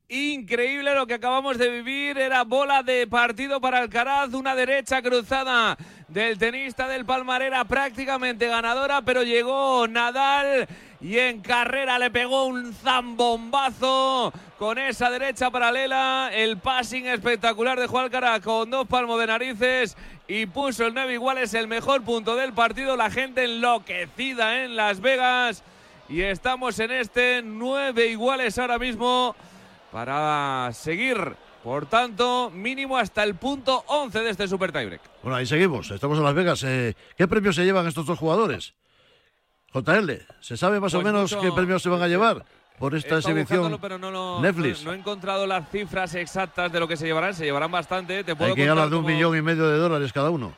Increíble 0.08 0.94
lo 0.94 1.06
que 1.06 1.14
acabamos 1.14 1.56
de 1.56 1.70
vivir. 1.70 2.18
Era 2.18 2.44
bola 2.44 2.82
de 2.82 3.06
partido 3.06 3.58
para 3.58 3.78
Alcaraz. 3.78 4.34
Una 4.34 4.54
derecha 4.54 5.00
cruzada 5.00 5.78
del 6.08 6.36
tenista 6.36 6.86
del 6.86 7.06
Palmarera 7.06 7.64
prácticamente 7.64 8.46
ganadora, 8.46 9.00
pero 9.00 9.22
llegó 9.22 9.88
Nadal 9.88 10.68
y 11.00 11.18
en 11.18 11.40
carrera 11.40 11.98
le 11.98 12.10
pegó 12.10 12.44
un 12.44 12.74
zambombazo 12.74 14.30
con 14.58 14.76
esa 14.78 15.08
derecha 15.08 15.50
paralela. 15.50 16.28
El 16.34 16.58
passing 16.58 17.06
espectacular 17.06 17.80
de 17.80 17.86
Juan 17.86 18.04
Alcaraz 18.04 18.42
con 18.42 18.68
dos 18.68 18.86
palmos 18.86 19.18
de 19.18 19.26
narices 19.26 19.96
y 20.28 20.44
puso 20.44 20.84
el 20.84 20.92
9 20.92 21.14
iguales 21.14 21.54
el 21.54 21.66
mejor 21.66 22.02
punto 22.02 22.36
del 22.36 22.52
partido. 22.52 22.94
La 22.94 23.10
gente 23.10 23.44
enloquecida 23.44 24.64
en 24.64 24.76
Las 24.76 25.00
Vegas. 25.00 25.62
Y 26.10 26.20
estamos 26.20 26.78
en 26.80 26.90
este 26.90 27.40
9 27.42 28.08
iguales 28.08 28.58
ahora 28.58 28.78
mismo 28.78 29.34
para 29.94 30.72
seguir. 30.72 31.36
Por 31.62 31.86
tanto, 31.86 32.50
mínimo 32.50 32.98
hasta 32.98 33.22
el 33.22 33.36
punto 33.36 33.84
11 33.86 34.22
de 34.22 34.30
este 34.30 34.48
Super 34.48 34.72
Tiebreak. 34.72 35.00
Bueno, 35.22 35.36
ahí 35.36 35.46
seguimos. 35.46 35.88
Estamos 35.92 36.18
en 36.18 36.24
Las 36.24 36.34
Vegas. 36.34 36.64
Eh, 36.64 36.96
¿Qué 37.16 37.28
premios 37.28 37.54
se 37.54 37.64
llevan 37.64 37.86
estos 37.86 38.04
dos 38.04 38.18
jugadores? 38.18 38.74
JL, 39.72 40.10
¿se 40.40 40.56
sabe 40.56 40.80
más 40.80 40.92
o 40.94 41.00
pues 41.00 41.06
menos 41.06 41.36
qué 41.36 41.52
premios 41.52 41.80
se 41.80 41.88
van 41.88 42.02
a 42.02 42.08
llevar? 42.08 42.44
por 42.76 42.92
esta 42.96 43.18
exhibición 43.18 43.78
pero 43.80 43.98
no, 43.98 44.40
Netflix. 44.40 44.84
No, 44.84 44.92
he 44.92 44.96
encontrado 44.96 45.46
las 45.46 45.70
cifras 45.70 46.12
exactas 46.16 46.72
de 46.72 46.80
lo 46.80 46.88
que 46.88 46.96
se 46.96 47.06
llevarán. 47.06 47.32
Se 47.32 47.44
llevarán 47.44 47.70
bastante. 47.70 48.24
Te 48.24 48.34
puedo 48.34 48.50
Hay 48.50 48.56
que 48.56 48.66
ganar 48.66 48.90
de 48.90 48.96
un 48.96 49.06
millón 49.06 49.38
y 49.38 49.42
medio 49.42 49.68
de 49.68 49.78
dólares 49.78 50.12
cada 50.12 50.30
uno. 50.30 50.54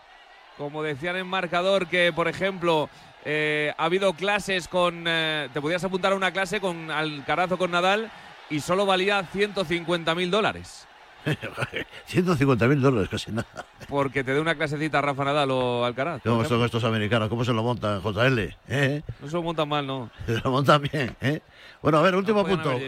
Como 0.56 0.82
decían 0.82 1.16
en 1.16 1.26
marcador 1.26 1.88
que, 1.88 2.10
por 2.14 2.26
ejemplo, 2.26 2.88
eh, 3.26 3.74
ha 3.76 3.84
habido 3.84 4.14
clases 4.14 4.66
con... 4.66 5.04
Eh, 5.06 5.50
te 5.52 5.60
podías 5.60 5.84
apuntar 5.84 6.14
a 6.14 6.16
una 6.16 6.32
clase 6.32 6.58
con 6.58 6.90
Alcarazo 6.90 7.58
con 7.58 7.70
Nadal 7.70 8.10
y 8.50 8.60
solo 8.60 8.86
valía 8.86 9.22
150 9.22 10.14
mil 10.14 10.30
dólares. 10.30 10.86
150 12.06 12.68
mil 12.68 12.80
dólares, 12.80 13.08
casi 13.08 13.32
nada. 13.32 13.48
Porque 13.88 14.22
te 14.22 14.32
dé 14.32 14.40
una 14.40 14.54
clasecita 14.54 15.00
Rafa 15.00 15.24
Nadal 15.24 15.50
o 15.50 15.84
Alcaraz. 15.84 16.22
¿Cómo 16.22 16.44
son 16.44 16.62
estos 16.64 16.84
americanos? 16.84 17.28
¿Cómo 17.28 17.44
se 17.44 17.52
lo 17.52 17.62
montan, 17.62 18.00
JL? 18.00 18.38
¿Eh? 18.68 19.02
No 19.20 19.28
se 19.28 19.34
lo 19.34 19.42
montan 19.42 19.68
mal, 19.68 19.86
¿no? 19.86 20.10
Se 20.26 20.40
lo 20.40 20.50
montan 20.50 20.82
bien, 20.82 21.16
¿eh? 21.20 21.40
Bueno, 21.82 21.98
a 21.98 22.02
ver, 22.02 22.14
último 22.14 22.44
punto. 22.44 22.78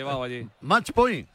Match 0.61 0.93
point. 0.93 1.29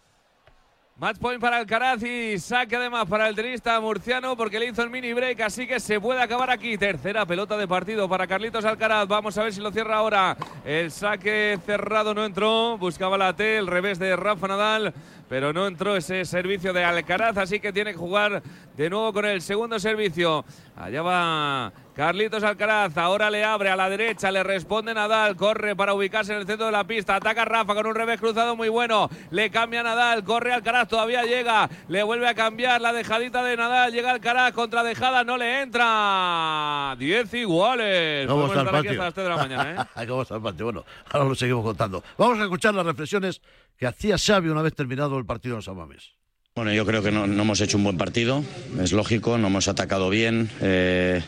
Match 0.95 1.17
point 1.17 1.41
para 1.41 1.57
Alcaraz 1.57 2.03
y 2.03 2.37
saque 2.37 2.75
además 2.75 3.07
para 3.09 3.27
el 3.27 3.35
tenista 3.35 3.79
murciano 3.81 4.37
porque 4.37 4.59
le 4.59 4.67
hizo 4.67 4.83
el 4.83 4.91
mini 4.91 5.11
break, 5.11 5.41
así 5.41 5.65
que 5.65 5.79
se 5.79 5.99
puede 5.99 6.21
acabar 6.21 6.51
aquí. 6.51 6.77
Tercera 6.77 7.25
pelota 7.25 7.57
de 7.57 7.67
partido 7.67 8.07
para 8.07 8.27
Carlitos 8.27 8.63
Alcaraz. 8.63 9.07
Vamos 9.07 9.35
a 9.37 9.43
ver 9.43 9.53
si 9.53 9.59
lo 9.59 9.71
cierra 9.71 9.97
ahora. 9.97 10.37
El 10.63 10.91
saque 10.91 11.57
cerrado 11.65 12.13
no 12.13 12.23
entró, 12.23 12.77
buscaba 12.77 13.17
la 13.17 13.35
T, 13.35 13.57
el 13.57 13.67
revés 13.67 13.97
de 13.97 14.15
Rafa 14.15 14.47
Nadal 14.47 14.93
pero 15.33 15.51
no 15.51 15.65
entró 15.65 15.95
ese 15.95 16.25
servicio 16.25 16.73
de 16.73 16.83
Alcaraz, 16.83 17.37
así 17.37 17.59
que 17.59 17.73
tiene 17.73 17.93
que 17.93 17.97
jugar 17.97 18.43
de 18.77 18.87
nuevo 18.87 19.11
con 19.11 19.25
el 19.25 19.41
segundo 19.41 19.79
servicio. 19.79 20.45
Allá 20.75 21.01
va 21.01 21.73
Carlitos 21.95 22.41
Alcaraz, 22.41 22.97
ahora 22.97 23.29
le 23.29 23.43
abre 23.43 23.69
a 23.69 23.75
la 23.75 23.87
derecha, 23.87 24.31
le 24.31 24.41
responde 24.41 24.95
Nadal, 24.95 25.35
corre 25.35 25.75
para 25.75 25.93
ubicarse 25.93 26.33
en 26.33 26.39
el 26.39 26.47
centro 26.47 26.65
de 26.65 26.71
la 26.71 26.85
pista, 26.85 27.15
ataca 27.15 27.45
Rafa 27.45 27.75
con 27.75 27.85
un 27.85 27.93
revés 27.93 28.19
cruzado 28.19 28.55
muy 28.55 28.67
bueno, 28.67 29.11
le 29.29 29.51
cambia 29.51 29.83
Nadal, 29.83 30.23
corre 30.23 30.53
Alcaraz, 30.53 30.87
todavía 30.87 31.23
llega, 31.23 31.69
le 31.87 32.01
vuelve 32.01 32.27
a 32.27 32.33
cambiar 32.33 32.81
la 32.81 32.93
dejadita 32.93 33.43
de 33.43 33.57
Nadal, 33.57 33.91
llega 33.91 34.09
Alcaraz 34.09 34.53
contra 34.53 34.83
dejada, 34.83 35.23
no 35.23 35.37
le 35.37 35.61
entra. 35.61 36.95
10 36.97 37.33
iguales. 37.35 38.27
Vamos 38.27 38.55
a 38.55 38.59
estar 38.59 38.75
aquí 38.75 38.87
hasta 38.87 39.03
las 39.03 39.13
3 39.13 39.23
de 39.23 39.29
la 39.29 39.37
mañana. 39.37 39.71
¿eh? 39.71 40.05
Vamos 40.07 40.31
al 40.31 40.41
patio. 40.41 40.65
Bueno, 40.65 40.85
ahora 41.11 41.29
lo 41.29 41.35
seguimos 41.35 41.63
contando. 41.63 42.03
Vamos 42.17 42.39
a 42.39 42.43
escuchar 42.43 42.73
las 42.73 42.85
reflexiones 42.85 43.41
que 43.77 43.85
hacía 43.85 44.17
Xavi 44.17 44.49
una 44.49 44.63
vez 44.63 44.73
terminado 44.73 45.17
el 45.19 45.25
partido 45.25 45.57
en 45.57 45.61
San 45.61 45.77
Mamés. 45.77 46.13
Bueno, 46.55 46.71
yo 46.71 46.85
creo 46.85 47.01
que 47.01 47.11
no, 47.11 47.25
hemos 47.25 47.61
hecho 47.61 47.77
un 47.77 47.83
buen 47.83 47.97
partido, 47.97 48.43
es 48.79 48.93
lógico, 48.93 49.39
no 49.39 49.47
hemos 49.47 49.67
atacado 49.67 50.09
bien. 50.11 50.51
Eh, 50.61 51.23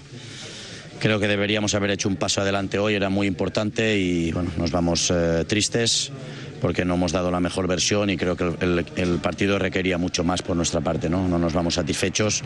creo 1.00 1.20
que 1.20 1.28
deberíamos 1.28 1.76
haber 1.76 1.92
hecho 1.92 2.10
un 2.10 2.16
paso 2.16 2.42
adelante 2.42 2.80
hoy, 2.80 2.96
era 2.96 3.10
muy 3.10 3.28
importante 3.28 3.98
y 3.98 4.32
bueno, 4.32 4.52
nos 4.58 4.72
vamos 4.72 5.12
eh, 5.14 5.46
tristes 5.48 6.12
porque 6.62 6.86
no 6.86 6.96
hemos 6.96 7.12
dado 7.12 7.30
la 7.30 7.40
mejor 7.40 7.68
versión 7.68 8.10
y 8.10 8.18
creo 8.18 8.36
que 8.36 8.44
el, 8.60 9.20
partido 9.22 9.60
requería 9.60 9.98
mucho 9.98 10.24
más 10.24 10.42
por 10.42 10.56
nuestra 10.56 10.82
parte, 10.82 11.10
¿no? 11.10 11.28
No 11.28 11.38
nos 11.38 11.54
vamos 11.54 11.76
satisfechos, 11.76 12.44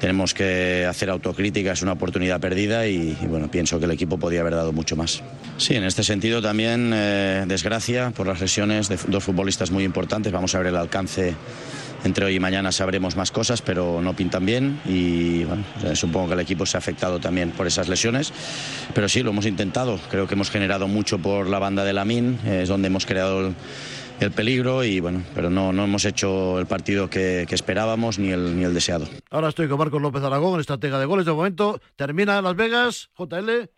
tenemos 0.00 0.34
que 0.34 0.84
hacer 0.84 1.10
autocrítica, 1.10 1.72
es 1.72 1.82
una 1.82 1.92
oportunidad 1.92 2.40
perdida 2.40 2.86
y, 2.88 3.16
bueno, 3.28 3.50
pienso 3.50 3.78
que 3.78 3.84
el 3.84 3.92
equipo 3.92 4.18
podía 4.18 4.40
haber 4.40 4.54
dado 4.54 4.72
mucho 4.72 4.96
más. 4.96 5.22
Sí, 5.58 5.76
en 5.76 5.84
este 5.84 6.02
sentido 6.02 6.42
también 6.42 6.90
eh, 6.92 7.44
desgracia 7.46 8.10
por 8.10 8.26
las 8.26 8.40
lesiones 8.40 8.88
de 8.88 8.98
dos 9.06 9.22
futbolistas 9.22 9.70
muy 9.70 9.84
importantes, 9.84 10.32
vamos 10.32 10.54
a 10.54 10.58
ver 10.58 10.68
el 10.68 10.76
alcance 10.76 11.34
entre 12.04 12.24
hoy 12.24 12.36
y 12.36 12.40
mañana 12.40 12.72
sabremos 12.72 13.16
más 13.16 13.30
cosas, 13.30 13.62
pero 13.62 14.00
no 14.02 14.14
pintan 14.14 14.44
bien 14.44 14.80
y 14.86 15.44
supongo 15.94 16.28
que 16.28 16.34
el 16.34 16.40
equipo 16.40 16.66
se 16.66 16.76
ha 16.76 16.78
afectado 16.78 17.20
también 17.20 17.50
por 17.50 17.66
esas 17.66 17.88
lesiones. 17.88 18.32
Pero 18.94 19.08
sí, 19.08 19.22
lo 19.22 19.30
hemos 19.30 19.46
intentado. 19.46 19.98
Creo 20.10 20.26
que 20.26 20.34
hemos 20.34 20.50
generado 20.50 20.88
mucho 20.88 21.18
por 21.18 21.48
la 21.48 21.58
banda 21.58 21.84
de 21.84 21.92
Lamin, 21.92 22.38
es 22.44 22.68
donde 22.68 22.88
hemos 22.88 23.06
creado 23.06 23.54
el, 24.20 24.30
peligro 24.30 24.84
y 24.84 25.00
bueno, 25.00 25.24
pero 25.34 25.50
no, 25.50 25.72
no 25.72 25.82
hemos 25.82 26.04
hecho 26.04 26.60
el 26.60 26.66
partido 26.66 27.10
que, 27.10 27.44
esperábamos 27.50 28.20
ni 28.20 28.30
el, 28.30 28.56
ni 28.56 28.62
el 28.62 28.72
deseado. 28.72 29.08
Ahora 29.30 29.48
estoy 29.48 29.66
con 29.66 29.78
Marcos 29.78 30.00
López 30.00 30.22
Aragón, 30.22 30.60
estratega 30.60 31.00
de 31.00 31.06
goles. 31.06 31.26
De 31.26 31.32
momento 31.32 31.80
termina 31.96 32.40
Las 32.40 32.54
Vegas, 32.54 33.10
JL. 33.18 33.68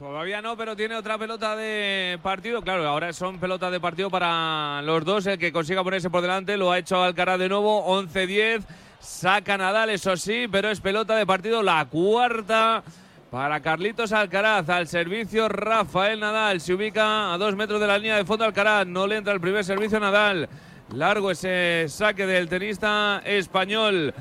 Todavía 0.00 0.40
no, 0.40 0.56
pero 0.56 0.74
tiene 0.74 0.96
otra 0.96 1.18
pelota 1.18 1.54
de 1.54 2.18
partido. 2.22 2.62
Claro, 2.62 2.88
ahora 2.88 3.12
son 3.12 3.38
pelotas 3.38 3.70
de 3.70 3.80
partido 3.80 4.08
para 4.08 4.80
los 4.80 5.04
dos. 5.04 5.26
El 5.26 5.36
que 5.36 5.52
consiga 5.52 5.84
ponerse 5.84 6.08
por 6.08 6.22
delante 6.22 6.56
lo 6.56 6.72
ha 6.72 6.78
hecho 6.78 7.02
Alcaraz 7.02 7.38
de 7.38 7.50
nuevo. 7.50 7.84
11-10. 8.00 8.62
Saca 8.98 9.58
Nadal, 9.58 9.90
eso 9.90 10.16
sí, 10.16 10.46
pero 10.50 10.70
es 10.70 10.80
pelota 10.80 11.14
de 11.16 11.26
partido 11.26 11.62
la 11.62 11.84
cuarta 11.84 12.82
para 13.30 13.60
Carlitos 13.60 14.12
Alcaraz. 14.12 14.70
Al 14.70 14.88
servicio 14.88 15.50
Rafael 15.50 16.18
Nadal. 16.18 16.62
Se 16.62 16.72
ubica 16.72 17.34
a 17.34 17.36
dos 17.36 17.54
metros 17.54 17.78
de 17.78 17.86
la 17.86 17.98
línea 17.98 18.16
de 18.16 18.24
fondo 18.24 18.46
Alcaraz. 18.46 18.86
No 18.86 19.06
le 19.06 19.18
entra 19.18 19.34
el 19.34 19.40
primer 19.42 19.66
servicio 19.66 20.00
Nadal. 20.00 20.48
Largo 20.94 21.30
ese 21.30 21.84
saque 21.90 22.24
del 22.26 22.48
tenista 22.48 23.20
español. 23.26 24.14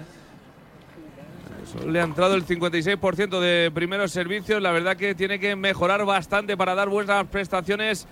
Le 1.85 1.99
ha 1.99 2.03
entrado 2.03 2.35
el 2.35 2.45
56% 2.45 3.39
de 3.39 3.71
primeros 3.71 4.11
servicios. 4.11 4.61
La 4.61 4.71
verdad 4.71 4.97
que 4.97 5.15
tiene 5.15 5.39
que 5.39 5.55
mejorar 5.55 6.05
bastante 6.05 6.57
para 6.57 6.75
dar 6.75 6.89
buenas 6.89 7.25
prestaciones. 7.27 8.07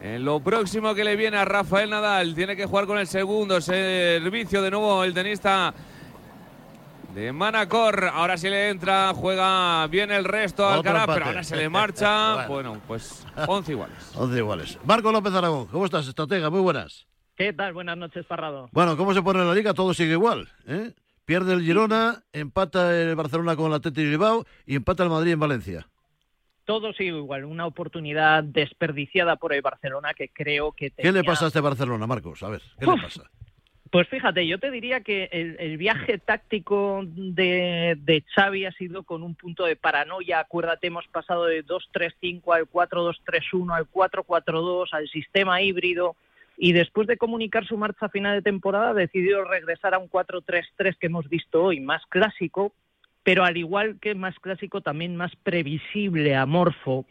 En 0.00 0.24
lo 0.24 0.40
próximo 0.40 0.94
que 0.94 1.04
le 1.04 1.14
viene 1.14 1.36
a 1.36 1.44
Rafael 1.44 1.90
Nadal, 1.90 2.34
tiene 2.34 2.56
que 2.56 2.66
jugar 2.66 2.86
con 2.86 2.98
el 2.98 3.06
segundo 3.06 3.60
servicio 3.60 4.60
de 4.60 4.70
nuevo 4.70 5.04
el 5.04 5.14
tenista 5.14 5.72
de 7.14 7.32
Manacor. 7.32 8.10
Ahora 8.12 8.36
sí 8.36 8.48
le 8.50 8.70
entra, 8.70 9.12
juega 9.14 9.86
bien 9.86 10.10
el 10.10 10.24
resto 10.24 10.66
al 10.66 10.78
Alcaraz, 10.78 11.06
pero 11.06 11.26
ahora 11.26 11.44
se 11.44 11.56
le 11.56 11.68
marcha. 11.68 12.46
bueno. 12.48 12.80
pues 12.86 13.24
11 13.46 13.72
iguales. 13.72 14.12
11 14.16 14.38
iguales. 14.38 14.78
Marco 14.84 15.12
López 15.12 15.32
Aragón, 15.34 15.66
¿cómo 15.66 15.84
estás, 15.84 16.08
estratega? 16.08 16.50
Muy 16.50 16.60
buenas. 16.60 17.06
¿Qué 17.36 17.52
tal? 17.52 17.72
Buenas 17.72 17.96
noches, 17.96 18.26
Parrado. 18.26 18.68
Bueno, 18.72 18.96
¿cómo 18.96 19.14
se 19.14 19.22
pone 19.22 19.44
la 19.44 19.54
liga? 19.54 19.72
Todo 19.72 19.94
sigue 19.94 20.12
igual. 20.12 20.48
¿eh? 20.66 20.92
Pierde 21.32 21.54
el 21.54 21.62
Girona, 21.62 22.24
empata 22.34 22.94
el 22.94 23.16
Barcelona 23.16 23.56
con 23.56 23.68
el 23.68 23.72
Atlético 23.72 24.06
Bilbao 24.06 24.44
y 24.66 24.76
empata 24.76 25.02
el 25.02 25.08
Madrid 25.08 25.32
en 25.32 25.40
Valencia. 25.40 25.88
Todo 26.66 26.92
sigue 26.92 27.16
igual, 27.16 27.46
una 27.46 27.64
oportunidad 27.64 28.44
desperdiciada 28.44 29.36
por 29.36 29.54
el 29.54 29.62
Barcelona 29.62 30.12
que 30.12 30.28
creo 30.28 30.72
que 30.72 30.90
¿Qué 30.90 31.10
le 31.10 31.24
pasa 31.24 31.46
a 31.46 31.48
este 31.48 31.60
Barcelona, 31.60 32.06
Marcos? 32.06 32.42
A 32.42 32.50
ver, 32.50 32.60
¿qué 32.78 32.84
le 32.84 33.00
pasa? 33.00 33.30
Pues 33.90 34.08
fíjate, 34.08 34.46
yo 34.46 34.58
te 34.58 34.70
diría 34.70 35.00
que 35.00 35.30
el, 35.32 35.78
viaje 35.78 36.18
táctico 36.18 37.00
de, 37.06 37.96
de, 37.98 38.24
Xavi 38.34 38.66
ha 38.66 38.72
sido 38.72 39.02
con 39.02 39.22
un 39.22 39.34
punto 39.34 39.64
de 39.64 39.74
paranoia. 39.74 40.38
Acuérdate, 40.38 40.88
hemos 40.88 41.08
pasado 41.08 41.46
de 41.46 41.64
2-3-5 41.64 42.54
al 42.54 42.70
4-2-3-1 42.70 43.74
al 43.74 43.90
4-4-2 43.90 44.88
al 44.92 45.08
sistema 45.08 45.62
híbrido 45.62 46.14
y 46.56 46.72
después 46.72 47.06
de 47.06 47.16
comunicar 47.16 47.66
su 47.66 47.76
marcha 47.76 48.08
final 48.08 48.36
de 48.36 48.42
temporada 48.42 48.90
ha 48.90 48.94
decidido 48.94 49.44
regresar 49.44 49.94
a 49.94 49.98
un 49.98 50.08
4-3-3 50.08 50.96
que 50.98 51.06
hemos 51.06 51.28
visto 51.28 51.62
hoy, 51.62 51.80
más 51.80 52.02
clásico, 52.06 52.72
pero 53.22 53.44
al 53.44 53.56
igual 53.56 53.98
que 54.00 54.14
más 54.14 54.38
clásico 54.38 54.80
también 54.80 55.16
más 55.16 55.34
previsible, 55.36 56.34
amorfo 56.34 57.06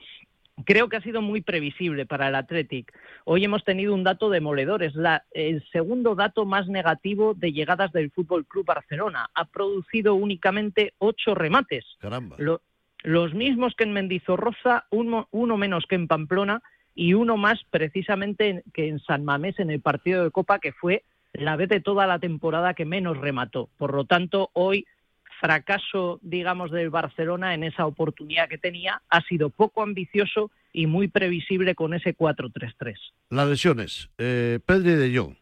creo 0.66 0.90
que 0.90 0.98
ha 0.98 1.02
sido 1.02 1.22
muy 1.22 1.42
previsible 1.42 2.06
para 2.06 2.28
el 2.28 2.36
Athletic. 2.36 2.92
Hoy 3.26 3.44
hemos 3.44 3.64
tenido 3.64 3.94
un 3.94 4.04
dato 4.04 4.30
demoledor, 4.30 4.84
es 4.84 4.96
la, 4.96 5.24
el 5.32 5.64
segundo 5.72 6.16
dato 6.16 6.46
más 6.46 6.68
negativo 6.68 7.34
de 7.34 7.52
llegadas 7.52 7.92
del 7.92 8.12
Fútbol 8.12 8.46
Club 8.46 8.66
Barcelona. 8.66 9.30
Ha 9.34 9.46
producido 9.46 10.16
únicamente 10.16 10.94
ocho 10.98 11.36
remates. 11.36 11.86
Caramba. 12.00 12.38
los 13.04 13.34
mismos 13.34 13.74
que 13.76 13.84
en 13.84 13.94
Mendizorroza, 13.94 14.86
uno, 14.92 15.28
uno 15.32 15.58
menos 15.58 15.86
que 15.88 15.96
en 15.96 16.08
Pamplona 16.08 16.62
y 16.96 17.14
uno 17.14 17.38
más 17.38 17.60
precisamente 17.70 18.64
que 18.74 18.88
en 18.88 19.00
San 19.00 19.24
Mamés 19.24 19.60
en 19.60 19.70
el 19.70 19.82
partido 19.82 20.24
de 20.24 20.32
Copa, 20.32 20.60
que 20.60 20.72
fue 20.74 21.04
la 21.34 21.56
vez 21.56 21.70
de 21.70 21.80
toda 21.80 22.08
la 22.08 22.20
temporada 22.20 22.74
que 22.74 22.86
menos 22.86 23.18
remató. 23.18 23.70
Por 23.78 23.94
lo 23.94 24.06
tanto, 24.06 24.50
hoy 24.54 24.86
fracaso, 25.40 26.20
digamos, 26.22 26.72
del 26.72 26.90
Barcelona 26.90 27.54
en 27.56 27.64
esa 27.64 27.86
oportunidad 27.86 28.48
que 28.48 28.58
tenía 28.58 29.02
ha 29.10 29.22
sido 29.22 29.50
poco 29.50 29.82
ambicioso 29.82 30.52
y 30.72 30.86
muy 30.86 31.08
previsible 31.08 31.76
con 31.76 31.94
ese 31.94 32.16
4-3-3. 32.16 32.96
Las 33.30 33.48
lesiones. 33.50 34.10
Eh, 34.18 34.60
Pedri 34.66 34.92
de 34.92 35.18
Jong. 35.18 35.41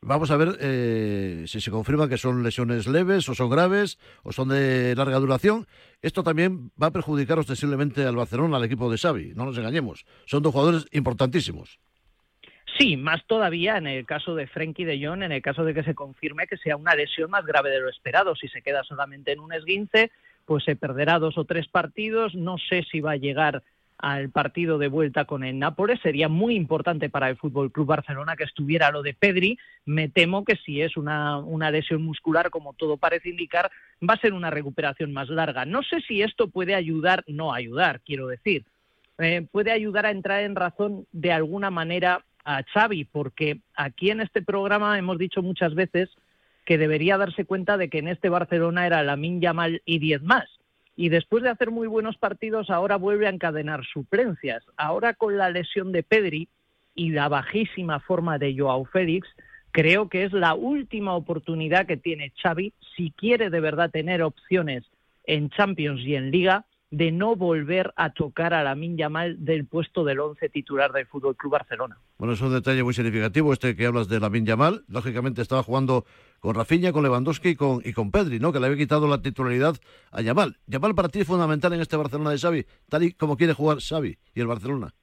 Vamos 0.00 0.30
a 0.30 0.36
ver 0.36 0.56
eh, 0.60 1.44
si 1.46 1.60
se 1.60 1.70
confirma 1.70 2.08
que 2.08 2.18
son 2.18 2.42
lesiones 2.44 2.86
leves 2.86 3.28
o 3.28 3.34
son 3.34 3.50
graves 3.50 3.98
o 4.22 4.32
son 4.32 4.48
de 4.48 4.94
larga 4.94 5.18
duración. 5.18 5.66
Esto 6.02 6.22
también 6.22 6.70
va 6.80 6.86
a 6.86 6.92
perjudicar 6.92 7.38
ostensiblemente 7.38 8.04
al 8.04 8.14
Barcelona, 8.14 8.56
al 8.56 8.64
equipo 8.64 8.90
de 8.90 8.96
Xavi. 8.96 9.32
No 9.34 9.44
nos 9.44 9.58
engañemos. 9.58 10.06
Son 10.24 10.42
dos 10.42 10.52
jugadores 10.52 10.86
importantísimos. 10.92 11.80
Sí, 12.78 12.96
más 12.96 13.26
todavía 13.26 13.76
en 13.76 13.88
el 13.88 14.06
caso 14.06 14.36
de 14.36 14.46
Frenkie 14.46 14.84
de 14.84 15.04
Jong, 15.04 15.24
en 15.24 15.32
el 15.32 15.42
caso 15.42 15.64
de 15.64 15.74
que 15.74 15.82
se 15.82 15.96
confirme 15.96 16.46
que 16.46 16.56
sea 16.58 16.76
una 16.76 16.94
lesión 16.94 17.28
más 17.28 17.44
grave 17.44 17.70
de 17.70 17.80
lo 17.80 17.88
esperado. 17.88 18.36
Si 18.36 18.46
se 18.46 18.62
queda 18.62 18.84
solamente 18.84 19.32
en 19.32 19.40
un 19.40 19.52
esguince, 19.52 20.12
pues 20.44 20.62
se 20.62 20.76
perderá 20.76 21.18
dos 21.18 21.36
o 21.38 21.44
tres 21.44 21.66
partidos. 21.66 22.36
No 22.36 22.56
sé 22.56 22.84
si 22.88 23.00
va 23.00 23.12
a 23.12 23.16
llegar 23.16 23.64
al 23.98 24.30
partido 24.30 24.78
de 24.78 24.88
vuelta 24.88 25.24
con 25.24 25.44
el 25.44 25.58
Nápoles. 25.58 26.00
Sería 26.00 26.28
muy 26.28 26.54
importante 26.54 27.10
para 27.10 27.28
el 27.28 27.36
Fútbol 27.36 27.72
Club 27.72 27.86
Barcelona 27.86 28.36
que 28.36 28.44
estuviera 28.44 28.90
lo 28.90 29.02
de 29.02 29.14
Pedri. 29.14 29.58
Me 29.84 30.08
temo 30.08 30.44
que 30.44 30.56
si 30.56 30.80
es 30.80 30.96
una, 30.96 31.38
una 31.38 31.70
lesión 31.70 32.02
muscular, 32.02 32.50
como 32.50 32.74
todo 32.74 32.96
parece 32.96 33.28
indicar, 33.28 33.70
va 34.08 34.14
a 34.14 34.20
ser 34.20 34.32
una 34.32 34.50
recuperación 34.50 35.12
más 35.12 35.28
larga. 35.28 35.64
No 35.64 35.82
sé 35.82 36.00
si 36.02 36.22
esto 36.22 36.48
puede 36.48 36.74
ayudar, 36.74 37.24
no 37.26 37.52
ayudar, 37.52 38.00
quiero 38.00 38.28
decir, 38.28 38.64
eh, 39.18 39.46
puede 39.50 39.72
ayudar 39.72 40.06
a 40.06 40.12
entrar 40.12 40.42
en 40.42 40.54
razón 40.54 41.06
de 41.10 41.32
alguna 41.32 41.70
manera 41.70 42.24
a 42.44 42.62
Xavi, 42.62 43.04
porque 43.04 43.60
aquí 43.74 44.10
en 44.10 44.20
este 44.20 44.42
programa 44.42 44.96
hemos 44.96 45.18
dicho 45.18 45.42
muchas 45.42 45.74
veces 45.74 46.08
que 46.64 46.78
debería 46.78 47.18
darse 47.18 47.44
cuenta 47.44 47.76
de 47.76 47.88
que 47.88 47.98
en 47.98 48.08
este 48.08 48.28
Barcelona 48.28 48.86
era 48.86 49.02
Lamin 49.02 49.40
Yamal 49.40 49.82
y 49.84 49.98
diez 49.98 50.22
más. 50.22 50.57
Y 50.98 51.10
después 51.10 51.44
de 51.44 51.50
hacer 51.50 51.70
muy 51.70 51.86
buenos 51.86 52.16
partidos, 52.16 52.70
ahora 52.70 52.96
vuelve 52.96 53.28
a 53.28 53.30
encadenar 53.30 53.86
suplencias. 53.86 54.64
Ahora 54.76 55.14
con 55.14 55.38
la 55.38 55.48
lesión 55.48 55.92
de 55.92 56.02
Pedri 56.02 56.48
y 56.96 57.10
la 57.10 57.28
bajísima 57.28 58.00
forma 58.00 58.36
de 58.36 58.56
Joao 58.58 58.84
Félix, 58.84 59.28
creo 59.70 60.08
que 60.08 60.24
es 60.24 60.32
la 60.32 60.54
última 60.54 61.14
oportunidad 61.14 61.86
que 61.86 61.98
tiene 61.98 62.32
Xavi 62.42 62.72
si 62.96 63.12
quiere 63.12 63.48
de 63.48 63.60
verdad 63.60 63.92
tener 63.92 64.24
opciones 64.24 64.82
en 65.22 65.50
Champions 65.50 66.00
y 66.00 66.16
en 66.16 66.32
Liga 66.32 66.64
de 66.90 67.12
no 67.12 67.36
volver 67.36 67.92
a 67.96 68.12
tocar 68.12 68.54
a 68.54 68.62
la 68.62 68.74
Yamal 68.74 69.44
del 69.44 69.66
puesto 69.66 70.04
del 70.04 70.20
once 70.20 70.48
titular 70.48 70.92
del 70.92 71.06
Fútbol 71.06 71.36
Club 71.36 71.52
Barcelona. 71.52 71.98
Bueno, 72.16 72.32
es 72.32 72.40
un 72.40 72.52
detalle 72.52 72.82
muy 72.82 72.94
significativo 72.94 73.52
este 73.52 73.76
que 73.76 73.86
hablas 73.86 74.08
de 74.08 74.20
la 74.20 74.30
Yamal. 74.32 74.84
Lógicamente 74.88 75.42
estaba 75.42 75.62
jugando 75.62 76.06
con 76.40 76.54
Rafinha, 76.54 76.92
con 76.92 77.02
Lewandowski 77.02 77.50
y 77.50 77.56
con, 77.56 77.82
y 77.84 77.92
con 77.92 78.10
Pedri, 78.10 78.38
¿no? 78.38 78.52
Que 78.52 78.60
le 78.60 78.66
había 78.66 78.78
quitado 78.78 79.06
la 79.06 79.20
titularidad 79.20 79.76
a 80.12 80.22
Yamal. 80.22 80.56
Yamal 80.66 80.94
para 80.94 81.08
ti 81.08 81.20
es 81.20 81.26
fundamental 81.26 81.72
en 81.74 81.80
este 81.80 81.96
Barcelona 81.96 82.30
de 82.30 82.38
Xavi, 82.38 82.66
tal 82.88 83.02
y 83.02 83.12
como 83.12 83.36
quiere 83.36 83.52
jugar 83.52 83.78
Xavi 83.80 84.16
y 84.34 84.40
el 84.40 84.46
Barcelona. 84.46 84.94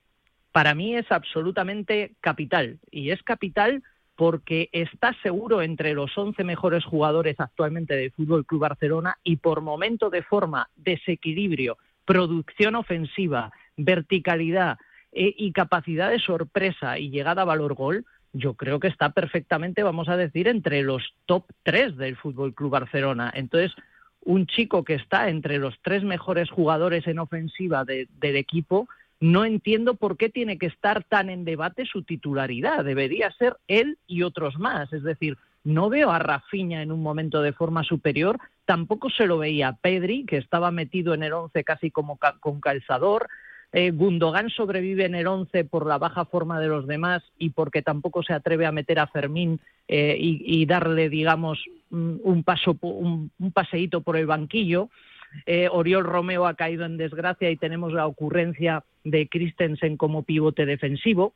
Para 0.51 0.73
mí 0.73 0.95
es 0.95 1.11
absolutamente 1.11 2.15
capital 2.21 2.79
y 2.89 3.11
es 3.11 3.21
capital 3.23 3.83
porque 4.15 4.69
está 4.71 5.13
seguro 5.21 5.61
entre 5.61 5.93
los 5.93 6.17
11 6.17 6.43
mejores 6.43 6.85
jugadores 6.85 7.39
actualmente 7.39 7.95
del 7.95 8.11
Fútbol 8.11 8.45
Club 8.45 8.61
Barcelona 8.61 9.17
y 9.23 9.37
por 9.37 9.61
momento 9.61 10.09
de 10.09 10.23
forma, 10.23 10.69
desequilibrio, 10.75 11.77
producción 12.05 12.75
ofensiva, 12.75 13.51
verticalidad 13.75 14.77
eh, 15.11 15.33
y 15.37 15.51
capacidad 15.51 16.09
de 16.09 16.19
sorpresa 16.19 16.97
y 16.97 17.09
llegada 17.09 17.41
a 17.41 17.45
valor 17.45 17.73
gol, 17.73 18.05
yo 18.31 18.53
creo 18.53 18.79
que 18.79 18.87
está 18.87 19.11
perfectamente, 19.11 19.83
vamos 19.83 20.09
a 20.09 20.17
decir, 20.17 20.47
entre 20.47 20.81
los 20.81 21.13
top 21.25 21.45
3 21.63 21.95
del 21.97 22.17
Fútbol 22.17 22.53
Club 22.53 22.71
Barcelona. 22.71 23.31
Entonces, 23.33 23.71
un 24.21 24.45
chico 24.47 24.83
que 24.83 24.95
está 24.95 25.29
entre 25.29 25.57
los 25.57 25.75
tres 25.81 26.03
mejores 26.03 26.49
jugadores 26.49 27.07
en 27.07 27.19
ofensiva 27.19 27.85
del 27.85 28.35
equipo, 28.35 28.89
no 29.25 29.43
entiendo 29.43 29.95
por 29.95 30.17
qué 30.17 30.29
tiene 30.29 30.59
que 30.59 30.67
estar 30.67 31.03
tan 31.03 31.31
en 31.31 31.45
debate 31.45 31.87
su 31.87 32.03
titularidad. 32.03 32.85
Debería 32.85 33.31
ser 33.31 33.57
él 33.67 33.97
y 34.05 34.21
otros 34.21 34.59
más. 34.59 34.93
Es 34.93 35.01
decir, 35.01 35.35
no 35.63 35.89
veo 35.89 36.11
a 36.11 36.19
Rafinha 36.19 36.83
en 36.83 36.91
un 36.91 37.01
momento 37.01 37.41
de 37.41 37.51
forma 37.51 37.83
superior, 37.83 38.37
tampoco 38.65 39.09
se 39.09 39.25
lo 39.25 39.39
veía 39.39 39.69
a 39.69 39.75
Pedri, 39.77 40.25
que 40.25 40.37
estaba 40.37 40.69
metido 40.69 41.15
en 41.15 41.23
el 41.23 41.33
once 41.33 41.63
casi 41.63 41.89
como 41.89 42.19
con 42.39 42.61
calzador. 42.61 43.27
Eh, 43.73 43.89
Gundogan 43.89 44.51
sobrevive 44.51 45.05
en 45.05 45.15
el 45.15 45.25
once 45.25 45.65
por 45.65 45.87
la 45.87 45.97
baja 45.97 46.25
forma 46.25 46.59
de 46.59 46.67
los 46.67 46.85
demás 46.85 47.23
y 47.39 47.49
porque 47.49 47.81
tampoco 47.81 48.21
se 48.21 48.33
atreve 48.33 48.67
a 48.67 48.71
meter 48.71 48.99
a 48.99 49.07
Fermín 49.07 49.59
eh, 49.87 50.15
y, 50.19 50.63
darle, 50.67 51.09
digamos, 51.09 51.65
un, 51.89 52.43
paso, 52.45 52.77
un, 52.81 53.31
un 53.39 53.51
paseíto 53.51 54.01
por 54.01 54.17
el 54.17 54.27
banquillo. 54.27 54.89
Eh, 55.45 55.67
Oriol 55.71 56.03
Romeo 56.03 56.45
ha 56.45 56.53
caído 56.53 56.85
en 56.85 56.97
desgracia 56.97 57.49
y 57.49 57.57
tenemos 57.57 57.93
la 57.93 58.07
ocurrencia 58.07 58.83
de 59.03 59.27
Christensen 59.27 59.97
como 59.97 60.23
pivote 60.23 60.65
defensivo. 60.65 61.33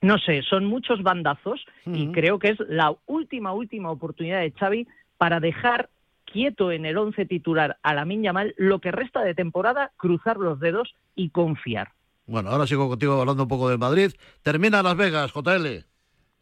No 0.00 0.18
sé, 0.18 0.42
son 0.42 0.66
muchos 0.66 1.02
bandazos 1.02 1.64
y 1.86 2.12
creo 2.12 2.38
que 2.38 2.50
es 2.50 2.58
la 2.68 2.94
última, 3.06 3.52
última 3.52 3.90
oportunidad 3.90 4.40
de 4.40 4.50
Xavi 4.50 4.86
para 5.16 5.40
dejar 5.40 5.88
quieto 6.24 6.72
en 6.72 6.84
el 6.84 6.98
once 6.98 7.24
titular 7.24 7.78
a 7.82 7.94
la 7.94 8.04
Miña 8.04 8.32
Mal 8.32 8.54
lo 8.58 8.80
que 8.80 8.92
resta 8.92 9.22
de 9.22 9.34
temporada, 9.34 9.92
cruzar 9.96 10.36
los 10.36 10.60
dedos 10.60 10.94
y 11.14 11.30
confiar. 11.30 11.92
Bueno, 12.26 12.50
ahora 12.50 12.66
sigo 12.66 12.88
contigo 12.88 13.20
hablando 13.20 13.44
un 13.44 13.48
poco 13.48 13.68
del 13.68 13.78
Madrid. 13.78 14.12
Termina 14.42 14.82
Las 14.82 14.96
Vegas, 14.96 15.32
JL. 15.32 15.84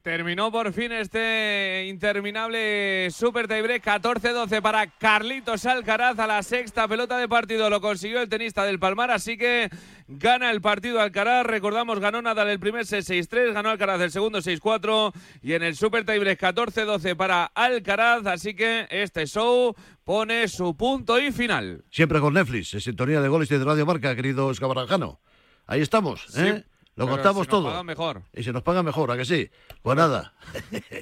Terminó 0.02 0.50
por 0.50 0.72
fin 0.72 0.90
este 0.90 1.86
interminable 1.88 3.08
Super 3.12 3.46
Tiebreak 3.46 3.84
14-12 3.84 4.60
para 4.60 4.88
Carlitos 4.88 5.64
Alcaraz 5.64 6.18
a 6.18 6.26
la 6.26 6.42
sexta 6.42 6.88
pelota 6.88 7.16
de 7.18 7.28
partido. 7.28 7.70
Lo 7.70 7.80
consiguió 7.80 8.20
el 8.20 8.28
tenista 8.28 8.64
del 8.64 8.80
Palmar, 8.80 9.12
así 9.12 9.36
que 9.36 9.70
gana 10.08 10.50
el 10.50 10.60
partido 10.60 11.00
Alcaraz. 11.00 11.46
Recordamos, 11.46 12.00
ganó 12.00 12.20
Nadal 12.20 12.48
el 12.48 12.58
primer 12.58 12.84
6-3, 12.84 13.52
ganó 13.52 13.70
Alcaraz 13.70 14.00
el 14.00 14.10
segundo 14.10 14.40
6-4 14.40 15.12
y 15.40 15.52
en 15.52 15.62
el 15.62 15.76
Super 15.76 16.04
Tiebreak 16.04 16.40
14-12 16.40 17.14
para 17.14 17.44
Alcaraz. 17.44 18.26
Así 18.26 18.54
que 18.54 18.88
este 18.90 19.24
show 19.26 19.72
pone 20.02 20.48
su 20.48 20.76
punto 20.76 21.20
y 21.20 21.30
final. 21.30 21.84
Siempre 21.92 22.18
con 22.18 22.34
Netflix, 22.34 22.74
en 22.74 22.80
sintonía 22.80 23.20
de 23.20 23.28
goles 23.28 23.48
y 23.52 23.56
de 23.56 23.64
Radio 23.64 23.86
Marca, 23.86 24.16
querido 24.16 24.50
Escabarajano. 24.50 25.20
Ahí 25.68 25.80
estamos, 25.80 26.36
¿eh? 26.36 26.64
Lo 26.94 27.08
contamos 27.08 27.48
todo. 27.48 27.68
Paga 27.68 27.82
mejor. 27.82 28.22
Y 28.34 28.42
se 28.42 28.52
nos 28.52 28.62
paga 28.62 28.82
mejor, 28.82 29.10
¿a 29.10 29.16
que 29.16 29.24
sí? 29.24 29.50
Pues 29.80 29.96
nada. 29.96 30.34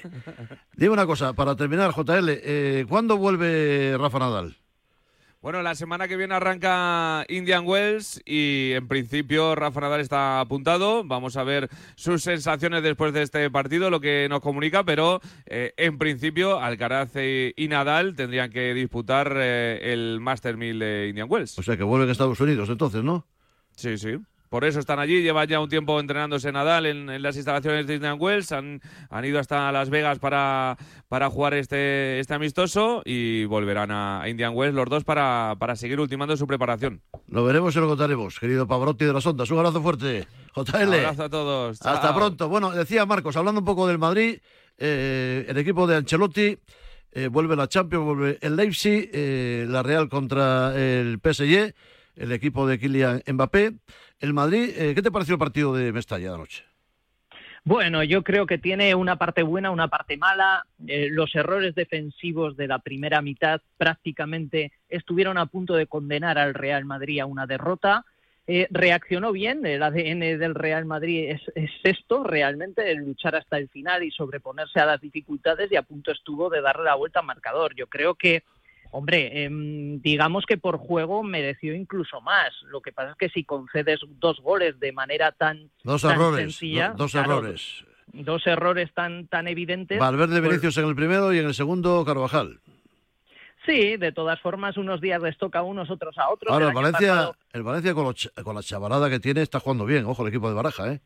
Dime 0.77 0.93
una 0.93 1.07
cosa, 1.07 1.33
para 1.33 1.57
terminar, 1.57 1.93
JL, 1.93 2.29
eh, 2.29 2.87
¿cuándo 2.89 3.17
vuelve 3.17 3.97
Rafa 3.99 4.19
Nadal? 4.21 4.57
Bueno, 5.43 5.63
la 5.63 5.75
semana 5.75 6.07
que 6.07 6.19
viene 6.19 6.35
arranca 6.35 7.25
Indian 7.31 7.67
Wells 7.67 8.21
y 8.27 8.73
en 8.75 8.87
principio 8.89 9.55
Rafa 9.55 9.81
Nadal 9.81 10.01
está 10.01 10.39
apuntado. 10.39 11.03
Vamos 11.03 11.39
a 11.39 11.45
ver 11.45 11.71
sus 11.95 12.23
sensaciones 12.23 12.83
después 12.83 13.15
de 13.15 13.23
este 13.23 13.51
partido, 13.51 13.89
lo 13.89 14.01
que 14.01 14.27
nos 14.29 14.41
comunica, 14.41 14.85
pero 14.85 15.23
eh, 15.47 15.73
en 15.79 15.97
principio 15.97 16.61
Alcaraz 16.61 17.13
y 17.17 17.69
Nadal 17.69 18.15
tendrían 18.17 18.51
que 18.51 18.75
disputar 18.75 19.33
eh, 19.35 19.95
el 19.95 20.21
Master 20.21 20.59
1000 20.59 20.79
de 20.79 21.09
Indian 21.09 21.27
Wells. 21.31 21.59
O 21.59 21.63
sea 21.63 21.79
que 21.79 21.85
vuelven 21.85 22.11
a 22.11 22.13
Estados 22.13 22.39
Unidos 22.39 22.69
entonces, 22.69 23.03
¿no? 23.03 23.27
Sí, 23.77 23.97
sí. 23.97 24.19
Por 24.51 24.65
eso 24.65 24.81
están 24.81 24.99
allí, 24.99 25.23
llevan 25.23 25.47
ya 25.47 25.61
un 25.61 25.69
tiempo 25.69 26.01
entrenándose 26.01 26.51
Nadal 26.51 26.85
en, 26.87 27.23
las 27.23 27.37
instalaciones 27.37 27.87
de 27.87 27.95
Indian 27.95 28.17
Wells, 28.19 28.51
han, 28.51 28.81
han, 29.09 29.25
ido 29.25 29.39
hasta 29.39 29.71
Las 29.71 29.91
Vegas 29.91 30.19
para, 30.19 30.77
para 31.09 31.31
jugar 31.31 31.55
este, 31.55 32.19
este 32.19 32.35
amistoso 32.35 33.03
y 33.05 33.45
volverán 33.45 33.93
a 33.93 34.25
Indian 34.29 34.53
Wells 34.57 34.75
los 34.75 34.89
dos 34.89 35.05
para, 35.05 35.55
para 35.57 35.77
seguir 35.77 36.01
ultimando 36.01 36.37
su 36.37 36.49
preparación. 36.49 37.01
Lo 37.29 37.45
veremos 37.45 37.77
y 37.77 37.79
lo 37.79 37.87
contaremos, 37.87 38.41
querido 38.41 38.67
Pavarotti 38.67 39.05
de 39.05 39.13
las 39.13 39.25
Ondas. 39.25 39.49
Un 39.53 39.59
abrazo 39.59 39.81
fuerte, 39.83 40.27
JL. 40.57 40.89
Un 40.89 40.95
abrazo 40.95 41.23
a 41.23 41.31
todos. 41.31 41.87
Hasta 41.87 42.13
pronto. 42.13 42.49
Bueno, 42.49 42.73
decía 42.73 43.07
Marcos, 43.07 43.37
hablando 43.37 43.61
un 43.61 43.65
poco 43.65 43.87
del 43.87 43.99
Madrid, 43.99 44.41
eh, 44.79 45.47
el 45.49 45.59
equipo 45.59 45.87
de 45.87 45.95
Ancelotti 45.95 46.59
eh, 47.13 47.29
vuelve 47.29 47.55
la 47.55 47.69
Champions, 47.69 48.05
vuelve 48.05 48.39
el 48.41 48.57
Leipzig, 48.57 49.11
eh, 49.13 49.65
la 49.69 49.85
Real 49.85 50.09
contra 50.09 50.75
el 50.77 51.21
PSG, 51.23 51.73
el 52.17 52.33
equipo 52.33 52.67
de 52.67 52.81
Kylian 52.81 53.23
Mbappé. 53.29 53.75
El 54.21 54.35
Madrid, 54.35 54.71
eh, 54.77 54.95
¿qué 54.95 55.01
te 55.01 55.11
pareció 55.11 55.35
el 55.35 55.39
partido 55.39 55.75
de 55.75 55.93
Mestalla 55.93 56.35
anoche? 56.35 56.65
Bueno, 57.65 58.03
yo 58.03 58.23
creo 58.23 58.47
que 58.47 58.59
tiene 58.59 58.95
una 58.95 59.17
parte 59.17 59.43
buena, 59.43 59.71
una 59.71 59.89
parte 59.89 60.17
mala. 60.17 60.65
Eh, 60.87 61.09
los 61.11 61.35
errores 61.35 61.75
defensivos 61.75 62.57
de 62.57 62.69
la 62.69 62.79
primera 62.79 63.23
mitad 63.23 63.61
prácticamente 63.79 64.73
estuvieron 64.89 65.39
a 65.39 65.47
punto 65.47 65.75
de 65.75 65.87
condenar 65.87 66.39
al 66.39 66.55
Real 66.55 66.85
Madrid 66.85 67.21
a 67.21 67.27
una 67.27 67.47
derrota. 67.47 68.05
Eh, 68.47 68.67
reaccionó 68.71 69.33
bien, 69.33 69.65
el 69.65 69.83
ADN 69.83 70.39
del 70.39 70.55
Real 70.55 70.85
Madrid 70.85 71.31
es, 71.31 71.41
es, 71.55 71.71
esto 71.85 72.25
realmente, 72.25 72.91
el 72.91 72.99
luchar 72.99 73.37
hasta 73.37 73.59
el 73.59 73.69
final 73.69 74.03
y 74.03 74.11
sobreponerse 74.11 74.81
a 74.81 74.87
las 74.87 75.01
dificultades 75.01 75.71
y 75.71 75.77
a 75.77 75.83
punto 75.83 76.13
estuvo 76.13 76.51
de 76.51 76.61
darle 76.61 76.85
la 76.85 76.95
vuelta 76.95 77.21
al 77.21 77.27
marcador. 77.27 77.75
Yo 77.75 77.87
creo 77.87 78.15
que 78.15 78.43
Hombre, 78.93 79.45
em, 79.45 80.01
digamos 80.01 80.45
que 80.47 80.59
por 80.59 80.79
juego 80.79 81.23
mereció 81.23 81.75
incluso 81.75 82.21
más. 82.21 82.51
Lo 82.71 82.81
que 82.81 82.93
pasa 82.93 83.13
es 83.13 83.17
que 83.17 83.29
si 83.29 83.45
concedes 83.45 84.01
dos 84.19 84.41
goles 84.41 84.79
de 84.81 84.93
manera 84.93 85.33
tan, 85.33 85.71
dos 85.85 86.03
tan 86.03 86.13
errores, 86.13 86.41
sencilla, 86.41 86.93
dos 86.97 87.13
claro, 87.13 87.39
errores. 87.39 87.85
Dos 88.13 88.45
errores 88.47 88.93
tan, 88.93 89.29
tan 89.29 89.47
evidentes. 89.47 89.99
Valverde 89.99 90.41
pues- 90.41 90.51
Vinicius 90.51 90.79
en 90.79 90.89
el 90.89 90.97
primero 90.97 91.33
y 91.33 91.39
en 91.39 91.47
el 91.47 91.55
segundo 91.55 92.05
Carvajal. 92.05 92.59
Sí, 93.67 93.97
de 93.97 94.11
todas 94.11 94.41
formas, 94.41 94.77
unos 94.77 95.01
días 95.01 95.23
les 95.23 95.37
toca 95.37 95.61
a 95.61 95.63
unos, 95.63 95.91
otros 95.91 96.17
a 96.19 96.31
otros. 96.31 96.53
Ahora, 96.53 96.69
el 96.69 96.75
Valencia, 96.75 97.31
el 97.53 97.63
Valencia 97.63 97.95
con, 97.95 98.05
los 98.05 98.33
con 98.43 98.55
la 98.57 98.63
chavalada 98.63 99.11
que 99.11 99.21
tiene 99.21 99.43
está 99.43 99.61
jugando 99.61 99.85
bien. 99.85 100.07
Ojo, 100.07 100.23
el 100.23 100.31
equipo 100.31 100.49
de 100.49 100.55
Baraja, 100.55 100.93
¿eh? 100.93 101.01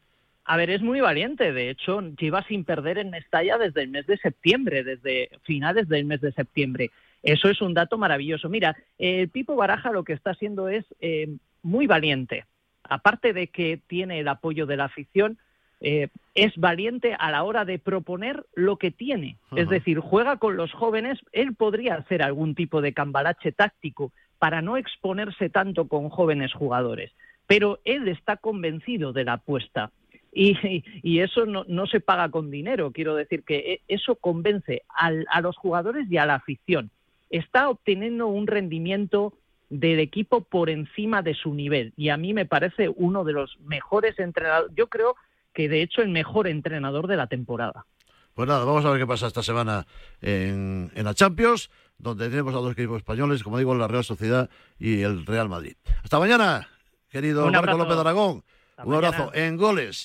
A 0.47 0.57
ver, 0.57 0.71
es 0.71 0.83
muy 0.83 1.01
valiente. 1.01 1.53
De 1.53 1.71
hecho, 1.71 2.01
lleva 2.19 2.43
sin 2.45 2.65
perder 2.65 2.99
en 2.99 3.11
Mestalla 3.11 3.59
desde 3.59 3.83
el 3.83 3.89
mes 3.89 4.07
de 4.07 4.19
septiembre, 4.19 4.85
desde 4.85 5.31
finales 5.43 5.89
del 5.89 6.05
mes 6.05 6.21
de 6.21 6.33
septiembre. 6.33 6.91
Eso 7.25 7.49
es 7.49 7.61
un 7.63 7.75
dato 7.75 7.99
maravilloso. 7.99 8.49
Mira, 8.49 8.77
el 8.99 9.29
Pipo 9.31 9.57
Baraja 9.57 9.91
lo 9.91 10.05
que 10.05 10.13
está 10.13 10.31
haciendo 10.31 10.69
es 10.69 10.85
eh, 11.01 11.29
muy 11.63 11.87
valiente. 11.87 12.45
Aparte 12.85 13.33
de 13.33 13.47
que 13.49 13.81
tiene 13.87 14.21
el 14.21 14.29
apoyo 14.29 14.67
de 14.67 14.77
la 14.77 14.85
afición, 14.85 15.39
eh, 15.81 16.09
es 16.35 16.55
valiente 16.57 17.17
a 17.19 17.31
la 17.31 17.43
hora 17.43 17.65
de 17.65 17.79
proponer 17.79 18.45
lo 18.55 18.77
que 18.77 18.91
tiene. 18.91 19.39
Es 19.57 19.69
decir, 19.71 19.99
juega 20.01 20.37
con 20.37 20.57
los 20.57 20.71
jóvenes. 20.73 21.19
Él 21.33 21.55
podría 21.55 21.95
hacer 21.95 22.23
algún 22.23 22.55
tipo 22.55 22.81
de 22.83 22.93
cambalache 22.93 23.53
táctico 23.53 24.13
para 24.39 24.61
no 24.63 24.77
exponerse 24.77 25.49
tanto 25.49 25.89
con 25.89 26.11
jóvenes 26.11 26.53
jugadores. 26.53 27.11
Pero 27.47 27.81
él 27.85 28.09
está 28.09 28.37
convencido 28.37 29.13
de 29.15 29.25
la 29.25 29.35
apuesta. 29.35 29.91
Y, 30.37 30.83
y 31.03 31.21
eso 31.21 31.47
no, 31.47 31.65
no 31.69 31.87
se 31.87 32.01
paga 32.01 32.29
con 32.29 32.51
dinero. 32.51 32.91
Quiero 32.93 33.15
decir 33.15 33.45
que 33.45 33.57
e- 33.57 33.81
eso 33.89 34.17
convence 34.17 34.83
al- 34.89 35.27
a 35.31 35.41
los 35.41 35.57
jugadores 35.57 36.11
y 36.11 36.17
a 36.19 36.27
la 36.27 36.35
afición. 36.35 36.91
Está 37.31 37.69
obteniendo 37.69 38.27
un 38.27 38.47
rendimiento 38.47 39.35
del 39.71 39.99
equipo 39.99 40.43
por 40.43 40.71
encima 40.71 41.23
de 41.23 41.35
su 41.35 41.55
nivel. 41.55 41.93
Y 41.97 42.11
a 42.11 42.17
mí 42.17 42.35
me 42.35 42.47
parece 42.47 42.89
uno 42.89 43.25
de 43.25 43.33
los 43.33 43.59
mejores 43.61 44.19
entrenadores. 44.19 44.73
Yo 44.77 44.89
creo 44.89 45.17
que 45.53 45.69
de 45.69 45.83
hecho 45.83 46.03
el 46.03 46.11
mejor 46.11 46.47
entrenador 46.47 47.07
de 47.07 47.17
la 47.17 47.27
temporada. 47.27 47.87
Pues 48.35 48.49
nada, 48.49 48.65
vamos 48.65 48.85
a 48.85 48.91
ver 48.91 48.99
qué 48.99 49.07
pasa 49.07 49.29
esta 49.29 49.43
semana 49.43 49.87
en, 50.21 50.91
en 50.95 51.05
la 51.05 51.15
Champions, 51.15 51.71
donde 51.99 52.29
tenemos 52.29 52.53
a 52.55 52.59
dos 52.59 52.73
equipos 52.73 52.97
españoles, 52.97 53.45
como 53.45 53.59
digo, 53.59 53.75
la 53.77 53.87
Real 53.87 54.03
Sociedad 54.03 54.51
y 54.79 55.03
el 55.03 55.25
Real 55.25 55.49
Madrid. 55.49 55.77
Hasta 56.03 56.19
mañana, 56.19 56.69
querido 57.09 57.49
Marco. 57.51 57.79
López 57.79 57.97
Aragón. 57.97 58.43
Hasta 58.77 58.89
Un 58.89 58.95
abrazo 58.95 59.31
en 59.35 59.57
goles 59.57 60.03